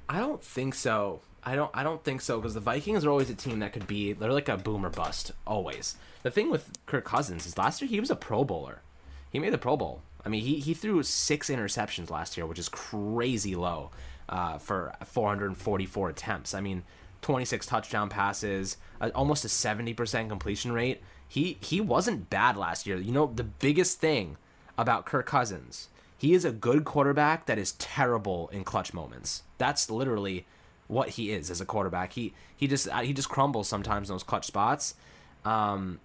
I 0.10 0.20
don't 0.20 0.44
think 0.44 0.76
so. 0.76 1.22
I 1.46 1.56
don't. 1.56 1.72
I 1.74 1.84
don't 1.84 2.04
think 2.04 2.22
so 2.22 2.40
because 2.40 2.54
the 2.54 2.60
Vikings 2.60 3.06
are 3.06 3.10
always 3.10 3.30
a 3.30 3.36
team 3.36 3.60
that 3.60 3.74
could 3.74 3.88
be. 3.88 4.14
They're 4.14 4.32
like 4.32 4.50
a 4.50 4.58
boomer 4.58 4.90
bust 4.90 5.32
always. 5.46 5.96
The 6.24 6.32
thing 6.32 6.50
with 6.50 6.70
Kirk 6.86 7.04
Cousins 7.06 7.46
is 7.46 7.58
last 7.58 7.82
year 7.82 7.90
he 7.90 8.00
was 8.00 8.10
a 8.10 8.16
Pro 8.16 8.44
Bowler. 8.44 8.82
He 9.30 9.40
made 9.40 9.54
the 9.54 9.58
Pro 9.58 9.76
Bowl. 9.76 10.02
I 10.26 10.30
mean, 10.30 10.42
he 10.42 10.60
he 10.60 10.74
threw 10.74 11.04
six 11.04 11.50
interceptions 11.50 12.10
last 12.10 12.38
year, 12.38 12.46
which 12.46 12.60
is 12.60 12.70
crazy 12.70 13.56
low 13.56 13.92
uh, 14.30 14.58
for 14.58 14.94
444 15.04 16.10
attempts. 16.10 16.54
I 16.54 16.62
mean, 16.62 16.84
26 17.22 17.66
touchdown 17.66 18.10
passes, 18.10 18.78
uh, 19.02 19.10
almost 19.14 19.46
a 19.46 19.48
70% 19.48 20.30
completion 20.30 20.72
rate. 20.72 21.02
He 21.28 21.58
he 21.62 21.82
wasn't 21.82 22.30
bad 22.30 22.56
last 22.56 22.88
year. 22.88 22.98
You 22.98 23.12
know, 23.12 23.32
the 23.34 23.44
biggest 23.44 24.00
thing 24.00 24.38
about 24.78 25.06
Kirk 25.06 25.26
Cousins, 25.26 25.90
he 26.18 26.34
is 26.34 26.46
a 26.46 26.52
good 26.52 26.86
quarterback 26.86 27.48
that 27.48 27.58
is 27.58 27.74
terrible 27.74 28.50
in 28.50 28.64
clutch 28.64 28.94
moments. 28.94 29.44
That's 29.58 29.90
literally 29.90 30.46
what 30.94 31.10
he 31.10 31.32
is 31.32 31.50
as 31.50 31.60
a 31.60 31.66
quarterback. 31.66 32.14
He 32.14 32.34
he 32.56 32.68
just 32.68 32.88
uh, 32.88 33.02
he 33.02 33.14
just 33.14 33.30
crumbles 33.30 33.68
sometimes 33.68 34.10
in 34.10 34.14
those 34.14 34.24
clutch 34.24 34.46
spots. 34.46 34.96
Um, 35.44 36.00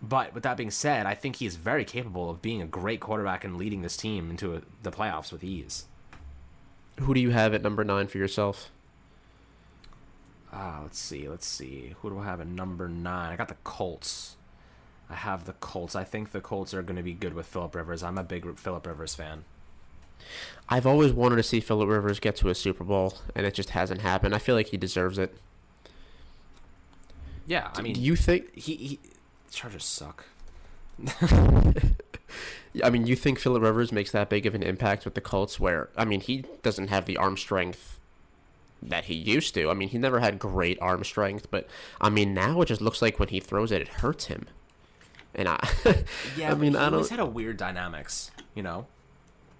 but 0.00 0.32
with 0.34 0.44
that 0.44 0.56
being 0.56 0.70
said, 0.70 1.06
I 1.06 1.14
think 1.14 1.36
he 1.36 1.46
is 1.46 1.56
very 1.56 1.84
capable 1.84 2.30
of 2.30 2.40
being 2.40 2.62
a 2.62 2.66
great 2.66 3.00
quarterback 3.00 3.44
and 3.44 3.56
leading 3.56 3.82
this 3.82 3.96
team 3.96 4.30
into 4.30 4.54
a, 4.54 4.62
the 4.82 4.90
playoffs 4.90 5.32
with 5.32 5.42
ease. 5.42 5.86
Who 7.00 7.14
do 7.14 7.20
you 7.20 7.30
have 7.30 7.54
at 7.54 7.62
number 7.62 7.84
nine 7.84 8.06
for 8.06 8.18
yourself? 8.18 8.70
Ah, 10.52 10.80
let's 10.82 10.98
see, 10.98 11.28
let's 11.28 11.46
see. 11.46 11.94
Who 12.00 12.10
do 12.10 12.18
I 12.18 12.24
have 12.24 12.40
at 12.40 12.46
number 12.46 12.88
nine? 12.88 13.32
I 13.32 13.36
got 13.36 13.48
the 13.48 13.56
Colts. 13.64 14.36
I 15.10 15.14
have 15.14 15.44
the 15.44 15.52
Colts. 15.54 15.94
I 15.94 16.04
think 16.04 16.30
the 16.30 16.40
Colts 16.40 16.74
are 16.74 16.82
going 16.82 16.96
to 16.96 17.02
be 17.02 17.12
good 17.12 17.34
with 17.34 17.46
Philip 17.46 17.74
Rivers. 17.74 18.02
I'm 18.02 18.18
a 18.18 18.24
big 18.24 18.58
Philip 18.58 18.86
Rivers 18.86 19.14
fan. 19.14 19.44
I've 20.68 20.86
always 20.86 21.12
wanted 21.12 21.36
to 21.36 21.42
see 21.42 21.60
Philip 21.60 21.88
Rivers 21.88 22.20
get 22.20 22.36
to 22.36 22.48
a 22.48 22.54
Super 22.54 22.84
Bowl, 22.84 23.18
and 23.34 23.46
it 23.46 23.54
just 23.54 23.70
hasn't 23.70 24.02
happened. 24.02 24.34
I 24.34 24.38
feel 24.38 24.54
like 24.54 24.68
he 24.68 24.76
deserves 24.76 25.18
it. 25.18 25.34
Yeah, 27.46 27.70
I 27.74 27.80
mean, 27.80 27.94
do 27.94 28.00
you 28.00 28.14
think 28.14 28.54
he, 28.54 28.76
he 28.76 29.00
Chargers 29.50 29.84
suck? 29.84 30.26
I 32.84 32.90
mean, 32.90 33.06
you 33.06 33.16
think 33.16 33.38
Philip 33.38 33.62
Rivers 33.62 33.92
makes 33.92 34.10
that 34.12 34.28
big 34.28 34.44
of 34.44 34.54
an 34.54 34.62
impact 34.62 35.04
with 35.06 35.14
the 35.14 35.22
Colts? 35.22 35.58
Where 35.58 35.88
I 35.96 36.04
mean, 36.04 36.20
he 36.20 36.44
doesn't 36.62 36.88
have 36.88 37.06
the 37.06 37.16
arm 37.16 37.38
strength 37.38 37.98
that 38.82 39.04
he 39.06 39.14
used 39.14 39.54
to. 39.54 39.70
I 39.70 39.74
mean, 39.74 39.88
he 39.88 39.98
never 39.98 40.20
had 40.20 40.38
great 40.38 40.78
arm 40.80 41.04
strength, 41.04 41.50
but 41.50 41.66
I 42.00 42.10
mean, 42.10 42.34
now 42.34 42.60
it 42.60 42.66
just 42.66 42.80
looks 42.80 43.00
like 43.00 43.18
when 43.18 43.28
he 43.30 43.40
throws 43.40 43.72
it, 43.72 43.80
it 43.80 43.88
hurts 43.88 44.26
him. 44.26 44.46
And 45.34 45.48
I, 45.48 45.68
yeah, 46.36 46.50
I 46.50 46.54
mean, 46.54 46.76
I 46.76 46.90
don't. 46.90 46.98
He's 46.98 47.10
had 47.10 47.20
a 47.20 47.26
weird 47.26 47.56
dynamics, 47.56 48.30
you 48.54 48.62
know. 48.62 48.86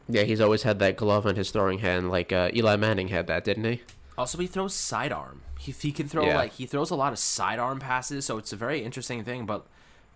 Yeah, 0.09 0.23
he's 0.23 0.41
always 0.41 0.63
had 0.63 0.79
that 0.79 0.97
glove 0.97 1.27
on 1.27 1.37
his 1.37 1.51
throwing 1.51 1.81
hand, 1.81 2.11
like 2.11 2.33
uh, 2.33 2.51
Eli 2.55 2.77
Manning 2.77 3.09
had 3.09 3.27
that, 3.27 3.45
didn't 3.45 3.65
he? 3.65 3.83
Also, 4.17 4.39
he 4.39 4.47
throws 4.47 4.75
sidearm. 4.75 5.43
He 5.59 5.73
he 5.73 5.93
can 5.93 6.09
throw 6.09 6.27
yeah. 6.27 6.37
like 6.37 6.53
he 6.55 6.67
throws 6.67 6.91
a 6.91 6.95
lot 6.95 7.13
of 7.13 7.19
sidearm 7.19 7.79
passes, 7.79 8.25
so 8.25 8.39
it's 8.39 8.53
a 8.53 8.57
very 8.57 8.83
interesting 8.83 9.23
thing. 9.23 9.47
But 9.47 9.67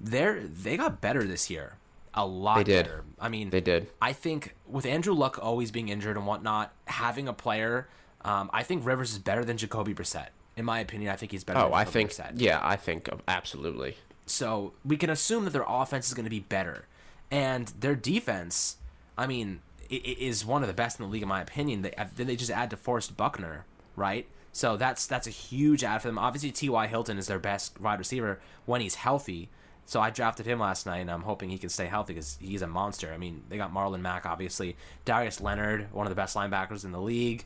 they're 0.01 0.41
they 0.41 0.77
got 0.77 1.01
better 1.01 1.25
this 1.25 1.51
year, 1.51 1.77
a 2.15 2.27
lot 2.27 2.57
they 2.57 2.65
did. 2.65 2.85
better. 2.85 3.05
I 3.21 3.29
mean, 3.29 3.51
they 3.51 3.61
did. 3.61 3.89
I 4.01 4.13
think 4.13 4.55
with 4.67 4.87
Andrew 4.87 5.15
Luck 5.15 5.39
always 5.41 5.71
being 5.71 5.89
injured 5.89 6.17
and 6.17 6.27
whatnot, 6.27 6.73
having 6.87 7.29
a 7.29 7.33
player, 7.33 7.89
um, 8.25 8.51
I 8.53 8.63
think 8.63 8.85
Rivers 8.85 9.13
is 9.13 9.19
better 9.19 9.45
than 9.45 9.57
Jacoby 9.57 9.95
Brissett. 9.95 10.29
In 10.57 10.65
my 10.65 10.81
opinion, 10.81 11.11
I 11.13 11.17
think 11.17 11.33
he's 11.33 11.45
better. 11.45 11.61
Oh, 11.61 11.73
I 11.73 11.85
think 11.85 12.11
Brissett. 12.11 12.33
yeah, 12.37 12.61
I 12.63 12.77
think 12.77 13.09
absolutely. 13.29 13.97
So 14.27 14.73
we 14.85 14.97
can 14.97 15.11
assume 15.11 15.45
that 15.45 15.51
their 15.51 15.65
offense 15.67 16.09
is 16.09 16.15
going 16.15 16.25
to 16.25 16.31
be 16.31 16.41
better, 16.41 16.87
and 17.31 17.69
their 17.79 17.95
defense. 17.95 18.77
I 19.17 19.27
mean, 19.27 19.61
is 19.97 20.45
one 20.45 20.63
of 20.63 20.69
the 20.69 20.75
best 20.75 20.99
in 20.99 21.07
the 21.07 21.11
league 21.11 21.23
in 21.23 21.29
my 21.29 21.41
opinion. 21.41 21.83
They 21.83 21.95
then 22.17 22.27
they 22.27 22.37
just 22.37 22.51
add 22.51 22.71
to 22.71 22.77
DeForest 22.77 23.17
Buckner, 23.17 23.65
right? 23.97 24.27
So 24.53 24.77
that's 24.77 25.07
that's 25.07 25.27
a 25.27 25.31
huge 25.31 25.83
add 25.83 26.03
for 26.03 26.09
them. 26.09 26.19
Obviously, 26.19 26.51
T.Y. 26.51 26.87
Hilton 26.87 27.19
is 27.19 27.27
their 27.27 27.39
best 27.39 27.81
wide 27.81 27.99
receiver 27.99 28.41
when 28.67 28.81
he's 28.81 28.97
healthy. 28.97 29.49
So 29.85 30.01
I 30.01 30.11
drafted 30.11 30.47
him 30.47 30.61
last 30.61 30.87
night, 30.87 30.99
and 30.99 31.11
I'm 31.11 31.23
hoping 31.23 31.51
he 31.51 31.59
can 31.59 31.69
stay 31.69 31.87
healthy 31.87 32.15
because 32.15 32.39
he's 32.41 32.63
a 32.63 32.67
monster. 32.67 33.13
I 33.13 33.19
mean, 33.19 33.43
they 33.49 33.57
got 33.57 33.75
Marlon 33.75 34.01
Mack, 34.01 34.27
obviously, 34.27 34.77
Darius 35.05 35.41
Leonard, 35.41 35.93
one 35.93 36.07
of 36.07 36.11
the 36.11 36.17
best 36.17 36.37
linebackers 36.37 36.85
in 36.85 36.93
the 36.93 37.01
league. 37.01 37.45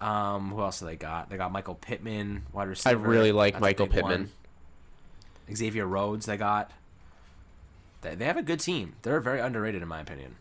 Um, 0.00 0.52
who 0.52 0.60
else 0.62 0.80
do 0.80 0.86
they 0.86 0.96
got? 0.96 1.28
They 1.28 1.36
got 1.36 1.52
Michael 1.52 1.74
Pittman, 1.74 2.44
wide 2.52 2.68
receiver. 2.68 2.96
I 2.96 3.00
really 3.00 3.32
like 3.32 3.54
That's 3.54 3.60
Michael 3.60 3.86
Pittman. 3.86 4.30
One. 5.48 5.56
Xavier 5.56 5.86
Rhodes, 5.86 6.26
they 6.26 6.36
got. 6.36 6.70
They, 8.00 8.14
they 8.14 8.24
have 8.24 8.38
a 8.38 8.42
good 8.42 8.60
team. 8.60 8.94
They're 9.02 9.20
very 9.20 9.40
underrated, 9.40 9.82
in 9.82 9.88
my 9.88 10.00
opinion. 10.00 10.36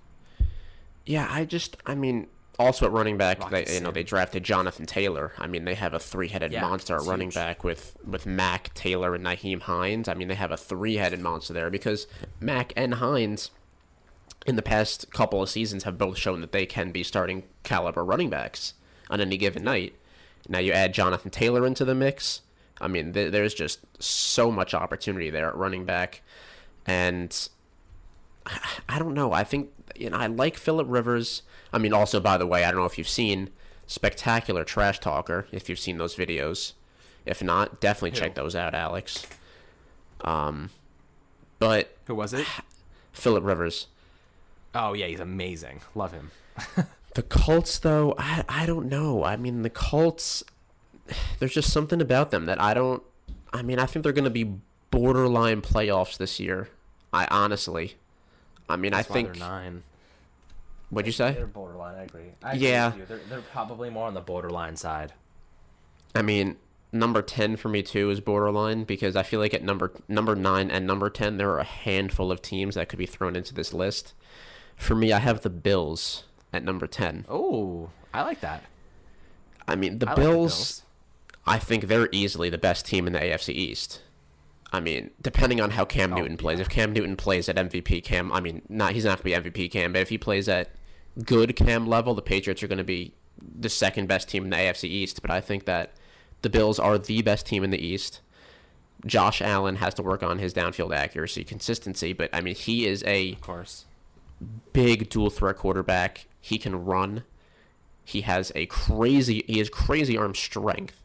Yeah, 1.06 1.28
I 1.30 1.46
just, 1.46 1.78
I 1.86 1.96
mean, 1.96 2.28
also 2.60 2.86
at 2.86 2.92
running 2.92 3.18
back, 3.18 3.50
they, 3.50 3.66
you 3.74 3.80
know, 3.80 3.90
they 3.90 4.04
drafted 4.04 4.44
Jonathan 4.44 4.86
Taylor. 4.86 5.32
I 5.38 5.48
mean, 5.48 5.66
they 5.66 5.76
have 5.76 5.94
a 5.94 6.00
three-headed 6.00 6.52
yeah, 6.52 6.62
monster 6.62 6.96
at 6.96 7.04
running 7.04 7.30
huge. 7.30 7.36
back 7.36 7.64
with 7.64 7.96
with 8.06 8.26
Mack, 8.26 8.74
Taylor, 8.74 9.16
and 9.16 9.26
Nyheim 9.26 9.62
Hines. 9.62 10.08
I 10.10 10.14
mean, 10.14 10.28
they 10.28 10.36
have 10.36 10.52
a 10.52 10.58
three-headed 10.58 11.22
monster 11.22 11.54
there 11.54 11.70
because 11.70 12.06
Mack 12.40 12.74
and 12.76 12.96
Hines, 12.96 13.52
in 14.46 14.58
the 14.58 14.62
past 14.62 15.12
couple 15.14 15.42
of 15.42 15.50
seasons, 15.50 15.84
have 15.84 15.98
both 15.98 16.18
shown 16.18 16.42
that 16.42 16.52
they 16.52 16.66
can 16.66 16.92
be 16.92 17.02
starting 17.02 17.44
caliber 17.64 18.04
running 18.04 18.30
backs 18.30 18.74
on 19.10 19.22
any 19.22 19.38
given 19.38 19.64
night. 19.64 19.96
Now 20.48 20.60
you 20.60 20.74
add 20.74 20.94
Jonathan 20.94 21.32
Taylor 21.32 21.66
into 21.66 21.86
the 21.86 21.96
mix. 21.96 22.42
I 22.82 22.88
mean, 22.88 23.14
th- 23.14 23.32
there's 23.32 23.54
just 23.54 23.80
so 24.02 24.52
much 24.52 24.74
opportunity 24.74 25.30
there 25.30 25.48
at 25.48 25.56
running 25.56 25.86
back, 25.86 26.22
and 26.86 27.50
I 28.90 29.00
don't 29.00 29.14
know. 29.14 29.32
I 29.32 29.44
think 29.44 29.70
you 29.96 30.10
know 30.10 30.18
I 30.18 30.28
like 30.28 30.58
Philip 30.58 30.88
Rivers. 30.90 31.44
I 31.72 31.78
mean, 31.78 31.94
also 31.94 32.20
by 32.20 32.38
the 32.38 32.48
way, 32.48 32.64
I 32.64 32.72
don't 32.72 32.80
know 32.80 32.86
if 32.86 32.98
you've 32.98 33.08
seen 33.10 33.50
Spectacular 33.88 34.64
Trash 34.64 35.00
Talker. 35.00 35.48
If 35.52 35.70
you've 35.70 35.80
seen 35.80 35.98
those 35.98 36.16
videos, 36.16 36.74
if 37.26 37.44
not, 37.44 37.80
definitely 37.80 38.12
Who? 38.12 38.18
check 38.18 38.36
those 38.36 38.56
out, 38.56 38.74
Alex. 38.74 39.26
Um, 40.22 40.70
but 41.60 41.98
who 42.06 42.16
was 42.16 42.34
it? 42.34 42.48
Philip 43.14 43.44
Rivers. 43.44 43.88
Oh 44.74 44.94
yeah, 44.94 45.08
he's 45.08 45.20
amazing. 45.20 45.82
Love 45.96 46.12
him. 46.12 46.32
the 47.16 47.24
Colts, 47.24 47.80
though, 47.80 48.16
I 48.18 48.44
I 48.48 48.66
don't 48.66 48.88
know. 48.88 49.24
I 49.24 49.38
mean, 49.38 49.62
the 49.62 49.70
Colts. 49.70 50.44
There's 51.40 51.54
just 51.54 51.72
something 51.72 52.02
about 52.02 52.32
them 52.32 52.46
that 52.46 52.62
I 52.62 52.74
don't. 52.74 53.04
I 53.52 53.62
mean, 53.62 53.80
I 53.80 53.86
think 53.86 54.04
they're 54.04 54.14
going 54.14 54.26
to 54.26 54.30
be 54.30 54.56
borderline 54.92 55.62
playoffs 55.62 56.18
this 56.18 56.40
year. 56.40 56.70
I 57.12 57.28
honestly. 57.32 57.96
I 58.70 58.76
mean, 58.76 58.92
That's 58.92 59.10
I 59.10 59.14
think 59.14 59.40
nine. 59.40 59.84
What'd 60.90 61.08
you 61.08 61.12
say? 61.14 61.34
They're 61.34 61.48
borderline. 61.48 61.96
I 61.96 62.04
agree. 62.04 62.32
I 62.44 62.54
agree 62.54 62.68
yeah, 62.68 62.94
they're 63.08 63.20
they're 63.30 63.42
probably 63.42 63.90
more 63.90 64.08
on 64.08 64.14
the 64.14 64.22
borderline 64.22 64.76
side. 64.76 65.14
I 66.16 66.22
mean, 66.22 66.58
number 66.92 67.22
ten 67.22 67.56
for 67.56 67.70
me 67.70 67.84
too 67.84 68.10
is 68.10 68.22
borderline 68.22 68.84
because 68.84 69.16
I 69.16 69.24
feel 69.24 69.40
like 69.40 69.54
at 69.54 69.64
number 69.64 69.92
number 70.08 70.36
nine 70.36 70.72
and 70.72 70.88
number 70.88 71.10
ten 71.10 71.38
there 71.38 71.52
are 71.52 71.60
a 71.60 71.64
handful 71.64 72.32
of 72.32 72.42
teams 72.42 72.76
that 72.76 72.90
could 72.90 73.00
be 73.00 73.06
thrown 73.06 73.36
into 73.36 73.54
this 73.54 73.74
list. 73.74 74.14
For 74.76 74.96
me, 74.96 75.12
I 75.12 75.20
have 75.20 75.42
the 75.42 75.50
Bills 75.50 76.24
at 76.54 76.64
number 76.64 76.88
ten. 76.88 77.26
Oh, 77.30 77.90
I 78.14 78.24
like 78.24 78.40
that. 78.42 78.64
I 79.68 79.76
mean, 79.76 80.00
the, 80.00 80.10
I 80.10 80.16
Bills, 80.16 80.24
like 80.26 80.26
the 80.26 80.36
Bills. 80.36 80.84
I 81.46 81.60
think 81.60 81.88
they're 81.88 82.10
easily 82.12 82.50
the 82.50 82.58
best 82.58 82.86
team 82.86 83.06
in 83.06 83.14
the 83.14 83.20
AFC 83.20 83.50
East. 83.50 84.02
I 84.72 84.80
mean, 84.80 85.10
depending 85.22 85.60
on 85.62 85.72
how 85.72 85.86
Cam 85.86 86.14
oh, 86.14 86.18
Newton 86.18 86.38
plays, 86.38 86.60
yeah. 86.60 86.64
if 86.64 86.70
Cam 86.70 86.94
Newton 86.94 87.16
plays 87.16 87.50
at 87.50 87.56
MVP 87.56 88.04
Cam, 88.04 88.32
I 88.32 88.40
mean, 88.40 88.62
not 88.70 88.94
he's 88.94 89.06
not 89.06 89.22
going 89.22 89.42
to 89.42 89.52
be 89.52 89.52
MVP 89.52 89.72
Cam, 89.72 89.94
but 89.94 90.02
if 90.02 90.10
he 90.10 90.18
plays 90.18 90.48
at 90.48 90.70
good 91.26 91.56
Cam 91.56 91.88
level, 91.88 92.14
the 92.14 92.22
Patriots 92.22 92.62
are 92.62 92.68
going 92.68 92.78
to 92.78 92.84
be 92.84 93.14
the 93.60 93.70
second 93.70 94.08
best 94.08 94.30
team 94.30 94.44
in 94.44 94.50
the 94.50 94.58
AFC 94.58 94.84
East. 94.86 95.22
But 95.22 95.32
I 95.32 95.42
think 95.42 95.66
that 95.66 95.94
the 96.42 96.50
Bills 96.50 96.80
are 96.80 96.98
the 96.98 97.22
best 97.22 97.46
team 97.46 97.64
in 97.64 97.72
the 97.72 97.84
East. 97.84 98.22
Josh 99.06 99.42
Allen 99.42 99.78
has 99.78 99.94
to 99.96 100.04
work 100.04 100.24
on 100.24 100.40
his 100.40 100.54
downfield 100.54 100.94
accuracy, 100.94 101.44
consistency, 101.44 102.14
but 102.14 102.30
I 102.34 102.42
mean, 102.42 102.56
he 102.56 102.86
is 102.86 103.04
a 103.06 103.34
of 103.34 103.42
course 103.42 103.86
big 104.74 105.10
dual 105.10 105.30
threat 105.30 105.58
quarterback. 105.58 106.28
He 106.40 106.58
can 106.58 106.86
run. 106.86 107.24
He 108.04 108.22
has 108.22 108.52
a 108.56 108.66
crazy 108.66 109.44
he 109.48 109.60
has 109.60 109.70
crazy 109.70 110.18
arm 110.18 110.36
strength. 110.36 111.02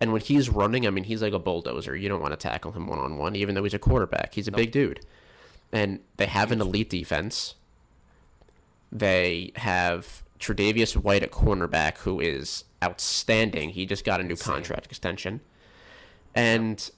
And 0.00 0.12
when 0.12 0.20
he's 0.20 0.48
running, 0.48 0.86
I 0.86 0.90
mean, 0.90 1.04
he's 1.04 1.22
like 1.22 1.32
a 1.32 1.38
bulldozer. 1.38 1.96
You 1.96 2.08
don't 2.08 2.20
want 2.20 2.32
to 2.32 2.36
tackle 2.36 2.72
him 2.72 2.86
one 2.86 2.98
on 2.98 3.18
one, 3.18 3.34
even 3.34 3.54
though 3.54 3.64
he's 3.64 3.74
a 3.74 3.78
quarterback. 3.78 4.34
He's 4.34 4.46
a 4.46 4.52
nope. 4.52 4.58
big 4.58 4.72
dude. 4.72 5.00
And 5.72 6.00
they 6.16 6.26
have 6.26 6.52
an 6.52 6.60
elite 6.60 6.90
defense. 6.90 7.56
They 8.92 9.52
have 9.56 10.22
Tre'Davious 10.38 10.96
White 10.96 11.22
at 11.22 11.32
cornerback, 11.32 11.98
who 11.98 12.20
is 12.20 12.64
outstanding. 12.82 13.70
He 13.70 13.86
just 13.86 14.04
got 14.04 14.20
a 14.20 14.22
new 14.22 14.30
Insane. 14.30 14.54
contract 14.54 14.86
extension. 14.86 15.40
And, 16.34 16.88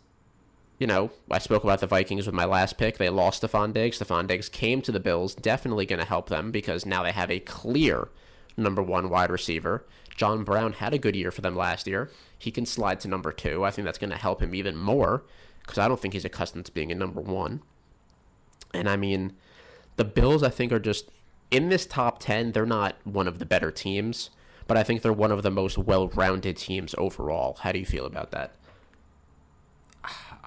you 0.78 0.86
know, 0.86 1.11
I 1.30 1.38
spoke 1.38 1.64
about 1.64 1.80
the 1.80 1.86
Vikings 1.86 2.26
with 2.26 2.34
my 2.34 2.44
last 2.44 2.76
pick. 2.76 2.98
They 2.98 3.09
lost 3.09 3.42
Stefon 3.42 3.72
Diggs. 3.72 3.98
Stefon 3.98 4.26
Diggs 4.26 4.51
came 4.51 4.82
to 4.82 4.92
the 4.92 5.01
Bills, 5.01 5.34
definitely 5.34 5.86
going 5.86 6.01
to 6.01 6.05
help 6.05 6.28
them 6.28 6.51
because 6.51 6.84
now 6.84 7.03
they 7.03 7.12
have 7.12 7.30
a 7.30 7.40
clear 7.40 8.09
number 8.57 8.82
one 8.82 9.09
wide 9.09 9.30
receiver. 9.30 9.86
John 10.16 10.44
Brown 10.44 10.74
had 10.74 10.92
a 10.94 10.98
good 10.98 11.16
year 11.16 11.30
for 11.30 11.40
them 11.40 11.56
last 11.56 11.86
year. 11.86 12.11
He 12.38 12.50
can 12.50 12.66
slide 12.66 13.00
to 13.00 13.08
number 13.08 13.32
two. 13.32 13.64
I 13.64 13.70
think 13.70 13.84
that's 13.84 13.98
going 13.98 14.11
to 14.11 14.16
help 14.16 14.42
him 14.42 14.54
even 14.54 14.76
more 14.76 15.24
because 15.62 15.78
I 15.78 15.88
don't 15.88 16.00
think 16.00 16.14
he's 16.14 16.24
accustomed 16.24 16.66
to 16.66 16.72
being 16.72 16.92
a 16.92 16.94
number 16.94 17.20
one. 17.20 17.62
And 18.72 18.88
I 18.88 18.96
mean, 18.96 19.34
the 19.96 20.04
Bills, 20.04 20.42
I 20.42 20.48
think, 20.50 20.72
are 20.72 20.78
just 20.78 21.11
in 21.50 21.68
this 21.68 21.86
top 21.86 22.20
10. 22.20 22.52
They're 22.52 22.66
not 22.66 22.96
one 23.04 23.26
of 23.26 23.38
the 23.38 23.46
better 23.46 23.70
teams, 23.70 24.30
but 24.66 24.76
I 24.76 24.82
think 24.82 25.02
they're 25.02 25.12
one 25.12 25.32
of 25.32 25.42
the 25.42 25.50
most 25.50 25.78
well-rounded 25.78 26.56
teams 26.56 26.94
overall. 26.96 27.58
How 27.61 27.72
do 27.72 27.78
you 27.78 27.86
feel 27.86 28.06
about 28.06 28.30
that? 28.30 28.52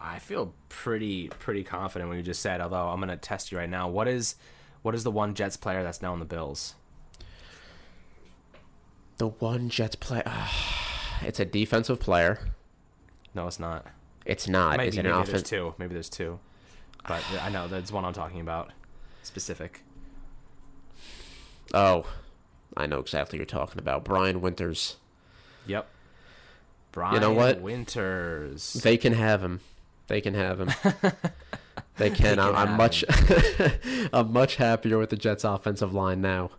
I 0.03 0.20
feel 0.20 0.53
pretty 0.68 1.30
pretty 1.30 1.64
confident 1.64 2.09
when 2.09 2.18
you 2.18 2.24
just 2.24 2.41
said. 2.41 2.59
Although 2.59 2.89
I'm 2.89 2.99
gonna 2.99 3.16
test 3.16 3.51
you 3.51 3.57
right 3.57 3.70
now. 3.70 3.88
What 3.88 4.09
is 4.09 4.36
what 4.82 4.93
is 4.93 5.05
the 5.05 5.11
one 5.11 5.34
Jets 5.34 5.55
player 5.55 5.82
that's 5.82 6.01
now 6.01 6.14
in 6.14 6.20
the 6.20 6.26
Bills? 6.26 6.76
The 9.24 9.30
one 9.30 9.69
Jets 9.69 9.95
play. 9.95 10.21
Ah, 10.26 10.53
it's 11.21 11.39
a 11.39 11.45
defensive 11.45 11.97
player. 11.97 12.41
No, 13.34 13.47
it's 13.47 13.57
not. 13.57 13.88
It's 14.26 14.49
not. 14.49 14.76
Maybe, 14.76 14.89
Is 14.89 14.97
it 14.97 15.05
an 15.05 15.26
there's 15.26 15.43
two. 15.43 15.74
Maybe 15.78 15.93
there's 15.93 16.09
two. 16.09 16.39
But 17.07 17.24
I 17.41 17.47
know 17.47 17.69
that's 17.69 17.89
one 17.89 18.03
I'm 18.03 18.11
talking 18.11 18.41
about. 18.41 18.74
Specific. 19.21 19.82
Oh, 21.74 22.05
I 22.76 22.86
know 22.86 22.99
exactly 22.99 23.39
what 23.39 23.49
you're 23.49 23.61
talking 23.61 23.80
about. 23.80 24.03
Brian 24.03 24.41
Winters. 24.41 24.97
Yep. 25.67 25.88
Brian 26.91 27.34
what? 27.34 27.61
Winters. 27.61 28.74
They 28.74 28.97
can 28.97 29.13
have 29.13 29.41
him. 29.41 29.61
They 30.07 30.19
can 30.19 30.34
have 30.34 30.59
him. 30.59 30.69
they 31.95 32.09
can. 32.09 32.36
can 32.36 32.39
I'm, 32.39 32.55
I'm 32.57 32.76
much. 32.76 33.05
I'm 34.11 34.34
much 34.34 34.57
happier 34.57 34.97
with 34.97 35.11
the 35.11 35.15
Jets' 35.15 35.45
offensive 35.45 35.93
line 35.93 36.19
now. 36.19 36.51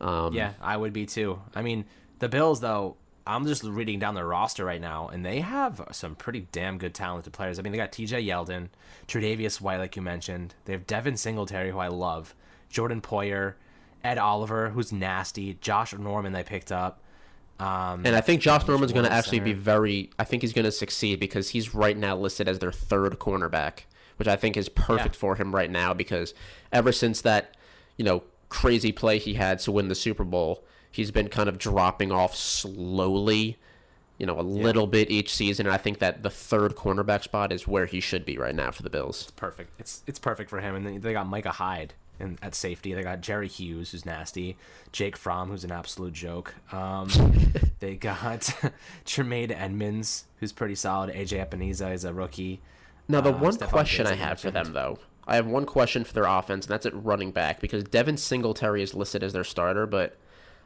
Um, 0.00 0.32
Yeah, 0.34 0.52
I 0.60 0.76
would 0.76 0.92
be 0.92 1.06
too. 1.06 1.40
I 1.54 1.62
mean, 1.62 1.84
the 2.18 2.28
Bills 2.28 2.60
though. 2.60 2.96
I'm 3.26 3.46
just 3.46 3.62
reading 3.62 3.98
down 3.98 4.14
their 4.14 4.26
roster 4.26 4.64
right 4.64 4.80
now, 4.80 5.08
and 5.08 5.22
they 5.22 5.40
have 5.40 5.86
some 5.92 6.14
pretty 6.14 6.48
damn 6.50 6.78
good 6.78 6.94
talented 6.94 7.30
players. 7.34 7.58
I 7.58 7.62
mean, 7.62 7.72
they 7.72 7.76
got 7.76 7.92
T.J. 7.92 8.24
Yeldon, 8.24 8.68
Tre'Davious 9.06 9.60
White, 9.60 9.76
like 9.76 9.96
you 9.96 10.00
mentioned. 10.00 10.54
They 10.64 10.72
have 10.72 10.86
Devin 10.86 11.18
Singletary, 11.18 11.70
who 11.70 11.78
I 11.78 11.88
love, 11.88 12.34
Jordan 12.70 13.02
Poyer, 13.02 13.52
Ed 14.02 14.16
Oliver, 14.16 14.70
who's 14.70 14.92
nasty, 14.94 15.58
Josh 15.60 15.92
Norman 15.92 16.32
they 16.32 16.42
picked 16.42 16.72
up. 16.72 17.02
Um, 17.60 18.06
And 18.06 18.16
I 18.16 18.22
think 18.22 18.40
Josh 18.40 18.66
Norman's 18.66 18.92
going 18.94 19.04
to 19.04 19.12
actually 19.12 19.40
be 19.40 19.52
very. 19.52 20.08
I 20.18 20.24
think 20.24 20.40
he's 20.42 20.54
going 20.54 20.64
to 20.64 20.72
succeed 20.72 21.20
because 21.20 21.50
he's 21.50 21.74
right 21.74 21.98
now 21.98 22.16
listed 22.16 22.48
as 22.48 22.60
their 22.60 22.72
third 22.72 23.18
cornerback, 23.18 23.80
which 24.16 24.28
I 24.28 24.36
think 24.36 24.56
is 24.56 24.70
perfect 24.70 25.16
Yeah. 25.16 25.20
for 25.20 25.36
him 25.36 25.54
right 25.54 25.70
now 25.70 25.92
because 25.92 26.32
ever 26.72 26.92
since 26.92 27.20
that, 27.20 27.58
you 27.98 28.06
know, 28.06 28.22
crazy 28.48 28.92
play 28.92 29.18
he 29.18 29.34
had 29.34 29.58
to 29.60 29.72
win 29.72 29.88
the 29.88 29.94
Super 29.94 30.24
Bowl, 30.24 30.64
he's 30.90 31.10
been 31.10 31.28
kind 31.28 31.48
of 31.48 31.58
dropping 31.58 32.10
off 32.12 32.34
slowly, 32.34 33.58
you 34.18 34.26
know, 34.26 34.38
a 34.38 34.42
little 34.42 34.86
bit 34.86 35.10
each 35.10 35.32
season. 35.34 35.66
And 35.66 35.74
I 35.74 35.78
think 35.78 35.98
that 35.98 36.22
the 36.22 36.30
third 36.30 36.74
cornerback 36.76 37.22
spot 37.22 37.52
is 37.52 37.66
where 37.68 37.86
he 37.86 38.00
should 38.00 38.24
be 38.24 38.38
right 38.38 38.54
now 38.54 38.70
for 38.70 38.82
the 38.82 38.90
Bills. 38.90 39.30
perfect. 39.36 39.70
It's 39.78 40.02
it's 40.06 40.18
perfect 40.18 40.50
for 40.50 40.60
him. 40.60 40.74
And 40.74 40.86
then 40.86 41.00
they 41.00 41.12
got 41.12 41.26
Micah 41.26 41.50
Hyde 41.52 41.94
in, 42.18 42.38
at 42.42 42.54
safety. 42.54 42.94
They 42.94 43.02
got 43.02 43.20
Jerry 43.20 43.48
Hughes, 43.48 43.92
who's 43.92 44.04
nasty. 44.04 44.56
Jake 44.92 45.16
Fromm, 45.16 45.50
who's 45.50 45.64
an 45.64 45.70
absolute 45.72 46.12
joke. 46.14 46.54
Um, 46.72 47.08
they 47.80 47.94
got 47.96 48.52
Tremaine 49.04 49.52
Edmunds, 49.52 50.24
who's 50.40 50.52
pretty 50.52 50.74
solid. 50.74 51.14
AJ 51.14 51.48
Epenesa 51.48 51.92
is 51.92 52.04
a 52.04 52.12
rookie. 52.12 52.60
Now, 53.10 53.20
the 53.20 53.30
Uh, 53.32 53.38
one 53.38 53.52
Stephon 53.56 53.68
question 53.70 54.06
I 54.06 54.14
have 54.14 54.38
for 54.40 54.50
them, 54.50 54.72
though, 54.72 54.98
I 55.28 55.36
have 55.36 55.46
one 55.46 55.66
question 55.66 56.04
for 56.04 56.14
their 56.14 56.24
offense, 56.24 56.64
and 56.64 56.72
that's 56.72 56.86
at 56.86 57.04
running 57.04 57.32
back 57.32 57.60
because 57.60 57.84
Devin 57.84 58.16
Singletary 58.16 58.82
is 58.82 58.94
listed 58.94 59.22
as 59.22 59.34
their 59.34 59.44
starter, 59.44 59.86
but 59.86 60.16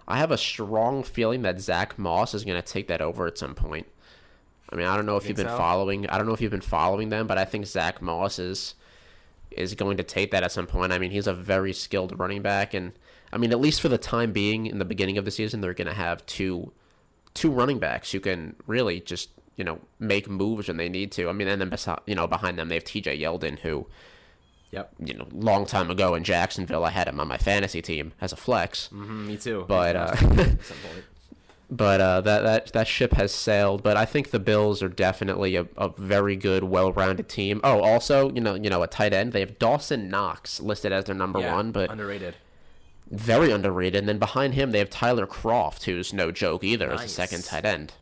I 0.06 0.18
have 0.18 0.30
a 0.30 0.38
strong 0.38 1.02
feeling 1.02 1.42
that 1.42 1.60
Zach 1.60 1.98
Moss 1.98 2.32
is 2.32 2.44
going 2.44 2.60
to 2.60 2.66
take 2.66 2.86
that 2.86 3.00
over 3.00 3.26
at 3.26 3.36
some 3.36 3.54
point. 3.56 3.88
I 4.70 4.76
mean, 4.76 4.86
I 4.86 4.96
don't 4.96 5.04
know 5.04 5.16
if 5.16 5.26
you've 5.26 5.36
been 5.36 5.48
so? 5.48 5.56
following. 5.56 6.08
I 6.08 6.16
don't 6.16 6.26
know 6.26 6.32
if 6.32 6.40
you've 6.40 6.50
been 6.50 6.60
following 6.60 7.08
them, 7.08 7.26
but 7.26 7.38
I 7.38 7.44
think 7.44 7.66
Zach 7.66 8.00
Moss 8.00 8.38
is 8.38 8.74
is 9.50 9.74
going 9.74 9.98
to 9.98 10.02
take 10.02 10.30
that 10.30 10.42
at 10.42 10.52
some 10.52 10.66
point. 10.66 10.92
I 10.92 10.98
mean, 10.98 11.10
he's 11.10 11.26
a 11.26 11.34
very 11.34 11.74
skilled 11.74 12.18
running 12.18 12.40
back, 12.40 12.72
and 12.72 12.92
I 13.32 13.38
mean, 13.38 13.50
at 13.50 13.60
least 13.60 13.80
for 13.80 13.88
the 13.88 13.98
time 13.98 14.32
being, 14.32 14.66
in 14.66 14.78
the 14.78 14.84
beginning 14.84 15.18
of 15.18 15.24
the 15.24 15.30
season, 15.30 15.60
they're 15.60 15.74
going 15.74 15.88
to 15.88 15.94
have 15.94 16.24
two 16.24 16.72
two 17.34 17.50
running 17.50 17.78
backs 17.78 18.12
who 18.12 18.20
can 18.20 18.54
really 18.66 19.00
just 19.00 19.30
you 19.56 19.64
know 19.64 19.80
make 19.98 20.28
moves 20.28 20.68
when 20.68 20.76
they 20.76 20.88
need 20.88 21.12
to. 21.12 21.28
I 21.28 21.32
mean, 21.32 21.48
and 21.48 21.60
then 21.60 21.74
you 22.06 22.14
know 22.14 22.26
behind 22.26 22.58
them 22.58 22.68
they 22.68 22.76
have 22.76 22.84
T.J. 22.84 23.18
Yeldon, 23.18 23.58
who 23.58 23.86
Yep. 24.72 24.92
you 25.04 25.14
know 25.14 25.28
long 25.32 25.66
time 25.66 25.90
ago 25.90 26.14
in 26.14 26.24
Jacksonville 26.24 26.84
I 26.84 26.90
had 26.90 27.06
him 27.06 27.20
on 27.20 27.28
my 27.28 27.36
fantasy 27.38 27.80
team 27.82 28.12
as 28.20 28.32
a 28.32 28.36
flex, 28.36 28.86
hmm 28.88 29.26
me 29.28 29.36
too. 29.36 29.64
but 29.68 29.94
uh, 29.96 30.08
At 30.14 30.18
some 30.18 30.78
point. 30.78 31.04
but 31.70 32.00
uh, 32.00 32.20
that 32.22 32.40
that 32.42 32.72
that 32.72 32.88
ship 32.88 33.12
has 33.12 33.32
sailed. 33.32 33.82
But 33.82 33.96
I 33.96 34.04
think 34.06 34.30
the 34.30 34.38
Bills 34.40 34.82
are 34.82 34.88
definitely 34.88 35.56
a, 35.56 35.66
a 35.76 35.88
very 35.98 36.36
good, 36.36 36.64
well-rounded 36.64 37.28
team. 37.28 37.60
Oh, 37.62 37.80
also 37.82 38.30
you 38.32 38.40
know 38.40 38.54
you 38.54 38.70
know 38.70 38.82
a 38.82 38.86
tight 38.86 39.12
end 39.12 39.32
they 39.32 39.40
have 39.40 39.58
Dawson 39.58 40.08
Knox 40.10 40.58
listed 40.60 40.90
as 40.92 41.04
their 41.04 41.14
number 41.14 41.40
Yeah, 41.40 41.54
one, 41.54 41.70
but 41.72 41.90
underrated. 41.90 42.36
very 43.10 43.50
underrated. 43.52 43.98
And 44.00 44.08
then 44.08 44.18
behind 44.18 44.54
him 44.54 44.70
they 44.70 44.78
have 44.78 44.88
Tyler 44.90 45.26
Kroft, 45.26 45.84
who's 45.84 46.12
no 46.14 46.30
joke 46.32 46.64
either 46.64 46.90
as 46.90 47.04
a 47.04 47.08
second 47.08 47.44
tight 47.44 47.64
end. 47.66 47.92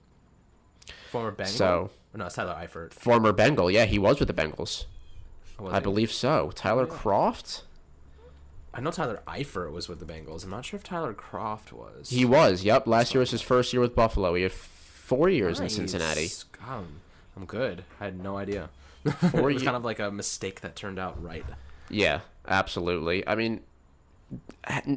Former 1.11 1.33
Bengal. 1.33 1.53
So- 1.55 1.91
no, 2.15 2.27
it's 2.27 2.35
Tyler 2.37 2.55
Eifert. 2.61 2.93
Former 2.93 3.33
Bengal, 3.33 3.71
yeah, 3.71 3.85
he 3.87 3.99
was 3.99 4.19
with 4.21 4.27
the 4.29 4.35
Bengals. 4.35 4.85
I 5.69 5.77
he? 5.77 5.81
believe 5.83 6.13
so. 6.13 6.53
Tyler 6.55 6.87
Kroft? 6.87 7.63
I 8.73 8.81
know 8.81 8.91
Tyler 8.91 9.21
Eifert 9.27 9.73
was 9.73 9.89
with 9.89 9.99
the 9.99 10.05
Bengals. 10.05 10.45
I'm 10.45 10.51
not 10.51 10.65
sure 10.65 10.77
if 10.79 10.85
Tyler 10.85 11.13
Kroft 11.13 11.73
was. 11.73 12.11
He 12.11 12.25
was. 12.25 12.63
Yep. 12.63 12.87
Last 12.87 13.15
year 13.15 13.21
was 13.21 13.31
his 13.33 13.43
first 13.43 13.73
year 13.73 13.81
with 13.81 13.97
Buffalo. 13.97 14.35
He 14.35 14.45
had 14.45 14.53
four 14.53 15.29
years 15.29 15.59
in 15.59 15.69
Cincinnati. 15.69 16.29
God, 16.65 16.87
I'm 17.37 17.45
good. 17.47 17.85
I 18.01 18.05
had 18.05 18.23
no 18.23 18.37
idea. 18.37 18.71
Four 19.31 19.51
it 19.51 19.55
was 19.55 19.63
kind 19.63 19.77
of 19.77 19.85
like 19.85 19.99
a 19.99 20.11
mistake 20.11 20.61
that 20.61 20.77
turned 20.77 20.99
out 20.99 21.23
right. 21.23 21.45
Yeah, 21.89 22.21
absolutely. 22.47 23.27
I 23.27 23.35
mean, 23.35 23.63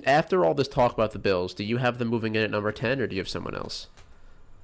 after 0.06 0.44
all 0.44 0.54
this 0.54 0.68
talk 0.68 0.94
about 0.94 1.12
the 1.12 1.20
Bills, 1.20 1.54
do 1.54 1.64
you 1.64 1.78
have 1.78 2.00
them 2.00 2.10
moving 2.10 2.36
in 2.36 2.44
at 2.44 2.52
number 2.52 2.72
ten, 2.74 3.00
or 3.00 3.08
do 3.08 3.16
you 3.16 3.22
have 3.22 3.30
someone 3.30 3.56
else? 3.56 3.88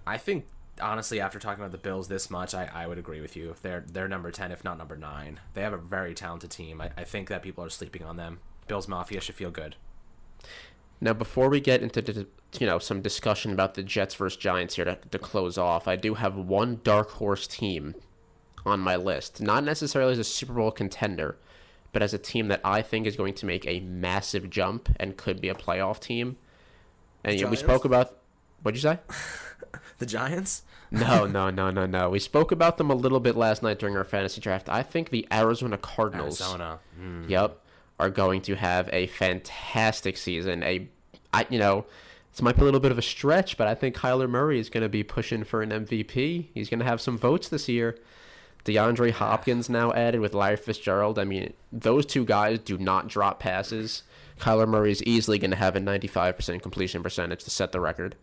I 0.06 0.18
think 0.18 0.46
honestly, 0.82 1.20
after 1.20 1.40
talking 1.40 1.64
about 1.64 1.72
the 1.72 1.78
Bills 1.78 2.08
this 2.08 2.30
much, 2.30 2.54
I, 2.54 2.70
I 2.74 2.88
would 2.88 2.98
agree 2.98 3.22
with 3.22 3.36
you. 3.36 3.56
They're 3.62 3.86
they're 3.88 4.08
number 4.08 4.32
ten, 4.32 4.52
if 4.52 4.64
not 4.64 4.78
number 4.78 4.98
nine. 4.98 5.40
They 5.54 5.62
have 5.62 5.74
a 5.74 5.78
very 5.78 6.14
talented 6.14 6.52
team. 6.52 6.82
I, 6.82 6.92
I 6.98 7.04
think 7.04 7.30
that 7.30 7.42
people 7.42 7.64
are 7.64 7.70
sleeping 7.70 8.04
on 8.04 8.18
them. 8.18 8.40
Bills 8.68 8.88
Mafia 8.88 9.22
should 9.22 9.36
feel 9.36 9.52
good. 9.52 9.76
Now, 11.02 11.14
before 11.14 11.50
we 11.50 11.60
get 11.60 11.82
into 11.82 12.28
you 12.60 12.68
know 12.68 12.80
some 12.80 13.02
discussion 13.02 13.54
about 13.54 13.74
the 13.74 13.84
Jets 13.84 14.16
versus 14.16 14.38
Giants 14.38 14.76
here 14.76 14.86
to, 14.86 14.98
to 15.12 15.20
close 15.20 15.58
off, 15.58 15.88
I 15.88 15.96
do 15.96 16.16
have 16.16 16.36
one 16.36 16.82
dark 16.84 17.12
horse 17.12 17.48
team 17.48 17.96
on 18.66 18.80
my 18.80 18.96
list. 18.96 19.42
Not 19.42 19.64
necessarily 19.64 20.14
as 20.14 20.20
a 20.20 20.24
Super 20.24 20.54
Bowl 20.54 20.72
contender, 20.72 21.38
but 21.92 22.02
as 22.02 22.14
a 22.14 22.18
team 22.18 22.48
that 22.50 22.62
I 22.64 22.82
think 22.82 23.08
is 23.08 23.16
going 23.16 23.34
to 23.36 23.46
make 23.46 23.66
a 23.66 23.80
massive 23.80 24.50
jump 24.50 24.90
and 25.00 25.18
could 25.18 25.42
be 25.42 25.50
a 25.50 25.56
playoff 25.56 26.00
team. 26.00 26.38
And 27.24 27.38
you 27.38 27.46
know, 27.46 27.52
we 27.52 27.58
spoke 27.58 27.86
about. 27.86 28.16
What'd 28.62 28.82
you 28.82 28.90
say? 28.90 29.00
The 30.00 30.06
Giants? 30.06 30.64
No, 30.92 31.26
no, 31.26 31.50
no, 31.50 31.70
no, 31.70 31.86
no. 31.86 32.10
We 32.10 32.20
spoke 32.20 32.52
about 32.52 32.78
them 32.78 32.90
a 32.90 32.96
little 32.96 33.20
bit 33.20 33.36
last 33.36 33.62
night 33.62 33.80
during 33.80 33.96
our 33.96 34.04
fantasy 34.04 34.42
draft. 34.42 34.70
I 34.70 34.84
think 34.84 35.10
the 35.10 35.28
Arizona 35.32 35.78
Cardinals. 35.78 36.42
Arizona. 36.42 36.80
Mm. 37.00 37.30
Yep, 37.30 37.60
are 38.00 38.10
going 38.10 38.42
to 38.42 38.56
have 38.56 38.90
a 38.92 39.08
fantastic 39.08 40.18
season. 40.18 40.64
A, 40.64 40.88
I, 41.34 41.46
you 41.50 41.60
know, 41.60 41.86
this 42.32 42.42
might 42.42 42.56
be 42.56 42.62
a 42.62 42.66
little 42.66 42.80
bit 42.80 42.92
of 42.92 42.98
a 42.98 43.04
stretch, 43.04 43.58
but 43.58 43.68
I 43.68 43.76
think 43.76 43.96
Kyler 43.96 44.30
Murray 44.30 44.60
is 44.60 44.70
going 44.70 44.84
to 44.84 44.90
be 44.90 45.04
pushing 45.04 45.44
for 45.44 45.62
an 45.62 45.70
MVP. 45.70 46.48
He's 46.54 46.70
going 46.70 46.80
to 46.80 46.86
have 46.86 47.02
some 47.02 47.18
votes 47.18 47.50
this 47.50 47.68
year. 47.68 47.98
DeAndre 48.66 49.12
Hopkins 49.12 49.70
now 49.70 49.92
added 49.94 50.22
with 50.22 50.34
Larry 50.34 50.58
Fitzgerald. 50.58 51.18
I 51.18 51.24
mean, 51.24 51.54
those 51.72 52.06
two 52.06 52.26
guys 52.26 52.60
do 52.60 52.78
not 52.78 53.08
drop 53.08 53.40
passes. 53.40 54.04
Kyler 54.40 54.68
Murray 54.68 54.92
is 54.92 55.04
easily 55.04 55.38
going 55.38 55.52
to 55.52 55.58
have 55.58 55.76
a 55.76 55.80
95% 55.80 56.62
completion 56.62 57.04
percentage 57.04 57.44
to 57.44 57.50
set 57.50 57.72
the 57.72 57.80
record. 57.80 58.16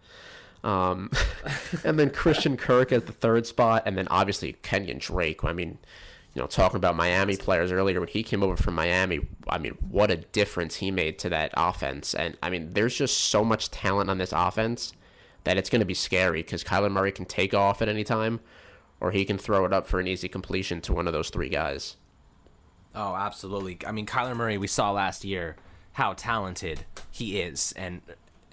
Um, 0.67 1.11
and 1.85 1.99
then 1.99 2.11
Christian 2.11 2.57
Kirk 2.57 2.91
at 2.91 3.07
the 3.07 3.13
third 3.13 3.47
spot, 3.47 3.85
and 3.87 3.97
then 3.97 4.09
obviously 4.09 4.55
Kenyan 4.65 4.99
Drake. 4.99 5.45
I 5.45 5.53
mean, 5.53 5.79
you 6.35 6.43
know, 6.43 6.49
talking 6.49 6.77
about 6.77 6.97
Miami 6.97 7.37
players 7.37 7.71
earlier 7.71 8.01
when 8.01 8.09
he 8.09 8.25
came 8.25 8.43
over 8.43 8.57
from 8.57 8.75
Miami, 8.75 9.21
I 9.49 9.59
mean, 9.59 9.79
what 9.89 10.11
a 10.11 10.17
difference 10.17 10.77
he 10.77 10.91
made 10.91 11.21
to 11.21 11.29
that 11.29 11.53
offense. 11.57 12.15
And 12.15 12.37
I 12.43 12.51
mean, 12.51 12.75
there's 12.75 12.97
just 12.97 13.17
so 13.17 13.45
much 13.45 13.71
talent 13.71 14.11
on 14.11 14.19
this 14.19 14.33
offense 14.33 14.93
that 15.45 15.57
it's 15.57 15.71
going 15.71 15.81
to 15.81 15.87
be 15.87 15.95
scary 15.95 16.43
because 16.43 16.65
Kyler 16.65 16.91
Murray 16.91 17.13
can 17.13 17.25
take 17.25 17.55
off 17.55 17.81
at 17.81 17.89
any 17.89 18.03
time, 18.03 18.41
or 19.01 19.13
he 19.13 19.25
can 19.25 19.39
throw 19.39 19.65
it 19.65 19.73
up 19.73 19.87
for 19.87 20.01
an 20.01 20.09
easy 20.09 20.29
completion 20.29 20.81
to 20.83 20.93
one 20.93 21.07
of 21.07 21.13
those 21.13 21.31
three 21.31 21.49
guys. 21.49 21.97
Oh, 22.93 23.15
absolutely. 23.15 23.79
I 23.87 23.93
mean, 23.93 24.07
Kyler 24.07 24.35
Murray, 24.35 24.59
we 24.59 24.67
saw 24.67 24.91
last 24.91 25.25
year 25.25 25.55
how 25.93 26.15
talented 26.15 26.85
he 27.13 27.41
is, 27.41 27.73
and 27.77 28.03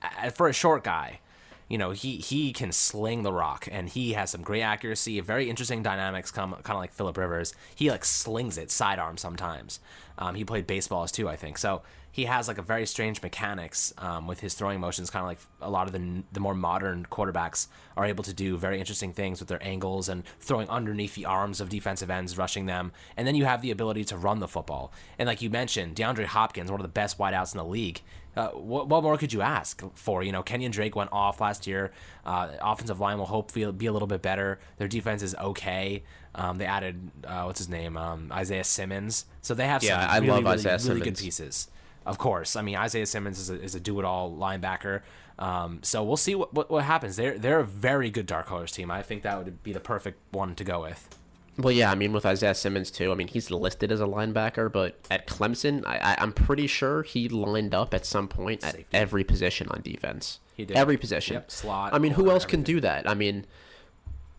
uh, 0.04 0.30
for 0.30 0.48
a 0.48 0.54
short 0.54 0.84
guy, 0.84 1.20
you 1.68 1.78
know, 1.78 1.92
he 1.92 2.18
he 2.18 2.54
can 2.54 2.72
sling 2.72 3.24
the 3.24 3.34
rock, 3.34 3.68
and 3.72 3.90
he 3.90 4.14
has 4.14 4.32
some 4.32 4.42
great 4.42 4.62
accuracy, 4.62 5.20
very 5.20 5.50
interesting 5.50 5.84
dynamics, 5.84 6.32
kind 6.32 6.54
of 6.54 6.76
like 6.76 6.94
Philip 6.94 7.18
Rivers. 7.18 7.54
He 7.76 7.90
like 7.90 8.06
slings 8.06 8.58
it 8.58 8.72
sidearm 8.72 9.18
sometimes. 9.18 9.80
Um, 10.18 10.36
he 10.36 10.46
played 10.46 10.68
baseballs 10.68 11.12
too, 11.12 11.28
I 11.28 11.36
think. 11.36 11.58
So 11.58 11.82
he 12.14 12.26
has 12.26 12.48
like 12.48 12.60
a 12.60 12.62
very 12.62 12.86
strange 12.86 13.22
mechanics 13.24 13.92
um, 13.98 14.28
with 14.28 14.40
his 14.40 14.54
throwing 14.54 14.80
motions, 14.80 15.10
kind 15.10 15.24
of 15.24 15.28
like 15.28 15.40
a 15.62 15.70
lot 15.70 15.88
of 15.88 15.94
the 15.94 16.24
the 16.32 16.40
more 16.40 16.54
modern 16.54 17.08
quarterbacks 17.10 17.68
are 17.98 18.06
able 18.06 18.24
to 18.24 18.34
do 18.34 18.56
very 18.56 18.80
interesting 18.80 19.12
things 19.14 19.40
with 19.40 19.50
their 19.50 19.62
angles 19.64 20.08
and 20.08 20.24
throwing 20.40 20.70
underneath 20.70 21.16
the 21.16 21.26
arms 21.26 21.60
of 21.60 21.70
defensive 21.70 22.12
ends, 22.12 22.38
rushing 22.38 22.68
them, 22.68 22.92
and 23.18 23.28
then 23.28 23.34
you 23.36 23.46
have 23.46 23.62
the 23.64 23.72
ability 23.72 24.04
to 24.06 24.16
run 24.16 24.40
the 24.40 24.48
football. 24.48 24.94
And 25.18 25.26
like 25.28 25.42
you 25.42 25.50
mentioned, 25.50 25.96
DeAndre 25.96 26.26
Hopkins, 26.26 26.70
one 26.70 26.80
of 26.80 26.84
the 26.86 27.00
best 27.02 27.18
wideouts 27.18 27.54
in 27.54 27.58
the 27.58 27.66
league. 27.66 28.00
Uh, 28.36 28.48
what, 28.50 28.88
what 28.88 29.04
more 29.04 29.18
could 29.18 29.32
you 29.34 29.42
ask 29.42 29.84
for? 29.96 30.24
You 30.24 30.32
know, 30.32 30.42
Kenyan 30.44 30.72
Drake 30.72 30.96
went 30.96 31.12
off 31.12 31.42
last 31.42 31.68
year. 31.68 31.92
Uh, 32.26 32.50
offensive 32.62 33.00
line 33.00 33.18
will 33.20 33.28
hopefully 33.28 33.72
be 33.72 33.86
a 33.86 33.92
little 33.92 34.08
bit 34.08 34.22
better. 34.24 34.60
Their 34.78 34.88
defense 34.88 35.22
is 35.22 35.36
okay. 35.36 36.04
Um, 36.36 36.58
they 36.58 36.66
added 36.66 37.12
uh, 37.26 37.44
what's 37.44 37.60
his 37.60 37.70
name, 37.70 37.96
um, 37.98 38.32
Isaiah 38.32 38.64
Simmons. 38.64 39.26
So 39.42 39.54
they 39.54 39.68
have 39.68 39.84
Yeah, 39.84 40.02
some 40.02 40.10
I 40.10 40.18
really, 40.18 40.28
love 40.30 40.44
really, 40.46 40.54
Isaiah 40.54 40.78
really 40.90 41.02
good 41.02 41.18
Simmons. 41.18 41.22
pieces. 41.22 41.68
Of 42.06 42.18
course, 42.18 42.56
I 42.56 42.62
mean 42.62 42.76
Isaiah 42.76 43.06
Simmons 43.06 43.40
is 43.40 43.50
a, 43.50 43.62
is 43.62 43.76
a 43.76 43.80
do-it-all 43.80 44.32
linebacker. 44.32 45.02
Um, 45.40 45.80
so 45.82 46.04
we'll 46.04 46.18
see 46.18 46.36
what, 46.36 46.54
what 46.54 46.70
what 46.70 46.84
happens. 46.84 47.16
They're 47.16 47.38
they're 47.38 47.60
a 47.60 47.66
very 47.66 48.10
good 48.10 48.26
dark 48.26 48.48
horse 48.48 48.72
team. 48.72 48.92
I 48.92 49.02
think 49.02 49.24
that 49.24 49.38
would 49.38 49.64
be 49.64 49.74
the 49.74 49.80
perfect 49.80 50.20
one 50.32 50.56
to 50.56 50.64
go 50.64 50.82
with. 50.82 51.18
Well, 51.58 51.72
yeah, 51.72 51.92
I 51.92 51.96
mean 51.96 52.14
with 52.14 52.26
Isaiah 52.26 52.56
Simmons 52.56 52.92
too. 52.92 53.12
I 53.12 53.16
mean 53.16 53.28
he's 53.28 53.52
listed 53.52 53.92
as 53.92 54.02
a 54.02 54.06
linebacker, 54.06 54.72
but 54.72 55.00
at 55.12 55.28
Clemson, 55.28 55.86
I, 55.86 56.16
I'm 56.20 56.34
pretty 56.34 56.68
sure 56.68 57.04
he 57.04 57.30
lined 57.30 57.74
up 57.76 57.94
at 57.94 58.06
some 58.06 58.28
point 58.28 58.64
at 58.64 58.74
Safety. 58.74 58.98
every 58.98 59.24
position 59.24 59.68
on 59.70 59.82
defense. 59.82 60.40
He 60.56 60.66
did. 60.66 60.78
every 60.78 60.98
position. 60.98 61.36
Yep, 61.36 61.52
slot, 61.52 61.94
I 61.94 62.00
mean, 62.00 62.12
who 62.14 62.30
else 62.30 62.46
can 62.46 62.62
do 62.62 62.80
that? 62.82 63.10
I 63.10 63.14
mean, 63.16 63.46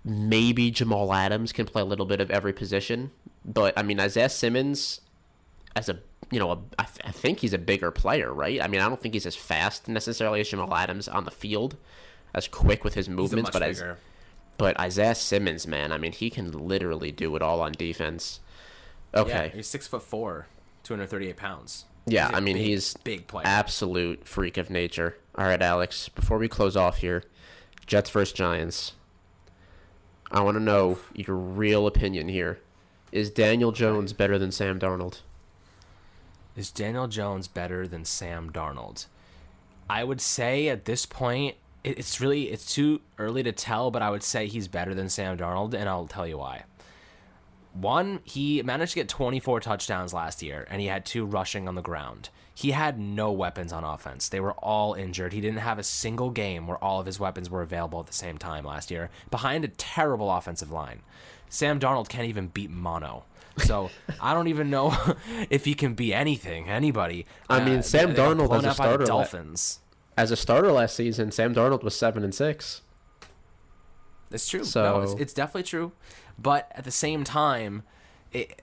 maybe 0.04 0.70
Jamal 0.70 1.12
Adams 1.12 1.52
can 1.52 1.66
play 1.66 1.82
a 1.82 1.84
little 1.84 2.06
bit 2.06 2.20
of 2.20 2.30
every 2.30 2.52
position, 2.52 3.10
but 3.44 3.76
I 3.76 3.82
mean 3.82 3.98
Isaiah 3.98 4.28
Simmons, 4.28 5.00
as 5.76 5.88
a 5.88 5.98
you 6.30 6.38
know, 6.38 6.50
a, 6.52 6.58
I, 6.78 6.84
th- 6.84 7.00
I 7.04 7.10
think 7.10 7.40
he's 7.40 7.52
a 7.52 7.58
bigger 7.58 7.90
player, 7.90 8.32
right? 8.32 8.60
I 8.62 8.66
mean, 8.66 8.80
I 8.80 8.88
don't 8.88 9.00
think 9.00 9.14
he's 9.14 9.26
as 9.26 9.36
fast 9.36 9.88
necessarily 9.88 10.40
as 10.40 10.48
Jamal 10.48 10.74
Adams 10.74 11.06
on 11.06 11.24
the 11.24 11.30
field, 11.30 11.76
as 12.34 12.48
quick 12.48 12.82
with 12.82 12.94
his 12.94 13.08
movements, 13.08 13.50
but 13.50 13.62
as 13.62 13.82
but 14.56 14.78
Isaiah 14.80 15.14
Simmons, 15.14 15.66
man, 15.66 15.92
I 15.92 15.98
mean, 15.98 16.12
he 16.12 16.30
can 16.30 16.50
literally 16.52 17.12
do 17.12 17.34
it 17.36 17.42
all 17.42 17.60
on 17.60 17.72
defense. 17.72 18.40
Yeah, 19.12 19.20
Okay. 19.20 19.52
he's 19.54 19.66
six 19.66 19.86
foot 19.86 20.02
four, 20.02 20.46
two 20.82 20.94
hundred 20.94 21.08
thirty-eight 21.10 21.36
pounds. 21.36 21.84
Yeah, 22.06 22.30
I 22.32 22.40
mean, 22.40 22.56
big, 22.56 22.66
he's 22.66 22.94
big 22.98 23.26
player. 23.26 23.46
absolute 23.46 24.26
freak 24.26 24.56
of 24.56 24.70
nature. 24.70 25.16
All 25.36 25.44
right, 25.46 25.60
Alex, 25.62 26.08
before 26.08 26.38
we 26.38 26.48
close 26.48 26.76
off 26.76 26.98
here, 26.98 27.22
Jets 27.86 28.10
versus 28.10 28.32
Giants. 28.32 28.92
I 30.30 30.40
want 30.40 30.56
to 30.56 30.62
know 30.62 30.98
your 31.14 31.36
real 31.36 31.86
opinion 31.86 32.28
here. 32.28 32.58
Is 33.12 33.30
Daniel 33.30 33.72
Jones 33.72 34.12
better 34.12 34.38
than 34.38 34.50
Sam 34.50 34.80
Darnold? 34.80 35.20
Is 36.56 36.70
Daniel 36.70 37.08
Jones 37.08 37.48
better 37.48 37.88
than 37.88 38.04
Sam 38.04 38.50
Darnold? 38.50 39.06
I 39.90 40.04
would 40.04 40.20
say 40.20 40.68
at 40.68 40.84
this 40.84 41.04
point, 41.04 41.56
it's 41.82 42.20
really 42.20 42.44
it's 42.44 42.72
too 42.72 43.00
early 43.18 43.42
to 43.42 43.52
tell, 43.52 43.90
but 43.90 44.02
I 44.02 44.10
would 44.10 44.22
say 44.22 44.46
he's 44.46 44.68
better 44.68 44.94
than 44.94 45.08
Sam 45.08 45.36
Darnold, 45.36 45.74
and 45.74 45.88
I'll 45.88 46.06
tell 46.06 46.26
you 46.26 46.38
why. 46.38 46.64
One, 47.72 48.20
he 48.22 48.62
managed 48.62 48.92
to 48.92 49.00
get 49.00 49.08
24 49.08 49.58
touchdowns 49.58 50.14
last 50.14 50.44
year, 50.44 50.64
and 50.70 50.80
he 50.80 50.86
had 50.86 51.04
two 51.04 51.26
rushing 51.26 51.66
on 51.66 51.74
the 51.74 51.82
ground. 51.82 52.28
He 52.54 52.70
had 52.70 53.00
no 53.00 53.32
weapons 53.32 53.72
on 53.72 53.82
offense. 53.82 54.28
They 54.28 54.38
were 54.38 54.52
all 54.52 54.94
injured. 54.94 55.32
He 55.32 55.40
didn't 55.40 55.58
have 55.58 55.80
a 55.80 55.82
single 55.82 56.30
game 56.30 56.68
where 56.68 56.82
all 56.82 57.00
of 57.00 57.06
his 57.06 57.18
weapons 57.18 57.50
were 57.50 57.62
available 57.62 57.98
at 57.98 58.06
the 58.06 58.12
same 58.12 58.38
time 58.38 58.64
last 58.64 58.92
year, 58.92 59.10
behind 59.28 59.64
a 59.64 59.68
terrible 59.68 60.30
offensive 60.30 60.70
line. 60.70 61.02
Sam 61.48 61.80
Darnold 61.80 62.08
can't 62.08 62.28
even 62.28 62.46
beat 62.46 62.70
mono. 62.70 63.24
So 63.64 63.90
I 64.20 64.34
don't 64.34 64.48
even 64.48 64.68
know 64.70 64.96
if 65.50 65.64
he 65.64 65.74
can 65.74 65.94
be 65.94 66.12
anything, 66.12 66.68
anybody. 66.68 67.24
I 67.48 67.64
mean, 67.64 67.78
Uh, 67.78 67.82
Sam 67.82 68.14
Darnold 68.14 68.56
as 68.56 68.64
a 68.64 68.74
starter 68.74 69.04
la- 69.04 69.06
Dolphins. 69.06 69.80
As 70.16 70.30
a 70.30 70.36
starter 70.36 70.70
last 70.72 70.96
season, 70.96 71.30
Sam 71.32 71.54
Darnold 71.54 71.82
was 71.82 71.94
seven 71.96 72.24
and 72.24 72.34
six. 72.34 72.82
It's 74.30 74.48
true. 74.48 74.64
So- 74.64 74.82
no, 74.82 75.02
it's, 75.02 75.20
it's 75.20 75.32
definitely 75.34 75.64
true. 75.64 75.92
But 76.38 76.70
at 76.74 76.84
the 76.84 76.90
same 76.90 77.22
time, 77.22 77.84
it, 78.32 78.60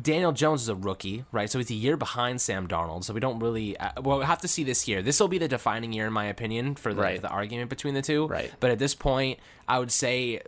Daniel 0.00 0.30
Jones 0.30 0.62
is 0.62 0.68
a 0.68 0.74
rookie, 0.76 1.24
right? 1.32 1.50
So 1.50 1.58
he's 1.58 1.70
a 1.70 1.74
year 1.74 1.96
behind 1.96 2.40
Sam 2.40 2.68
Darnold. 2.68 3.02
So 3.04 3.12
we 3.12 3.18
don't 3.20 3.40
really. 3.40 3.76
Uh, 3.76 3.90
well, 4.00 4.18
we'll 4.18 4.26
have 4.26 4.40
to 4.42 4.48
see 4.48 4.62
this 4.62 4.86
year. 4.86 5.02
This 5.02 5.18
will 5.18 5.26
be 5.28 5.38
the 5.38 5.48
defining 5.48 5.92
year, 5.92 6.06
in 6.06 6.12
my 6.12 6.26
opinion, 6.26 6.76
for 6.76 6.94
the, 6.94 7.02
Right. 7.02 7.20
the 7.20 7.28
argument 7.28 7.70
between 7.70 7.94
the 7.94 8.02
two. 8.02 8.26
Right. 8.28 8.52
But 8.60 8.70
at 8.70 8.78
this 8.78 8.94
point, 8.94 9.40
I 9.66 9.80
would 9.80 9.90
say 9.90 10.42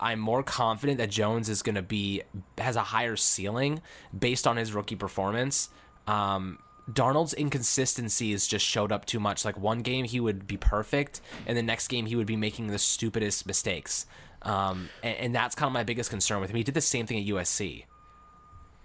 I'm 0.00 0.20
more 0.20 0.42
confident 0.42 0.98
that 0.98 1.10
Jones 1.10 1.48
is 1.48 1.62
going 1.62 1.74
to 1.74 1.82
be 1.82 2.22
has 2.58 2.76
a 2.76 2.82
higher 2.82 3.16
ceiling 3.16 3.80
based 4.16 4.46
on 4.46 4.56
his 4.56 4.72
rookie 4.72 4.96
performance. 4.96 5.70
Um, 6.06 6.58
Darnold's 6.90 7.34
inconsistencies 7.34 8.46
just 8.46 8.64
showed 8.64 8.92
up 8.92 9.06
too 9.06 9.18
much. 9.18 9.44
Like 9.44 9.58
one 9.58 9.80
game 9.80 10.04
he 10.04 10.20
would 10.20 10.46
be 10.46 10.56
perfect, 10.56 11.20
and 11.46 11.56
the 11.56 11.62
next 11.62 11.88
game 11.88 12.06
he 12.06 12.16
would 12.16 12.26
be 12.26 12.36
making 12.36 12.68
the 12.68 12.78
stupidest 12.78 13.46
mistakes. 13.46 14.06
Um, 14.42 14.88
and, 15.02 15.16
and 15.16 15.34
that's 15.34 15.54
kind 15.54 15.66
of 15.66 15.72
my 15.72 15.82
biggest 15.82 16.10
concern 16.10 16.40
with 16.40 16.50
him. 16.50 16.56
He 16.56 16.62
did 16.62 16.74
the 16.74 16.80
same 16.80 17.06
thing 17.06 17.18
at 17.18 17.26
USC. 17.26 17.84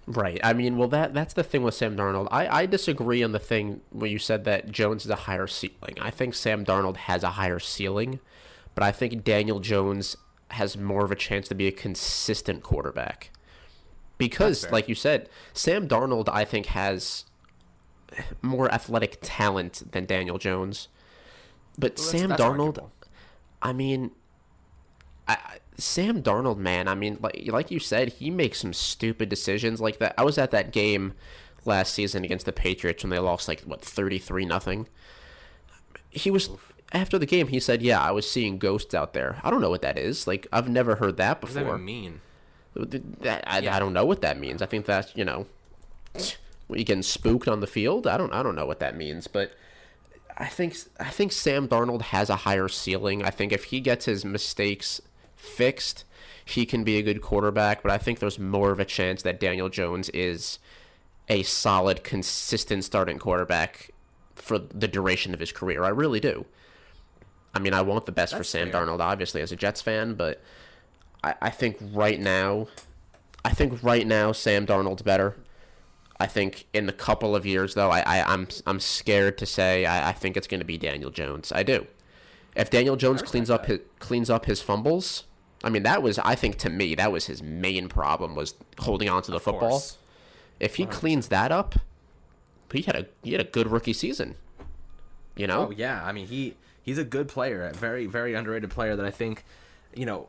Right. 0.08 0.40
I 0.44 0.54
mean, 0.54 0.78
well, 0.78 0.88
that 0.90 1.14
that's 1.14 1.36
the 1.36 1.44
thing 1.44 1.62
with 1.62 1.76
Sam 1.76 1.96
Darnold. 1.96 2.28
I, 2.32 2.62
I 2.62 2.66
disagree 2.66 3.22
on 3.22 3.34
the 3.34 3.40
thing 3.40 3.82
where 3.92 4.10
you 4.10 4.18
said 4.18 4.46
that 4.46 4.72
Jones 4.72 5.06
is 5.06 5.12
a 5.12 5.16
higher 5.16 5.48
ceiling. 5.48 5.98
I 6.02 6.10
think 6.10 6.34
Sam 6.34 6.66
Darnold 6.66 6.98
has 6.98 7.24
a 7.24 7.32
higher 7.32 7.60
ceiling, 7.60 8.20
but 8.74 8.84
I 8.84 8.92
think 8.92 9.24
Daniel 9.24 9.60
Jones 9.60 10.18
has 10.52 10.78
more 10.78 11.04
of 11.06 11.12
a 11.12 11.16
chance 11.16 11.48
to 11.50 11.56
be 11.56 11.68
a 11.68 11.72
consistent 11.72 12.64
quarterback. 12.64 13.32
Because, 14.18 14.70
like 14.72 14.88
you 14.88 14.94
said, 14.96 15.30
Sam 15.54 15.88
Darnold, 15.88 16.30
I 16.32 16.46
think, 16.46 16.68
has 16.68 17.26
more 18.42 18.72
athletic 18.72 19.18
talent 19.22 19.92
than 19.92 20.06
Daniel 20.06 20.38
Jones. 20.38 20.90
But 21.78 21.98
Well, 21.98 22.06
that's- 22.06 22.22
Sam 22.22 22.30
that's 22.30 22.42
Darnold, 22.42 22.68
arguable. 22.78 22.92
I 23.64 23.74
mean, 23.74 24.12
I, 25.28 25.38
Sam 25.78 26.22
Darnold, 26.22 26.58
man. 26.58 26.88
I 26.88 26.94
mean, 26.96 27.18
like 27.22 27.42
like 27.48 27.72
you 27.72 27.80
said, 27.80 28.10
he 28.14 28.30
makes 28.30 28.60
some 28.60 28.74
stupid 28.74 29.30
decisions 29.30 29.80
like 29.82 29.98
that. 30.00 30.14
I 30.18 30.24
was 30.24 30.38
at 30.38 30.52
that 30.52 30.72
game 30.72 31.14
last 31.66 31.94
season 31.94 32.24
against 32.24 32.46
the 32.46 32.52
Patriots 32.52 33.04
when 33.04 33.10
they 33.12 33.20
lost 33.20 33.48
like 33.48 33.62
what 33.62 33.82
thirty 33.82 34.20
three 34.20 34.46
nothing. 34.46 34.88
He 36.10 36.30
was 36.30 36.50
after 36.92 37.18
the 37.18 37.26
game. 37.26 37.48
He 37.48 37.60
said, 37.60 37.82
"Yeah, 37.82 38.02
I 38.02 38.12
was 38.12 38.30
seeing 38.30 38.58
ghosts 38.58 38.94
out 38.94 39.14
there. 39.14 39.40
I 39.44 39.50
don't 39.50 39.62
know 39.62 39.70
what 39.70 39.82
that 39.82 39.98
is. 39.98 40.28
Like 40.28 40.48
I've 40.52 40.70
never 40.70 40.96
heard 40.96 41.18
that 41.18 41.42
What 41.42 41.48
does 41.48 41.56
that 41.56 41.62
before. 41.64 41.78
mean? 41.78 42.22
That- 42.76 43.44
I, 43.48 43.60
Yeah. 43.60 43.76
I 43.76 43.80
don't 43.80 43.94
know 43.94 44.06
what 44.06 44.22
that 44.22 44.40
means. 44.40 44.62
I 44.62 44.66
think 44.66 44.86
that's 44.86 45.16
you 45.16 45.26
know, 45.26 45.48
you 46.70 46.84
getting 46.84 47.04
spooked 47.04 47.48
on 47.48 47.60
the 47.60 47.68
field. 47.68 48.08
I 48.08 48.18
don't 48.18 48.34
I 48.34 48.44
don't 48.44 48.56
know 48.56 48.66
what 48.66 48.80
that 48.80 48.96
means, 48.96 49.28
but 49.28 49.54
I 50.38 50.46
think 50.48 50.76
I 51.00 51.10
think 51.10 51.32
Sam 51.32 51.68
Darnold 51.68 52.02
has 52.04 52.30
a 52.30 52.38
higher 52.38 52.68
ceiling. 52.68 53.24
I 53.24 53.30
think 53.30 53.52
if 53.52 53.66
he 53.66 53.80
gets 53.80 54.06
his 54.06 54.24
mistakes 54.26 55.02
fixed, 55.36 56.06
he 56.46 56.66
can 56.66 56.84
be 56.84 56.98
a 56.98 57.02
good 57.04 57.22
quarterback. 57.22 57.82
But 57.84 57.92
I 57.92 57.98
think 57.98 58.20
there's 58.20 58.40
more 58.40 58.72
of 58.72 58.80
a 58.80 58.86
chance 58.86 59.22
that 59.24 59.40
Daniel 59.40 59.70
Jones 59.70 60.10
is 60.10 60.60
a 61.30 61.44
solid, 61.44 62.04
consistent 62.04 62.84
starting 62.84 63.18
quarterback 63.20 63.92
for 64.36 64.58
the 64.58 64.88
duration 64.88 65.34
of 65.34 65.40
his 65.40 65.52
career. 65.52 65.84
I 65.84 65.90
really 65.90 66.20
do. 66.20 66.46
I 67.54 67.60
mean, 67.60 67.74
I 67.74 67.82
want 67.82 68.06
the 68.06 68.12
best 68.12 68.36
for 68.36 68.44
Sam 68.44 68.72
fair. 68.72 68.86
Darnold, 68.86 69.00
obviously, 69.00 69.42
as 69.42 69.52
a 69.52 69.56
Jets 69.56 69.82
fan, 69.82 70.14
but 70.16 70.42
I, 71.24 71.36
I 71.42 71.50
think 71.50 71.78
right 71.94 72.20
now, 72.20 72.68
I 73.44 73.52
think 73.52 73.84
right 73.84 74.06
now 74.08 74.32
Sam 74.32 74.66
Darnold's 74.66 75.02
better. 75.02 75.36
I 76.20 76.28
think 76.28 76.68
in 76.72 76.86
the 76.86 76.94
couple 76.94 77.36
of 77.36 77.46
years, 77.46 77.74
though, 77.74 77.90
I, 77.90 78.02
I 78.02 78.34
I'm 78.34 78.48
I'm 78.68 78.80
scared 78.80 79.38
to 79.40 79.46
say 79.46 79.86
I, 79.86 80.10
I 80.10 80.12
think 80.14 80.38
it's 80.38 80.48
going 80.48 80.60
to 80.62 80.66
be 80.66 80.78
Daniel 80.78 81.10
Jones. 81.10 81.52
I 81.52 81.64
do. 81.64 81.88
If 82.56 82.70
Daniel 82.70 82.96
Jones 82.96 83.22
cleans 83.22 83.50
up 83.50 83.66
his 83.66 83.80
cleans 84.00 84.30
up 84.30 84.46
his 84.46 84.62
fumbles, 84.62 85.24
I 85.64 85.70
mean 85.70 85.84
that 85.84 86.04
was 86.04 86.20
I 86.20 86.36
think 86.36 86.58
to 86.60 86.70
me 86.70 86.96
that 86.96 87.12
was 87.12 87.26
his 87.26 87.42
main 87.42 87.90
problem 87.90 88.36
was 88.36 88.54
holding 88.80 89.10
on 89.10 89.24
to 89.24 89.32
the 89.32 89.38
Of 89.38 89.44
football. 89.44 89.70
course. 89.72 89.98
If 90.60 90.76
he 90.76 90.86
cleans 90.86 91.30
that 91.30 91.52
up, 91.52 91.76
he 92.72 92.84
had 92.84 92.96
a 92.96 93.08
he 93.24 93.32
had 93.32 93.42
a 93.42 93.46
good 93.46 93.72
rookie 93.72 93.94
season. 93.94 94.36
You 95.36 95.48
know, 95.48 95.68
Oh 95.68 95.72
yeah, 95.72 96.04
I 96.06 96.12
mean 96.12 96.28
he 96.28 96.56
he's 96.82 96.98
a 96.98 97.04
good 97.04 97.28
player, 97.28 97.66
a 97.68 97.74
very 97.74 98.06
very 98.06 98.34
underrated 98.34 98.70
player 98.70 98.96
that 98.96 99.06
I 99.06 99.12
think, 99.12 99.44
you 99.96 100.06
know, 100.06 100.28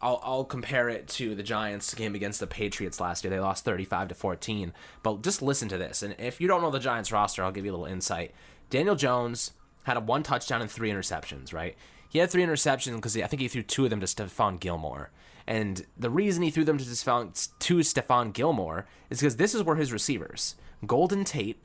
I'll 0.00 0.20
I'll 0.22 0.44
compare 0.44 0.88
it 0.88 1.08
to 1.08 1.34
the 1.34 1.42
Giants 1.42 1.94
game 1.94 2.14
against 2.14 2.40
the 2.40 2.46
Patriots 2.46 3.00
last 3.00 3.24
year. 3.24 3.30
They 3.30 3.40
lost 3.40 3.64
35 3.64 4.08
to 4.08 4.14
14. 4.14 4.72
But 5.02 5.22
just 5.22 5.42
listen 5.42 5.68
to 5.68 5.78
this. 5.78 6.02
And 6.02 6.14
if 6.18 6.40
you 6.40 6.48
don't 6.48 6.62
know 6.62 6.70
the 6.70 6.78
Giants 6.78 7.12
roster, 7.12 7.42
I'll 7.42 7.52
give 7.52 7.64
you 7.64 7.70
a 7.70 7.76
little 7.76 7.86
insight. 7.86 8.32
Daniel 8.70 8.96
Jones 8.96 9.52
had 9.84 9.96
a 9.96 10.00
one 10.00 10.22
touchdown 10.22 10.62
and 10.62 10.70
three 10.70 10.90
interceptions, 10.90 11.52
right? 11.52 11.76
He 12.08 12.18
had 12.18 12.30
three 12.30 12.44
interceptions 12.44 12.96
because 12.96 13.16
I 13.16 13.26
think 13.26 13.42
he 13.42 13.48
threw 13.48 13.62
two 13.62 13.84
of 13.84 13.90
them 13.90 14.00
to 14.00 14.06
Stephon 14.06 14.60
Gilmore. 14.60 15.10
And 15.46 15.84
the 15.96 16.10
reason 16.10 16.42
he 16.42 16.50
threw 16.50 16.64
them 16.64 16.78
to 16.78 16.84
Stephon, 16.84 17.48
to 17.58 17.78
Stephon 17.78 18.32
Gilmore 18.32 18.86
is 19.10 19.20
because 19.20 19.36
this 19.36 19.54
is 19.54 19.62
where 19.62 19.76
his 19.76 19.92
receivers, 19.92 20.56
Golden 20.86 21.24
Tate, 21.24 21.60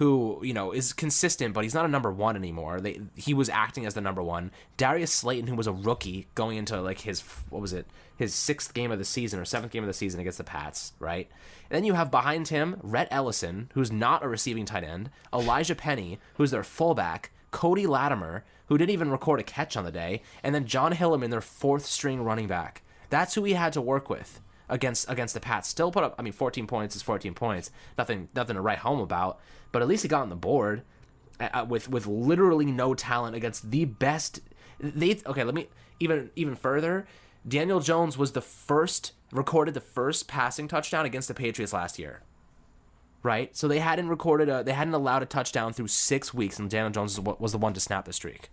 who 0.00 0.40
you 0.42 0.54
know 0.54 0.72
is 0.72 0.94
consistent, 0.94 1.52
but 1.52 1.62
he's 1.62 1.74
not 1.74 1.84
a 1.84 1.88
number 1.88 2.10
one 2.10 2.34
anymore. 2.34 2.80
They, 2.80 3.02
he 3.16 3.34
was 3.34 3.50
acting 3.50 3.84
as 3.84 3.92
the 3.92 4.00
number 4.00 4.22
one. 4.22 4.50
Darius 4.78 5.12
Slayton, 5.12 5.46
who 5.46 5.54
was 5.54 5.66
a 5.66 5.74
rookie 5.74 6.26
going 6.34 6.56
into 6.56 6.80
like 6.80 7.00
his 7.00 7.20
what 7.50 7.60
was 7.60 7.74
it, 7.74 7.86
his 8.16 8.34
sixth 8.34 8.72
game 8.72 8.90
of 8.90 8.98
the 8.98 9.04
season 9.04 9.38
or 9.38 9.44
seventh 9.44 9.72
game 9.72 9.82
of 9.82 9.88
the 9.88 9.92
season 9.92 10.18
against 10.18 10.38
the 10.38 10.44
Pats, 10.44 10.94
right? 10.98 11.28
And 11.68 11.76
then 11.76 11.84
you 11.84 11.92
have 11.92 12.10
behind 12.10 12.48
him 12.48 12.78
Rhett 12.82 13.08
Ellison, 13.10 13.70
who's 13.74 13.92
not 13.92 14.24
a 14.24 14.28
receiving 14.28 14.64
tight 14.64 14.84
end, 14.84 15.10
Elijah 15.34 15.74
Penny, 15.74 16.18
who's 16.36 16.50
their 16.50 16.64
fullback, 16.64 17.30
Cody 17.50 17.86
Latimer, 17.86 18.42
who 18.68 18.78
didn't 18.78 18.92
even 18.92 19.10
record 19.10 19.38
a 19.38 19.42
catch 19.42 19.76
on 19.76 19.84
the 19.84 19.92
day, 19.92 20.22
and 20.42 20.54
then 20.54 20.64
Jon 20.64 20.94
Hilliman, 20.94 21.28
their 21.28 21.42
fourth 21.42 21.84
string 21.84 22.22
running 22.22 22.46
back. 22.48 22.80
That's 23.10 23.34
who 23.34 23.44
he 23.44 23.52
had 23.52 23.74
to 23.74 23.82
work 23.82 24.08
with 24.08 24.40
against 24.70 25.10
against 25.10 25.34
the 25.34 25.40
Pats. 25.40 25.68
Still 25.68 25.92
put 25.92 26.04
up, 26.04 26.14
I 26.18 26.22
mean, 26.22 26.32
14 26.32 26.66
points 26.66 26.96
is 26.96 27.02
14 27.02 27.34
points. 27.34 27.70
Nothing 27.98 28.28
nothing 28.34 28.56
to 28.56 28.62
write 28.62 28.78
home 28.78 29.00
about 29.00 29.40
but 29.72 29.82
at 29.82 29.88
least 29.88 30.02
he 30.02 30.08
got 30.08 30.22
on 30.22 30.28
the 30.28 30.36
board 30.36 30.82
uh, 31.38 31.64
with 31.68 31.88
with 31.88 32.06
literally 32.06 32.66
no 32.66 32.94
talent 32.94 33.36
against 33.36 33.70
the 33.70 33.84
best. 33.84 34.40
They 34.78 35.20
okay. 35.26 35.44
Let 35.44 35.54
me 35.54 35.68
even 35.98 36.30
even 36.36 36.54
further. 36.54 37.06
Daniel 37.46 37.80
Jones 37.80 38.18
was 38.18 38.32
the 38.32 38.42
first 38.42 39.12
recorded 39.32 39.74
the 39.74 39.80
first 39.80 40.28
passing 40.28 40.68
touchdown 40.68 41.06
against 41.06 41.28
the 41.28 41.34
Patriots 41.34 41.72
last 41.72 41.98
year. 41.98 42.22
Right, 43.22 43.54
so 43.54 43.68
they 43.68 43.80
hadn't 43.80 44.08
recorded 44.08 44.48
a 44.48 44.64
they 44.64 44.72
hadn't 44.72 44.94
allowed 44.94 45.22
a 45.22 45.26
touchdown 45.26 45.74
through 45.74 45.88
six 45.88 46.32
weeks, 46.32 46.58
and 46.58 46.70
Daniel 46.70 46.90
Jones 46.90 47.20
was 47.20 47.52
the 47.52 47.58
one 47.58 47.74
to 47.74 47.80
snap 47.80 48.06
the 48.06 48.14
streak. 48.14 48.48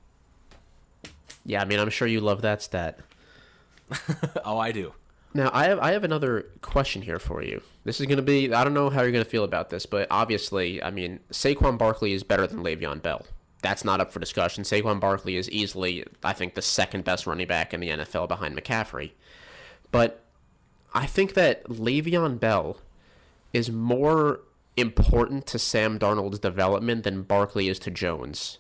Yeah, 1.46 1.62
I 1.62 1.66
mean, 1.66 1.80
I'm 1.80 1.90
sure 1.90 2.08
you 2.08 2.20
love 2.20 2.42
that 2.42 2.62
stat. 2.62 3.00
oh, 4.44 4.58
I 4.58 4.74
do. 4.74 4.94
Now, 5.34 5.50
I 5.54 5.66
have 5.66 5.80
I 5.80 5.92
have 5.92 6.04
another 6.04 6.48
question 6.62 7.02
here 7.02 7.20
for 7.20 7.44
you. 7.44 7.62
This 7.84 8.00
is 8.00 8.06
going 8.06 8.18
to 8.18 8.24
be 8.24 8.54
I 8.54 8.64
don't 8.64 8.74
know 8.74 8.90
how 8.90 9.02
you're 9.02 9.12
going 9.12 9.24
to 9.24 9.30
feel 9.30 9.44
about 9.44 9.70
this, 9.70 9.86
but 9.86 10.08
obviously, 10.10 10.82
I 10.82 10.92
mean, 10.92 11.20
Saquon 11.32 11.78
Barkley 11.78 12.14
is 12.14 12.24
better 12.24 12.48
than 12.48 12.64
Le'Veon 12.64 13.02
Bell. 13.02 13.26
That's 13.62 13.84
not 13.84 14.00
up 14.00 14.12
for 14.12 14.20
discussion. 14.20 14.64
Saquon 14.64 15.00
Barkley 15.00 15.36
is 15.36 15.50
easily, 15.50 16.06
I 16.24 16.34
think, 16.34 16.54
the 16.54 16.62
second 16.62 17.04
best 17.04 17.26
running 17.26 17.48
back 17.48 17.74
in 17.74 17.80
the 17.80 17.90
NFL 17.90 18.28
behind 18.28 18.56
McCaffrey. 18.56 19.12
But 19.92 20.24
I 20.94 21.06
think 21.06 21.34
that 21.34 21.66
Le'Veon 21.66 22.40
Bell 22.40 22.78
is 23.54 23.72
more 23.72 24.42
important 24.76 25.48
to 25.48 25.60
Sam 25.60 25.98
Darnold's 25.98 26.40
development 26.40 27.04
than 27.04 27.24
Barkley 27.24 27.68
is 27.68 27.80
to 27.80 27.92
Jones. 27.92 28.60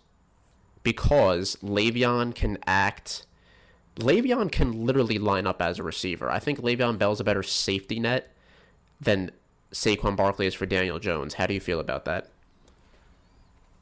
Because 0.81 1.57
Le'Veon 1.57 2.33
can 2.33 2.57
act 2.65 3.26
Le'Veon 3.97 4.51
can 4.51 4.85
literally 4.85 5.17
line 5.17 5.47
up 5.47 5.61
as 5.61 5.79
a 5.79 5.83
receiver. 5.83 6.29
I 6.29 6.39
think 6.39 6.59
Le'Veon 6.59 6.97
Bell's 6.97 7.19
a 7.19 7.23
better 7.23 7.43
safety 7.43 7.99
net 7.99 8.31
than 8.99 9.31
Saquon 9.71 10.15
Barkley 10.15 10.47
is 10.47 10.53
for 10.53 10.65
Daniel 10.65 10.99
Jones. 10.99 11.35
How 11.35 11.47
do 11.47 11.53
you 11.53 11.59
feel 11.59 11.79
about 11.79 12.05
that? 12.05 12.29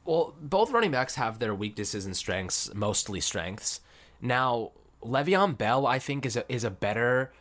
Well, 0.04 0.34
both 0.40 0.70
running 0.70 0.92
backs 0.92 1.16
have 1.16 1.38
their 1.38 1.54
weaknesses 1.54 2.06
and 2.06 2.16
strengths, 2.16 2.72
mostly 2.74 3.20
strengths. 3.20 3.80
Now, 4.20 4.72
Le'Veon 5.02 5.58
Bell, 5.58 5.86
I 5.86 5.98
think, 5.98 6.24
is 6.24 6.36
a 6.36 6.50
is 6.52 6.64
a 6.64 6.70
better. 6.70 7.32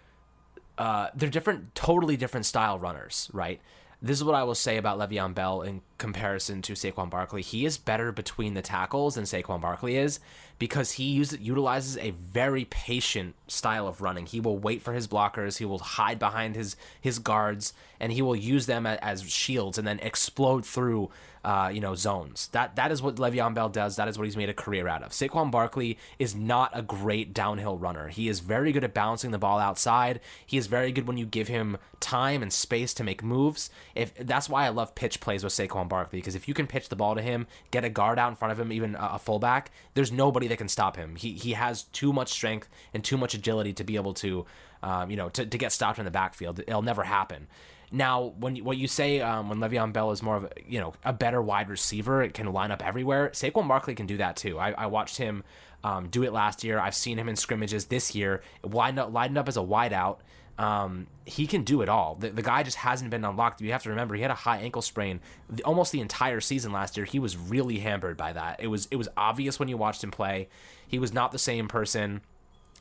Uh, 0.78 1.08
they're 1.16 1.30
different, 1.30 1.74
totally 1.74 2.18
different 2.18 2.46
style 2.46 2.78
runners, 2.78 3.30
right? 3.32 3.62
This 4.02 4.18
is 4.18 4.24
what 4.24 4.36
I 4.36 4.44
will 4.44 4.56
say 4.56 4.78
about 4.78 5.00
Le'Veon 5.00 5.34
Bell 5.34 5.62
in 5.62 5.82
comparison 5.98 6.62
to 6.64 6.74
Saquon 6.74 7.10
Barkley. 7.10 7.42
He 7.42 7.66
is 7.66 7.78
better 7.78 8.12
between 8.12 8.54
the 8.54 8.62
tackles 8.62 9.16
than 9.16 9.24
Saquon 9.24 9.62
Barkley 9.62 9.96
is 9.96 10.20
because 10.58 10.94
he 10.94 11.04
use, 11.06 11.38
utilizes 11.40 11.98
a 11.98 12.12
very 12.12 12.66
patient 12.66 13.36
style 13.48 13.88
of 13.88 14.02
running. 14.02 14.26
He 14.26 14.40
will 14.40 14.58
wait 14.58 14.82
for 14.82 14.94
his 14.94 15.08
blockers, 15.08 15.58
he 15.58 15.66
will 15.66 15.80
hide 15.80 16.20
behind 16.20 16.56
his 16.56 16.76
his 17.00 17.20
guards, 17.20 17.74
and 18.00 18.12
he 18.12 18.22
will 18.22 18.36
use 18.36 18.66
them 18.66 18.86
as, 18.86 19.00
as 19.02 19.30
shields 19.30 19.78
and 19.78 19.88
then 19.88 20.00
explode 20.00 20.66
through 20.66 21.10
uh, 21.46 21.70
you 21.72 21.80
know, 21.80 21.94
zones. 21.94 22.48
That 22.54 22.76
that 22.76 22.92
is 22.92 23.04
what 23.04 23.18
Le'Veon 23.18 23.54
Bell 23.54 23.70
does. 23.70 23.98
That 23.98 24.08
is 24.08 24.18
what 24.18 24.24
he's 24.24 24.36
made 24.36 24.50
a 24.50 24.54
career 24.54 24.88
out 24.88 25.04
of. 25.04 25.12
Saquon 25.12 25.52
Barkley 25.52 26.00
is 26.18 26.34
not 26.34 26.72
a 26.74 26.82
great 26.82 27.36
downhill 27.36 27.78
runner. 27.78 28.08
He 28.08 28.28
is 28.28 28.40
very 28.40 28.72
good 28.72 28.84
at 28.84 28.96
bouncing 28.96 29.30
the 29.30 29.38
ball 29.38 29.60
outside. 29.60 30.22
He 30.44 30.58
is 30.58 30.66
very 30.66 30.92
good 30.92 31.06
when 31.06 31.18
you 31.18 31.28
give 31.28 31.48
him 31.48 31.78
time 32.00 32.42
and 32.42 32.52
space 32.52 32.96
to 32.96 33.04
make 33.04 33.24
moves. 33.24 33.70
If 33.94 34.16
that's 34.16 34.50
why 34.50 34.66
I 34.66 34.70
love 34.70 34.96
pitch 34.96 35.20
plays 35.20 35.44
with 35.44 35.54
Saquon 35.54 35.88
Barkley 35.88 36.18
because 36.18 36.34
if 36.34 36.48
you 36.48 36.56
can 36.56 36.66
pitch 36.66 36.90
the 36.90 36.96
ball 36.96 37.14
to 37.14 37.22
him, 37.22 37.46
get 37.70 37.86
a 37.86 37.90
guard 37.90 38.18
out 38.18 38.30
in 38.30 38.36
front 38.36 38.52
of 38.52 38.60
him, 38.60 38.74
even 38.74 38.96
a, 38.96 39.12
a 39.14 39.20
fullback, 39.20 39.70
there's 39.94 40.12
nobody 40.12 40.45
that 40.48 40.58
can 40.58 40.68
stop 40.68 40.96
him. 40.96 41.16
He 41.16 41.34
he 41.34 41.54
has 41.54 41.84
too 41.84 42.14
much 42.14 42.30
strength 42.30 42.70
and 42.94 43.04
too 43.04 43.18
much 43.18 43.34
agility 43.34 43.74
to 43.74 43.84
be 43.84 43.96
able 43.96 44.14
to, 44.16 44.46
um, 44.84 45.10
you 45.10 45.18
know, 45.18 45.30
to, 45.30 45.46
to 45.46 45.58
get 45.58 45.72
stopped 45.72 46.00
in 46.00 46.06
the 46.06 46.12
backfield. 46.12 46.60
It'll 46.60 46.82
never 46.82 47.04
happen. 47.04 47.48
Now, 47.92 48.34
when 48.40 48.58
what 48.58 48.78
you 48.78 48.88
say 48.88 49.22
um, 49.22 49.50
when 49.50 49.60
Le'Veon 49.60 49.94
Bell 49.94 50.12
is 50.12 50.22
more 50.22 50.38
of 50.38 50.44
a, 50.46 50.50
you 50.68 50.80
know 50.80 50.94
a 51.04 51.14
better 51.14 51.42
wide 51.42 51.70
receiver, 51.70 52.24
it 52.24 52.34
can 52.34 52.52
line 52.52 52.72
up 52.72 52.86
everywhere. 52.86 53.30
Saquon 53.30 53.68
Barkley 53.68 53.96
can 53.96 54.08
do 54.08 54.18
that 54.18 54.36
too. 54.36 54.60
I, 54.60 54.72
I 54.72 54.86
watched 54.88 55.18
him 55.18 55.44
um, 55.84 56.10
do 56.10 56.24
it 56.24 56.34
last 56.34 56.64
year. 56.64 56.80
I've 56.80 56.96
seen 56.96 57.20
him 57.20 57.30
in 57.30 57.36
scrimmages 57.36 57.86
this 57.86 58.16
year. 58.16 58.42
Lined 58.64 59.00
up, 59.00 59.14
lined 59.14 59.38
up 59.38 59.48
as 59.48 59.56
a 59.56 59.62
wideout. 59.62 60.18
Um, 60.58 61.08
he 61.26 61.48
can 61.48 61.64
do 61.64 61.82
it 61.82 61.90
all. 61.90 62.16
The, 62.16 62.30
the, 62.30 62.42
guy 62.42 62.64
just 62.64 62.78
hasn't 62.78 63.10
been 63.10 63.26
unlocked. 63.26 63.60
You 63.60 63.74
have 63.74 63.84
to 63.84 63.90
remember 63.90 64.16
he 64.16 64.22
had 64.22 64.32
a 64.32 64.36
high 64.36 64.60
ankle 64.60 64.82
sprain 64.82 65.20
the, 65.50 65.64
almost 65.64 65.92
the 65.92 66.00
entire 66.00 66.40
season 66.40 66.72
last 66.72 66.96
year. 66.96 67.06
He 67.06 67.20
was 67.20 67.36
really 67.36 67.80
hampered 67.80 68.16
by 68.16 68.32
that. 68.32 68.62
It 68.62 68.68
was 68.68 68.88
it 68.90 68.96
was 68.96 69.10
obvious 69.18 69.60
when 69.60 69.68
you 69.68 69.76
watched 69.76 70.02
him 70.02 70.12
play. 70.12 70.48
He 70.88 70.98
was 70.98 71.12
not 71.12 71.34
the 71.34 71.40
same 71.40 71.68
person. 71.68 72.22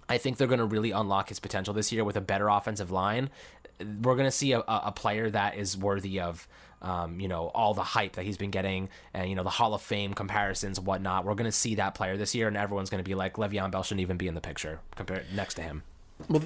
I 0.08 0.18
think 0.18 0.36
they're 0.36 0.46
going 0.46 0.58
to 0.60 0.66
really 0.66 0.92
unlock 0.92 1.30
his 1.30 1.40
potential 1.40 1.74
this 1.74 1.90
year 1.90 2.04
with 2.04 2.16
a 2.16 2.20
better 2.20 2.48
offensive 2.48 2.90
line 2.92 3.30
we're 3.80 4.14
going 4.14 4.26
to 4.26 4.30
see 4.30 4.52
a, 4.52 4.60
a 4.60 4.92
player 4.92 5.30
that 5.30 5.56
is 5.56 5.76
worthy 5.76 6.20
of 6.20 6.46
um, 6.82 7.18
you 7.18 7.28
know 7.28 7.50
all 7.54 7.72
the 7.74 7.82
hype 7.82 8.14
that 8.14 8.24
he's 8.24 8.36
been 8.36 8.50
getting 8.50 8.88
and 9.14 9.28
you 9.28 9.34
know 9.34 9.42
the 9.42 9.50
Hall 9.50 9.74
of 9.74 9.82
Fame 9.82 10.14
comparisons 10.14 10.78
whatnot. 10.78 11.24
We're 11.24 11.34
going 11.34 11.50
to 11.50 11.52
see 11.52 11.76
that 11.76 11.94
player 11.94 12.16
this 12.16 12.34
year, 12.34 12.48
and 12.48 12.56
everyone's 12.56 12.90
going 12.90 13.02
to 13.02 13.08
be 13.08 13.14
like 13.14 13.34
Le'Veon 13.34 13.70
Bell 13.70 13.82
shouldn't 13.82 14.02
even 14.02 14.16
be 14.16 14.28
in 14.28 14.34
the 14.34 14.40
picture 14.40 14.80
compared 14.94 15.24
next 15.34 15.54
to 15.54 15.62
him. 15.62 15.82
Well, 16.28 16.42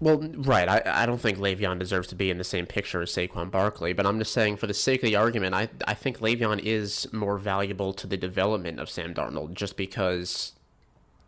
well, 0.00 0.18
right. 0.18 0.68
I, 0.68 0.82
I 1.02 1.06
don't 1.06 1.20
think 1.20 1.38
Le'Veon 1.38 1.78
deserves 1.78 2.08
to 2.08 2.14
be 2.14 2.30
in 2.30 2.38
the 2.38 2.44
same 2.44 2.66
picture 2.66 3.02
as 3.02 3.10
Saquon 3.10 3.50
Barkley, 3.50 3.92
but 3.92 4.04
I'm 4.06 4.18
just 4.18 4.32
saying, 4.32 4.56
for 4.56 4.66
the 4.66 4.74
sake 4.74 5.02
of 5.02 5.06
the 5.06 5.16
argument, 5.16 5.54
I 5.54 5.68
I 5.86 5.94
think 5.94 6.18
Le'Veon 6.18 6.60
is 6.60 7.10
more 7.12 7.38
valuable 7.38 7.92
to 7.94 8.06
the 8.06 8.16
development 8.16 8.80
of 8.80 8.90
Sam 8.90 9.14
Darnold 9.14 9.54
just 9.54 9.76
because 9.76 10.52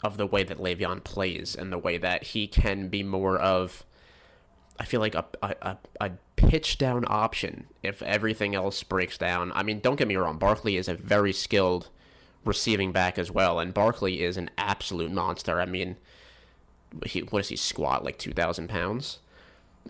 of 0.02 0.16
the 0.16 0.26
way 0.26 0.42
that 0.44 0.58
Le'Veon 0.58 1.02
plays 1.02 1.54
and 1.54 1.72
the 1.72 1.78
way 1.78 1.98
that 1.98 2.24
he 2.24 2.46
can 2.46 2.88
be 2.88 3.02
more 3.02 3.38
of 3.38 3.84
I 4.78 4.84
feel 4.84 5.00
like 5.00 5.14
a, 5.14 5.24
a, 5.42 5.76
a 6.00 6.10
pitch 6.36 6.78
down 6.78 7.04
option 7.06 7.66
if 7.82 8.02
everything 8.02 8.54
else 8.54 8.82
breaks 8.82 9.16
down. 9.16 9.52
I 9.54 9.62
mean, 9.62 9.80
don't 9.80 9.96
get 9.96 10.08
me 10.08 10.16
wrong, 10.16 10.38
Barkley 10.38 10.76
is 10.76 10.88
a 10.88 10.94
very 10.94 11.32
skilled 11.32 11.90
receiving 12.44 12.92
back 12.92 13.18
as 13.18 13.30
well, 13.30 13.60
and 13.60 13.72
Barkley 13.72 14.22
is 14.22 14.36
an 14.36 14.50
absolute 14.58 15.12
monster. 15.12 15.60
I 15.60 15.66
mean, 15.66 15.96
he 17.06 17.20
what 17.20 17.40
does 17.40 17.48
he 17.48 17.56
squat 17.56 18.04
like 18.04 18.18
two 18.18 18.32
thousand 18.32 18.68
pounds? 18.68 19.18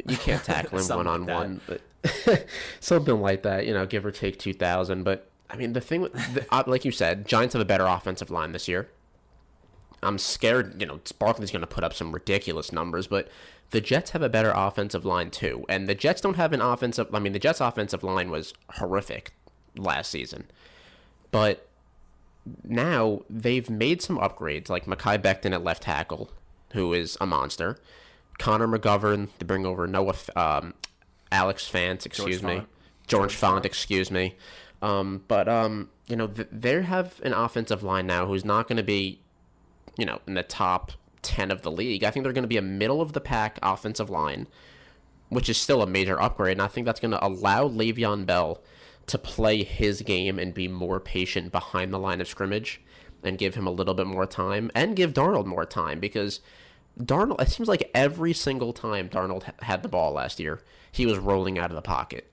You 0.07 0.16
can't 0.16 0.42
tackle 0.44 0.78
him 0.78 0.96
one 0.96 1.07
on 1.07 1.26
one, 1.26 1.61
but 1.66 2.46
something 2.80 3.20
like 3.20 3.42
that, 3.42 3.66
you 3.66 3.74
know, 3.74 3.86
give 3.86 4.05
or 4.05 4.11
take 4.11 4.38
two 4.38 4.55
thousand. 4.55 5.05
But 5.05 5.30
I 5.50 5.57
mean, 5.57 5.72
the 5.72 5.80
thing, 5.80 6.02
with, 6.02 6.12
the, 6.34 6.46
uh, 6.50 6.64
like 6.66 6.84
you 6.84 6.90
said, 6.90 7.26
Giants 7.26 7.52
have 7.52 7.62
a 7.62 7.66
better 7.66 7.86
offensive 7.86 8.30
line 8.30 8.52
this 8.52 8.68
year. 8.68 8.88
I'm 10.02 10.18
scared, 10.18 10.80
you 10.80 10.86
know, 10.86 11.00
Barkley's 11.18 11.50
going 11.50 11.62
to 11.62 11.66
put 11.66 11.82
up 11.82 11.94
some 11.94 12.12
ridiculous 12.12 12.72
numbers, 12.72 13.07
but 13.07 13.28
the 13.70 13.80
Jets 13.80 14.11
have 14.11 14.22
a 14.22 14.28
better 14.28 14.52
offensive 14.55 15.05
line 15.05 15.30
too. 15.30 15.64
And 15.68 15.88
the 15.88 15.94
Jets 15.94 16.20
don't 16.20 16.34
have 16.34 16.52
an 16.52 16.61
offensive 16.61 17.12
I 17.14 17.18
mean 17.18 17.32
the 17.32 17.38
Jets 17.38 17.61
offensive 17.61 18.02
line 18.02 18.30
was 18.30 18.52
horrific 18.70 19.32
last 19.76 20.11
season. 20.11 20.44
But 21.30 21.68
now 22.62 23.22
they've 23.30 23.68
made 23.68 24.02
some 24.02 24.18
upgrades 24.18 24.68
like 24.68 24.86
Mekhi 24.86 25.18
Becton 25.18 25.52
at 25.52 25.64
left 25.64 25.84
tackle, 25.84 26.30
who 26.75 26.93
is 26.93 27.16
a 27.20 27.27
monster. 27.27 27.79
Connor 28.39 28.68
McGovern, 28.68 29.29
they 29.39 29.47
bring 29.47 29.64
over 29.64 29.87
Noah 29.87 30.14
um, 30.37 30.75
Alex 31.33 31.68
Fant, 31.70 32.05
excuse 32.05 32.41
George 32.41 32.43
me. 32.43 32.57
Font. 32.59 32.68
George, 33.07 33.20
George 33.31 33.35
Fant, 33.35 33.39
Font, 33.39 33.66
excuse 33.66 34.11
me. 34.11 34.37
Um, 34.83 35.22
but 35.29 35.49
um, 35.49 35.89
you 36.09 36.16
know, 36.16 36.27
th- 36.27 36.49
they 36.53 36.83
have 36.83 37.20
an 37.22 37.33
offensive 37.33 37.83
line 37.83 38.07
now 38.07 38.27
who's 38.27 38.45
not 38.45 38.68
going 38.68 38.77
to 38.77 38.83
be, 38.83 39.20
you 39.97 40.05
know, 40.05 40.20
in 40.27 40.35
the 40.35 40.43
top 40.43 40.93
10 41.22 41.51
of 41.51 41.62
the 41.62 41.70
league. 41.70 42.05
I 42.05 42.11
think 42.11 42.25
they're 42.25 42.33
going 42.33 42.43
to 42.43 42.49
be 42.49 42.57
a 42.57 42.62
middle 42.62 43.01
of 43.01 43.12
the 43.12 43.20
pack 43.20 43.59
offensive 43.62 44.11
line, 44.11 44.47
which 45.29 45.49
is 45.49 45.57
still 45.57 45.83
a 45.83 45.87
major 45.87 46.20
upgrade. 46.20 46.53
And 46.53 46.62
I 46.62 46.68
think 46.68 46.85
that's 46.85 47.01
going 47.01 47.12
to 47.12 47.25
allow 47.25 47.68
Le'Veon 47.68 48.27
Bell 48.27 48.62
to 49.07 49.18
play 49.18 49.62
his 49.64 50.03
game 50.03 50.39
and 50.39 50.55
be 50.55 50.68
more 50.68 51.01
patient 51.01 51.53
behind 51.53 51.93
the 51.93 51.99
line 51.99 52.20
of 52.20 52.29
scrimmage 52.29 52.81
and 53.22 53.39
give 53.39 53.55
him 53.55 53.66
a 53.66 53.70
little 53.70 53.95
bit 53.95 54.07
more 54.07 54.27
time 54.27 54.70
and 54.75 54.97
give 54.97 55.14
Darnold 55.14 55.47
more 55.47 55.64
time 55.64 56.01
because 56.01 56.41
Darnold, 56.99 57.40
it 57.40 57.51
seems 57.51 57.68
like 57.68 57.90
every 57.95 58.32
single 58.32 58.72
time 58.72 59.09
Darnold 59.09 59.51
had 59.62 59.82
the 59.82 59.88
ball 59.88 60.12
last 60.12 60.38
year, 60.38 60.61
he 60.92 61.07
was 61.07 61.18
rolling 61.18 61.59
out 61.59 61.70
of 61.70 61.74
the 61.74 61.82
pocket. 61.82 62.30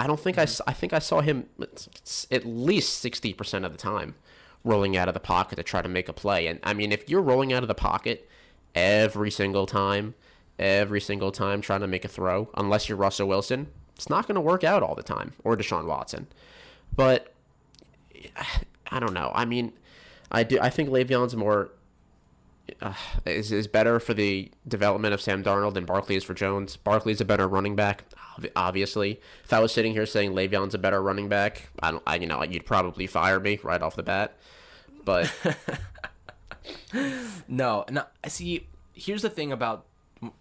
I 0.00 0.06
don't 0.06 0.18
think 0.18 0.38
I, 0.38 0.46
I 0.66 0.72
think 0.72 0.92
I 0.92 0.98
saw 0.98 1.20
him 1.20 1.46
at 1.60 2.44
least 2.44 3.04
60% 3.04 3.64
of 3.64 3.72
the 3.72 3.78
time 3.78 4.16
rolling 4.64 4.96
out 4.96 5.08
of 5.08 5.14
the 5.14 5.20
pocket 5.20 5.56
to 5.56 5.62
try 5.62 5.82
to 5.82 5.88
make 5.88 6.08
a 6.08 6.12
play. 6.12 6.46
And 6.48 6.58
I 6.64 6.74
mean, 6.74 6.90
if 6.90 7.08
you're 7.08 7.22
rolling 7.22 7.52
out 7.52 7.62
of 7.62 7.68
the 7.68 7.74
pocket 7.74 8.28
every 8.74 9.30
single 9.30 9.66
time, 9.66 10.14
every 10.58 11.00
single 11.00 11.30
time 11.30 11.60
trying 11.60 11.80
to 11.80 11.86
make 11.86 12.04
a 12.04 12.08
throw, 12.08 12.48
unless 12.56 12.88
you're 12.88 12.98
Russell 12.98 13.28
Wilson, 13.28 13.68
it's 13.94 14.10
not 14.10 14.26
going 14.26 14.34
to 14.34 14.40
work 14.40 14.64
out 14.64 14.82
all 14.82 14.94
the 14.94 15.02
time, 15.02 15.34
or 15.44 15.56
Deshaun 15.56 15.86
Watson. 15.86 16.26
But 16.94 17.32
I 18.90 19.00
don't 19.00 19.14
know. 19.14 19.30
I 19.34 19.44
mean, 19.44 19.72
I 20.30 20.42
do. 20.42 20.58
I 20.60 20.70
think 20.70 20.88
Le'Veon's 20.90 21.36
more 21.36 21.70
uh, 22.80 22.94
is 23.26 23.52
is 23.52 23.66
better 23.66 24.00
for 24.00 24.14
the 24.14 24.50
development 24.66 25.14
of 25.14 25.20
Sam 25.20 25.42
Darnold 25.42 25.74
than 25.74 25.84
Barkley 25.84 26.16
is 26.16 26.24
for 26.24 26.34
Jones. 26.34 26.76
Barkley's 26.76 27.20
a 27.20 27.24
better 27.24 27.46
running 27.46 27.76
back, 27.76 28.04
obviously. 28.56 29.20
If 29.44 29.52
I 29.52 29.60
was 29.60 29.72
sitting 29.72 29.92
here 29.92 30.06
saying 30.06 30.32
Le'Veon's 30.32 30.74
a 30.74 30.78
better 30.78 31.02
running 31.02 31.28
back, 31.28 31.68
I 31.82 31.90
don't. 31.90 32.02
I 32.06 32.16
you 32.16 32.26
know 32.26 32.42
you'd 32.42 32.66
probably 32.66 33.06
fire 33.06 33.40
me 33.40 33.60
right 33.62 33.82
off 33.82 33.96
the 33.96 34.02
bat. 34.02 34.36
But 35.04 35.32
no, 37.48 37.84
no. 37.90 38.04
I 38.22 38.28
see, 38.28 38.66
here's 38.94 39.22
the 39.22 39.30
thing 39.30 39.52
about 39.52 39.84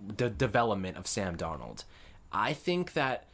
the 0.01 0.29
development 0.29 0.97
of 0.97 1.07
Sam 1.07 1.35
Darnold. 1.35 1.83
I 2.31 2.53
think 2.53 2.93
that 2.93 3.25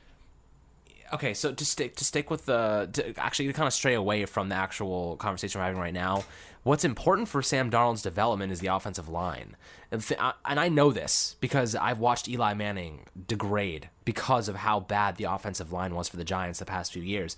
okay, 1.14 1.34
so 1.34 1.54
to 1.54 1.66
stick 1.66 1.96
to 1.98 2.06
stick 2.06 2.30
with 2.30 2.46
the 2.46 2.90
to 2.94 3.14
actually 3.20 3.48
to 3.48 3.54
kind 3.54 3.68
of 3.68 3.74
stray 3.74 3.94
away 3.94 4.26
from 4.26 4.50
the 4.50 4.56
actual 4.56 5.16
conversation 5.18 5.60
we're 5.60 5.66
having 5.66 5.80
right 5.80 5.94
now. 5.94 6.24
What's 6.64 6.84
important 6.84 7.30
for 7.30 7.42
Sam 7.42 7.72
Darnold's 7.72 8.02
development 8.02 8.52
is 8.52 8.60
the 8.60 8.68
offensive 8.68 9.08
line, 9.08 9.56
and, 9.92 10.04
I 10.46 10.70
know 10.70 10.92
this 10.92 11.38
because 11.40 11.74
I've 11.74 12.00
watched 12.00 12.28
Eli 12.28 12.54
Manning 12.54 13.06
degrade 13.28 13.90
because 14.04 14.50
of 14.50 14.58
how 14.58 14.80
bad 14.80 15.16
the 15.16 15.24
offensive 15.24 15.72
line 15.72 15.96
was 15.96 16.10
for 16.10 16.18
the 16.18 16.26
Giants 16.26 16.60
the 16.60 16.66
past 16.66 16.92
few 16.92 17.02
years. 17.02 17.38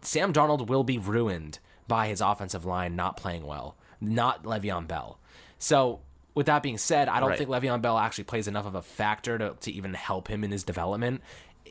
Sam 0.00 0.32
Darnold 0.32 0.66
will 0.66 0.82
be 0.82 0.98
ruined 0.98 1.58
by 1.86 2.08
his 2.08 2.20
offensive 2.20 2.64
line 2.64 2.96
not 2.96 3.16
playing 3.16 3.46
well, 3.46 3.76
not 4.00 4.44
Le'Veon 4.44 4.88
Bell. 4.88 5.18
So 5.58 6.00
with 6.34 6.46
that 6.46 6.62
being 6.62 6.78
said, 6.78 7.08
I 7.08 7.20
don't 7.20 7.30
right. 7.30 7.38
think 7.38 7.50
Le'Veon 7.50 7.82
Bell 7.82 7.98
actually 7.98 8.24
plays 8.24 8.48
enough 8.48 8.66
of 8.66 8.74
a 8.74 8.82
factor 8.82 9.38
to, 9.38 9.56
to 9.60 9.70
even 9.70 9.94
help 9.94 10.28
him 10.28 10.42
in 10.42 10.50
his 10.50 10.64
development. 10.64 11.20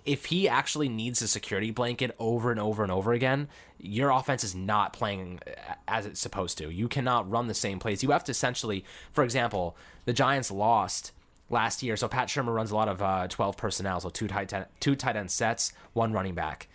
If 0.05 0.25
he 0.25 0.47
actually 0.47 0.89
needs 0.89 1.21
a 1.21 1.27
security 1.27 1.71
blanket 1.71 2.15
over 2.19 2.51
and 2.51 2.59
over 2.59 2.83
and 2.83 2.91
over 2.91 3.13
again, 3.13 3.47
your 3.77 4.09
offense 4.09 4.43
is 4.43 4.55
not 4.55 4.93
playing 4.93 5.39
as 5.87 6.05
it's 6.05 6.19
supposed 6.19 6.57
to. 6.59 6.69
You 6.69 6.87
cannot 6.87 7.29
run 7.29 7.47
the 7.47 7.53
same 7.53 7.79
plays. 7.79 8.03
You 8.03 8.11
have 8.11 8.23
to 8.25 8.31
essentially, 8.31 8.83
for 9.13 9.23
example, 9.23 9.75
the 10.05 10.13
Giants 10.13 10.51
lost 10.51 11.11
last 11.49 11.83
year. 11.83 11.97
So 11.97 12.07
Pat 12.07 12.27
Shurmur 12.27 12.55
runs 12.55 12.71
a 12.71 12.75
lot 12.75 12.87
of 12.87 13.01
uh, 13.01 13.27
12 13.27 13.57
personnel, 13.57 13.99
so 13.99 14.09
two 14.09 14.27
tight, 14.27 14.49
ten, 14.49 14.65
two 14.79 14.95
tight 14.95 15.15
end 15.15 15.31
sets, 15.31 15.73
one 15.93 16.13
running 16.13 16.35
back. 16.35 16.67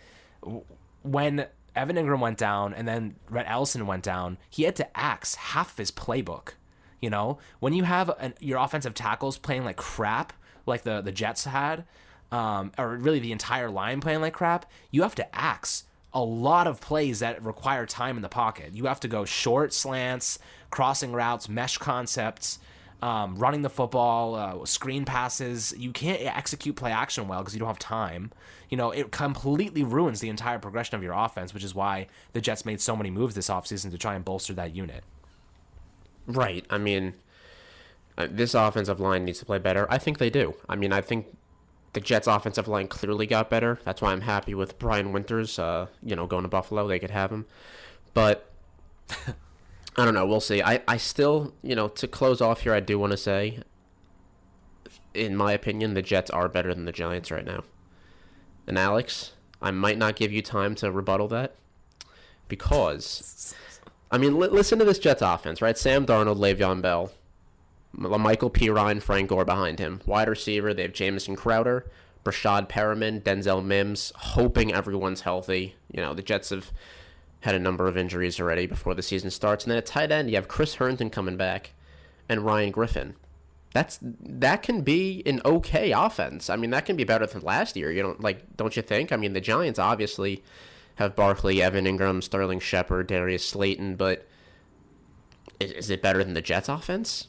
When 1.03 1.47
Evan 1.75 1.97
Engram 1.97 2.21
went 2.21 2.39
down 2.39 2.75
and 2.75 2.87
then 2.87 3.17
Rhett 3.29 3.47
Ellison 3.49 3.87
went 3.87 4.05
down, 4.05 4.39
he 4.51 4.65
had 4.65 4.77
to 4.77 4.97
axe 4.97 5.35
half 5.35 5.73
of 5.73 5.79
his 5.79 5.91
playbook 5.91 6.55
you 7.01 7.11
know, 7.11 7.39
when 7.61 7.73
you 7.73 7.85
have 7.85 8.11
an, 8.19 8.35
your 8.41 8.59
offensive 8.59 8.95
tackles 8.95 9.39
playing 9.39 9.65
like 9.65 9.77
crap, 9.77 10.33
like 10.65 10.83
the 10.83 11.01
the 11.01 11.13
Jets 11.13 11.45
had, 11.45 11.85
um, 12.33 12.73
or 12.79 12.97
really 12.97 13.21
the 13.21 13.33
entire 13.33 13.71
line 13.71 14.01
playing 14.01 14.21
like 14.21 14.35
crap, 14.35 14.71
you 14.91 15.03
have 15.03 15.15
to 15.17 15.37
axe 15.37 15.85
a 16.13 16.21
lot 16.23 16.67
of 16.67 16.81
plays 16.81 17.21
that 17.21 17.43
require 17.43 17.85
time 17.87 18.17
in 18.17 18.23
the 18.23 18.29
pocket. 18.29 18.75
You 18.75 18.87
have 18.87 19.01
to 19.01 19.09
go 19.09 19.25
short 19.25 19.73
slants, 19.73 20.39
crossing 20.71 21.13
routes, 21.13 21.49
mesh 21.49 21.77
concepts, 21.79 22.59
um, 23.03 23.37
running 23.37 23.63
the 23.63 23.71
football, 23.71 24.35
uh, 24.35 24.65
screen 24.65 25.05
passes. 25.05 25.75
You 25.77 25.93
can't 25.93 26.23
execute 26.23 26.75
play 26.75 26.91
action 26.91 27.29
well 27.29 27.41
because 27.41 27.55
you 27.55 27.61
don't 27.61 27.69
have 27.69 27.79
time. 27.79 28.33
You 28.71 28.77
know, 28.77 28.91
it 28.91 29.13
completely 29.13 29.85
ruins 29.85 30.21
the 30.21 30.29
entire 30.29 30.59
progression 30.59 30.97
of 30.97 31.03
your 31.03 31.13
offense, 31.13 31.53
which 31.53 31.63
is 31.63 31.75
why 31.75 32.07
the 32.33 32.41
Jets 32.41 32.65
made 32.65 32.81
so 32.81 32.97
many 32.97 33.11
moves 33.11 33.35
this 33.35 33.49
offseason 33.49 33.91
to 33.91 33.99
try 33.99 34.15
and 34.15 34.25
bolster 34.25 34.55
that 34.55 34.75
unit. 34.75 35.05
Right. 36.27 36.65
I 36.71 36.79
mean, 36.79 37.15
uh, 38.19 38.27
this 38.31 38.55
offensive 38.55 38.99
line 38.99 39.25
needs 39.25 39.39
to 39.41 39.45
play 39.45 39.59
better. 39.59 39.87
I 39.91 39.99
think 39.99 40.19
they 40.19 40.31
do. 40.31 40.55
I 40.69 40.77
mean, 40.77 40.93
I 40.93 41.03
think 41.03 41.27
the 41.97 42.01
Jets' 42.03 42.27
offensive 42.27 42.69
line 42.69 42.89
clearly 42.89 43.27
got 43.27 43.49
better. 43.49 43.81
That's 43.85 44.03
why 44.03 44.13
I'm 44.13 44.21
happy 44.21 44.53
with 44.53 44.79
Brian 44.79 45.13
Winters. 45.13 45.59
Uh, 45.59 45.87
you 46.03 46.15
know, 46.15 46.27
going 46.27 46.43
to 46.43 46.49
Buffalo, 46.49 46.87
they 46.87 46.99
could 46.99 47.11
have 47.11 47.33
him. 47.33 47.47
But 48.13 48.53
I 49.97 50.05
don't 50.05 50.13
know. 50.13 50.27
We'll 50.27 50.41
see. 50.41 50.63
I, 50.63 50.83
I 50.87 50.99
still, 50.99 51.55
you 51.63 51.75
know, 51.75 51.89
to 51.89 52.07
close 52.07 52.43
off 52.43 52.61
here, 52.61 52.75
I 52.75 52.81
do 52.81 52.99
want 52.99 53.13
to 53.13 53.17
say, 53.17 53.61
in 55.15 55.35
my 55.35 55.55
opinion, 55.55 55.95
the 55.95 56.03
Jets 56.03 56.31
are 56.31 56.51
better 56.51 56.75
than 56.75 56.85
the 56.85 56.93
Giants 56.93 57.31
right 57.31 57.47
now. 57.47 57.65
And 58.67 58.79
Alex, 58.79 59.33
I 59.63 59.71
might 59.71 59.97
not 59.97 60.17
give 60.17 60.31
you 60.31 60.43
time 60.43 60.75
to 60.75 60.93
rebuttal 60.93 61.29
that 61.29 61.55
because 62.47 63.55
I 64.11 64.19
mean, 64.19 64.39
li- 64.39 64.49
listen 64.49 64.79
to 64.81 64.85
this 64.85 64.99
Jets 64.99 65.23
offense, 65.23 65.63
right? 65.63 65.79
Sam 65.79 66.05
Darnold, 66.05 66.37
Le'Veon 66.37 66.83
Bell, 66.83 67.11
Michael 67.97 68.51
Perine, 68.51 69.03
Frank 69.03 69.31
Gore 69.31 69.45
behind 69.45 69.79
him. 69.79 70.01
Wide 70.07 70.29
receiver, 70.29 70.75
they 70.75 70.83
have 70.83 70.93
Jamison 70.93 71.35
Crowder, 71.35 71.87
Breshad 72.25 72.69
Perriman, 72.69 73.23
Denzel 73.23 73.65
Mims, 73.65 74.13
hoping 74.17 74.73
everyone's 74.73 75.23
healthy. 75.23 75.77
You 75.91 76.03
know, 76.03 76.13
the 76.13 76.23
Jets 76.23 76.51
have 76.51 76.73
had 77.41 77.55
a 77.55 77.61
number 77.61 77.87
of 77.87 77.97
injuries 77.97 78.41
already 78.41 78.67
before 78.67 78.95
the 78.95 79.03
season 79.03 79.31
starts. 79.31 79.65
And 79.65 79.71
then 79.71 79.79
at 79.79 79.87
tight 79.87 80.11
end, 80.11 80.29
you 80.29 80.37
have 80.37 80.49
Chris 80.49 80.75
Herndon 80.75 81.11
coming 81.11 81.37
back 81.37 81.73
and 82.29 82.41
Ryan 82.43 82.71
Griffin. 82.71 83.15
That's 83.73 83.99
that 84.03 84.63
can 84.63 84.81
be 84.81 85.23
an 85.27 85.41
okay 85.45 85.93
offense. 85.93 86.49
I 86.49 86.57
mean, 86.57 86.71
that 86.71 86.87
can 86.87 86.97
be 86.97 87.05
better 87.05 87.27
than 87.27 87.43
last 87.43 87.77
year. 87.77 87.93
You 87.93 88.03
don't 88.03 88.21
like, 88.21 88.57
don't 88.57 88.75
you 88.75 88.83
think? 88.83 89.13
I 89.13 89.17
mean, 89.17 89.33
the 89.33 89.41
Giants 89.41 89.79
obviously 89.79 90.43
have 90.97 91.15
Barkley, 91.15 91.63
Evan 91.63 91.85
Engram, 91.85 92.23
Sterling 92.23 92.59
Shepard, 92.59 93.07
Darius 93.07 93.47
Slayton, 93.47 93.97
but 93.97 94.27
is, 95.61 95.73
is 95.73 95.91
it 95.91 96.03
better 96.03 96.25
than 96.25 96.35
the 96.35 96.41
Jets 96.41 96.71
offense? 96.71 97.29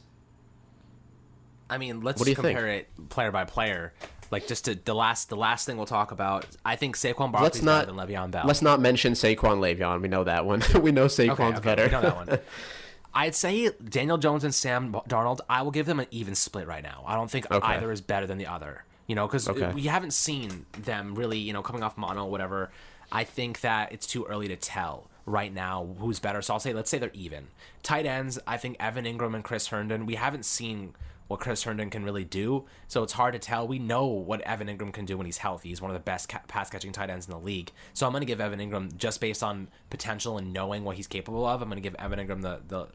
I 1.70 1.78
mean, 1.78 2.00
let's 2.00 2.22
compare 2.22 2.66
think? 2.66 2.86
it 2.98 3.08
player 3.08 3.30
by 3.30 3.44
player. 3.44 3.92
Like 4.30 4.46
just 4.46 4.66
to 4.66 4.74
the 4.74 4.94
last 4.94 5.30
the 5.30 5.36
last 5.36 5.66
thing 5.66 5.76
we'll 5.76 5.86
talk 5.86 6.10
about. 6.10 6.46
I 6.64 6.76
think 6.76 6.96
Saquon 6.96 7.32
Barkley's 7.32 7.62
not, 7.62 7.86
better 7.86 7.96
than 7.96 8.08
Le'Veon 8.08 8.30
Bell. 8.30 8.44
Let's 8.46 8.62
not 8.62 8.80
mention 8.80 9.14
Saquon 9.14 9.58
Le'Veon. 9.58 10.02
We 10.02 10.08
know 10.08 10.24
that 10.24 10.44
one. 10.44 10.62
we 10.82 10.92
know 10.92 11.06
Saquon's 11.06 11.30
okay, 11.30 11.44
okay, 11.44 11.60
better. 11.60 11.84
We 11.86 11.90
know 11.90 12.02
that 12.02 12.16
one. 12.16 12.38
I'd 13.14 13.34
say 13.34 13.70
Daniel 13.70 14.18
Jones 14.18 14.44
and 14.44 14.54
Sam 14.54 14.92
Darnold. 15.08 15.40
I 15.48 15.62
will 15.62 15.70
give 15.70 15.86
them 15.86 15.98
an 15.98 16.06
even 16.10 16.34
split 16.34 16.66
right 16.66 16.82
now. 16.82 17.04
I 17.06 17.14
don't 17.14 17.30
think 17.30 17.50
okay. 17.50 17.66
either 17.66 17.90
is 17.90 18.00
better 18.00 18.26
than 18.26 18.38
the 18.38 18.46
other. 18.46 18.84
You 19.06 19.14
know, 19.14 19.26
because 19.26 19.48
we 19.74 19.82
haven't 19.84 20.12
seen 20.12 20.66
them 20.72 21.14
really. 21.14 21.38
You 21.38 21.54
know, 21.54 21.62
coming 21.62 21.82
off 21.82 21.96
mono, 21.96 22.26
whatever. 22.26 22.70
I 23.10 23.24
think 23.24 23.62
that 23.62 23.92
it's 23.92 24.06
too 24.06 24.26
early 24.26 24.48
to 24.48 24.56
tell 24.56 25.08
right 25.24 25.52
now 25.52 25.88
who's 25.98 26.20
better. 26.20 26.42
So 26.42 26.54
I'll 26.54 26.60
say, 26.60 26.72
let's 26.72 26.90
say 26.90 26.98
they're 26.98 27.10
even. 27.14 27.48
Tight 27.82 28.06
ends, 28.06 28.38
I 28.46 28.56
think 28.56 28.76
Evan 28.80 29.04
Engram 29.04 29.34
and 29.34 29.44
Chris 29.44 29.68
Herndon, 29.68 30.06
we 30.06 30.16
haven't 30.16 30.44
seen 30.44 30.94
what 31.28 31.40
Chris 31.40 31.62
Herndon 31.62 31.90
can 31.90 32.04
really 32.04 32.24
do. 32.24 32.64
So 32.88 33.02
it's 33.02 33.12
hard 33.12 33.34
to 33.34 33.38
tell. 33.38 33.68
We 33.68 33.78
know 33.78 34.06
what 34.06 34.40
Evan 34.40 34.66
Engram 34.66 34.92
can 34.92 35.04
do 35.04 35.16
when 35.16 35.26
he's 35.26 35.38
healthy. 35.38 35.68
He's 35.68 35.80
one 35.80 35.90
of 35.90 35.94
the 35.94 36.00
best 36.00 36.28
ca- 36.28 36.40
pass 36.48 36.70
catching 36.70 36.90
tight 36.90 37.10
ends 37.10 37.26
in 37.26 37.32
the 37.32 37.38
league. 37.38 37.70
So 37.92 38.06
I'm 38.06 38.12
going 38.12 38.22
to 38.22 38.26
give 38.26 38.40
Evan 38.40 38.58
Engram 38.58 38.96
just 38.96 39.20
based 39.20 39.42
on 39.42 39.68
potential 39.90 40.38
and 40.38 40.52
knowing 40.52 40.84
what 40.84 40.96
he's 40.96 41.06
capable 41.06 41.46
of, 41.46 41.62
I'm 41.62 41.68
going 41.68 41.80
to 41.80 41.88
give 41.88 41.94
Evan 41.98 42.18
Engram 42.18 42.42
the, 42.42 42.60
the, 42.66 42.86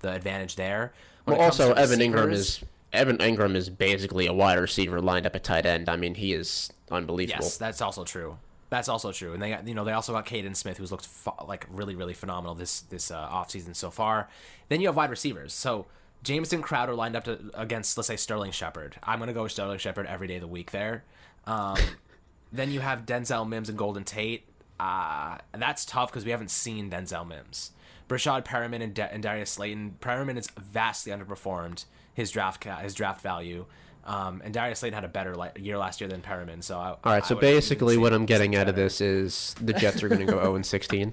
the 0.00 0.12
advantage 0.12 0.56
there. 0.56 0.92
When 1.24 1.38
well, 1.38 1.46
also, 1.46 1.72
Evan 1.72 1.98
Engram 1.98 2.32
is. 2.32 2.62
Evan 2.90 3.18
Engram 3.18 3.54
is 3.54 3.68
basically 3.68 4.26
a 4.26 4.32
wide 4.32 4.58
receiver 4.58 5.00
lined 5.02 5.26
up 5.26 5.36
at 5.36 5.44
tight 5.44 5.66
end. 5.66 5.90
I 5.90 5.96
mean, 5.96 6.14
he 6.14 6.32
is 6.32 6.70
unbelievable. 6.90 7.44
Yes, 7.44 7.58
that's 7.58 7.82
also 7.82 8.02
true. 8.02 8.38
That's 8.70 8.88
also 8.88 9.12
true, 9.12 9.32
and 9.32 9.42
they 9.42 9.50
got 9.50 9.66
you 9.66 9.74
know 9.74 9.84
they 9.84 9.92
also 9.92 10.12
got 10.12 10.26
Kaden 10.26 10.54
Smith, 10.54 10.76
who's 10.76 10.90
looked 10.90 11.06
fo- 11.06 11.44
like 11.46 11.66
really 11.70 11.94
really 11.94 12.12
phenomenal 12.12 12.54
this 12.54 12.80
this 12.82 13.10
uh, 13.10 13.28
offseason 13.28 13.74
so 13.74 13.90
far. 13.90 14.28
Then 14.68 14.80
you 14.80 14.88
have 14.88 14.96
wide 14.96 15.10
receivers, 15.10 15.54
so 15.54 15.86
Jamison 16.22 16.62
Crowder 16.62 16.94
lined 16.94 17.16
up 17.16 17.24
to, 17.24 17.38
against 17.54 17.96
let's 17.96 18.08
say 18.08 18.16
Sterling 18.16 18.50
Shepard. 18.50 18.96
I'm 19.02 19.18
gonna 19.18 19.32
go 19.32 19.44
with 19.44 19.52
Sterling 19.52 19.78
Shepard 19.78 20.06
every 20.06 20.26
day 20.26 20.36
of 20.36 20.40
the 20.40 20.48
week 20.48 20.70
there. 20.70 21.04
Um, 21.46 21.76
then 22.52 22.70
you 22.70 22.80
have 22.80 23.06
Denzel 23.06 23.48
Mims 23.48 23.68
and 23.68 23.78
Golden 23.78 24.04
Tate. 24.04 24.46
Uh, 24.80 25.38
that's 25.56 25.84
tough 25.84 26.10
because 26.10 26.24
we 26.24 26.30
haven't 26.30 26.50
seen 26.50 26.90
Denzel 26.90 27.26
Mims. 27.26 27.72
Breshad 28.08 28.44
Perriman 28.44 28.82
and, 28.82 28.98
and 28.98 29.22
Darius 29.22 29.50
Slayton. 29.50 29.96
Perriman 30.00 30.38
is 30.38 30.48
vastly 30.56 31.12
underperformed 31.12 31.84
his 32.14 32.30
draft 32.30 32.60
ca- 32.60 32.78
his 32.78 32.94
draft 32.94 33.20
value. 33.20 33.66
Um, 34.04 34.40
and 34.42 34.54
Darius 34.54 34.78
Slayton 34.78 34.94
had 34.94 35.04
a 35.04 35.08
better 35.08 35.36
year 35.56 35.76
last 35.76 36.00
year 36.00 36.08
than 36.08 36.22
Perriman. 36.22 36.62
So 36.62 36.78
I, 36.78 36.88
all 36.90 36.98
right. 37.04 37.24
So 37.24 37.34
basically, 37.34 37.98
what 37.98 38.14
I'm 38.14 38.24
getting 38.24 38.56
out 38.56 38.68
of 38.68 38.74
this 38.74 39.00
is 39.02 39.54
the 39.60 39.74
Jets 39.74 40.02
are 40.02 40.08
going 40.08 40.26
to 40.26 40.32
go 40.32 40.40
0 40.40 40.54
and 40.56 40.64
16. 40.64 41.12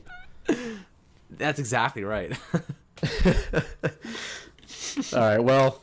That's 1.32 1.60
exactly 1.60 2.03
right. 2.06 2.32
all 5.14 5.20
right. 5.20 5.40
Well, 5.40 5.82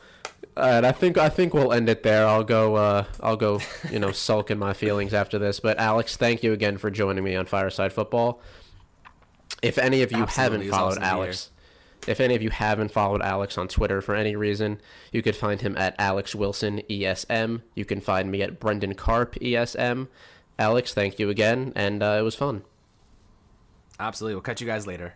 all 0.57 0.65
right. 0.65 0.85
I 0.85 0.93
think 0.93 1.19
I 1.19 1.29
think 1.29 1.55
we'll 1.55 1.73
end 1.73 1.89
it 1.89 2.03
there. 2.03 2.27
I'll 2.27 2.45
go. 2.45 2.77
Uh, 2.77 3.05
I'll 3.21 3.37
go. 3.37 3.61
You 3.91 3.99
know, 3.99 4.13
sulk 4.13 4.51
in 4.51 4.59
my 4.59 4.73
feelings 4.73 5.15
after 5.15 5.39
this. 5.39 5.61
But 5.61 5.79
Alex, 5.79 6.17
thank 6.17 6.43
you 6.43 6.53
again 6.53 6.79
for 6.79 6.91
joining 6.91 7.25
me 7.25 7.37
on 7.37 7.47
Fireside 7.47 7.93
Football. 7.93 8.41
If 9.63 9.79
any 9.79 10.03
of 10.03 10.11
you 10.11 10.23
Absolutely. 10.23 10.43
haven't 10.43 10.71
followed 10.71 10.99
awesome 10.99 11.03
Alex 11.03 11.51
if 12.07 12.21
any 12.21 12.35
of 12.35 12.43
you 12.43 12.51
haven't 12.51 12.91
followed 12.91 13.23
Alex 13.23 13.57
on 13.57 13.69
Twitter 13.69 14.01
for 14.01 14.15
any 14.15 14.35
reason, 14.35 14.81
you 15.13 15.23
could 15.23 15.37
find 15.37 15.61
him 15.61 15.77
at 15.77 15.95
Alex 15.99 16.35
Wilson 16.35 16.83
ESM. 16.91 17.63
You 17.75 17.85
can 17.85 18.01
find 18.01 18.31
me 18.31 18.43
at 18.43 18.59
Brendan 18.59 18.95
Carp 18.95 19.35
ESM. 19.37 20.09
Alex, 20.59 20.95
thank 20.95 21.19
you 21.19 21.31
again, 21.31 21.73
and 21.75 22.03
uh, 22.03 22.17
it 22.19 22.23
was 22.23 22.35
fun. 22.35 22.63
Absolutely. 24.01 24.35
We'll 24.35 24.43
catch 24.43 24.61
you 24.61 24.67
guys 24.67 24.87
later. 24.87 25.15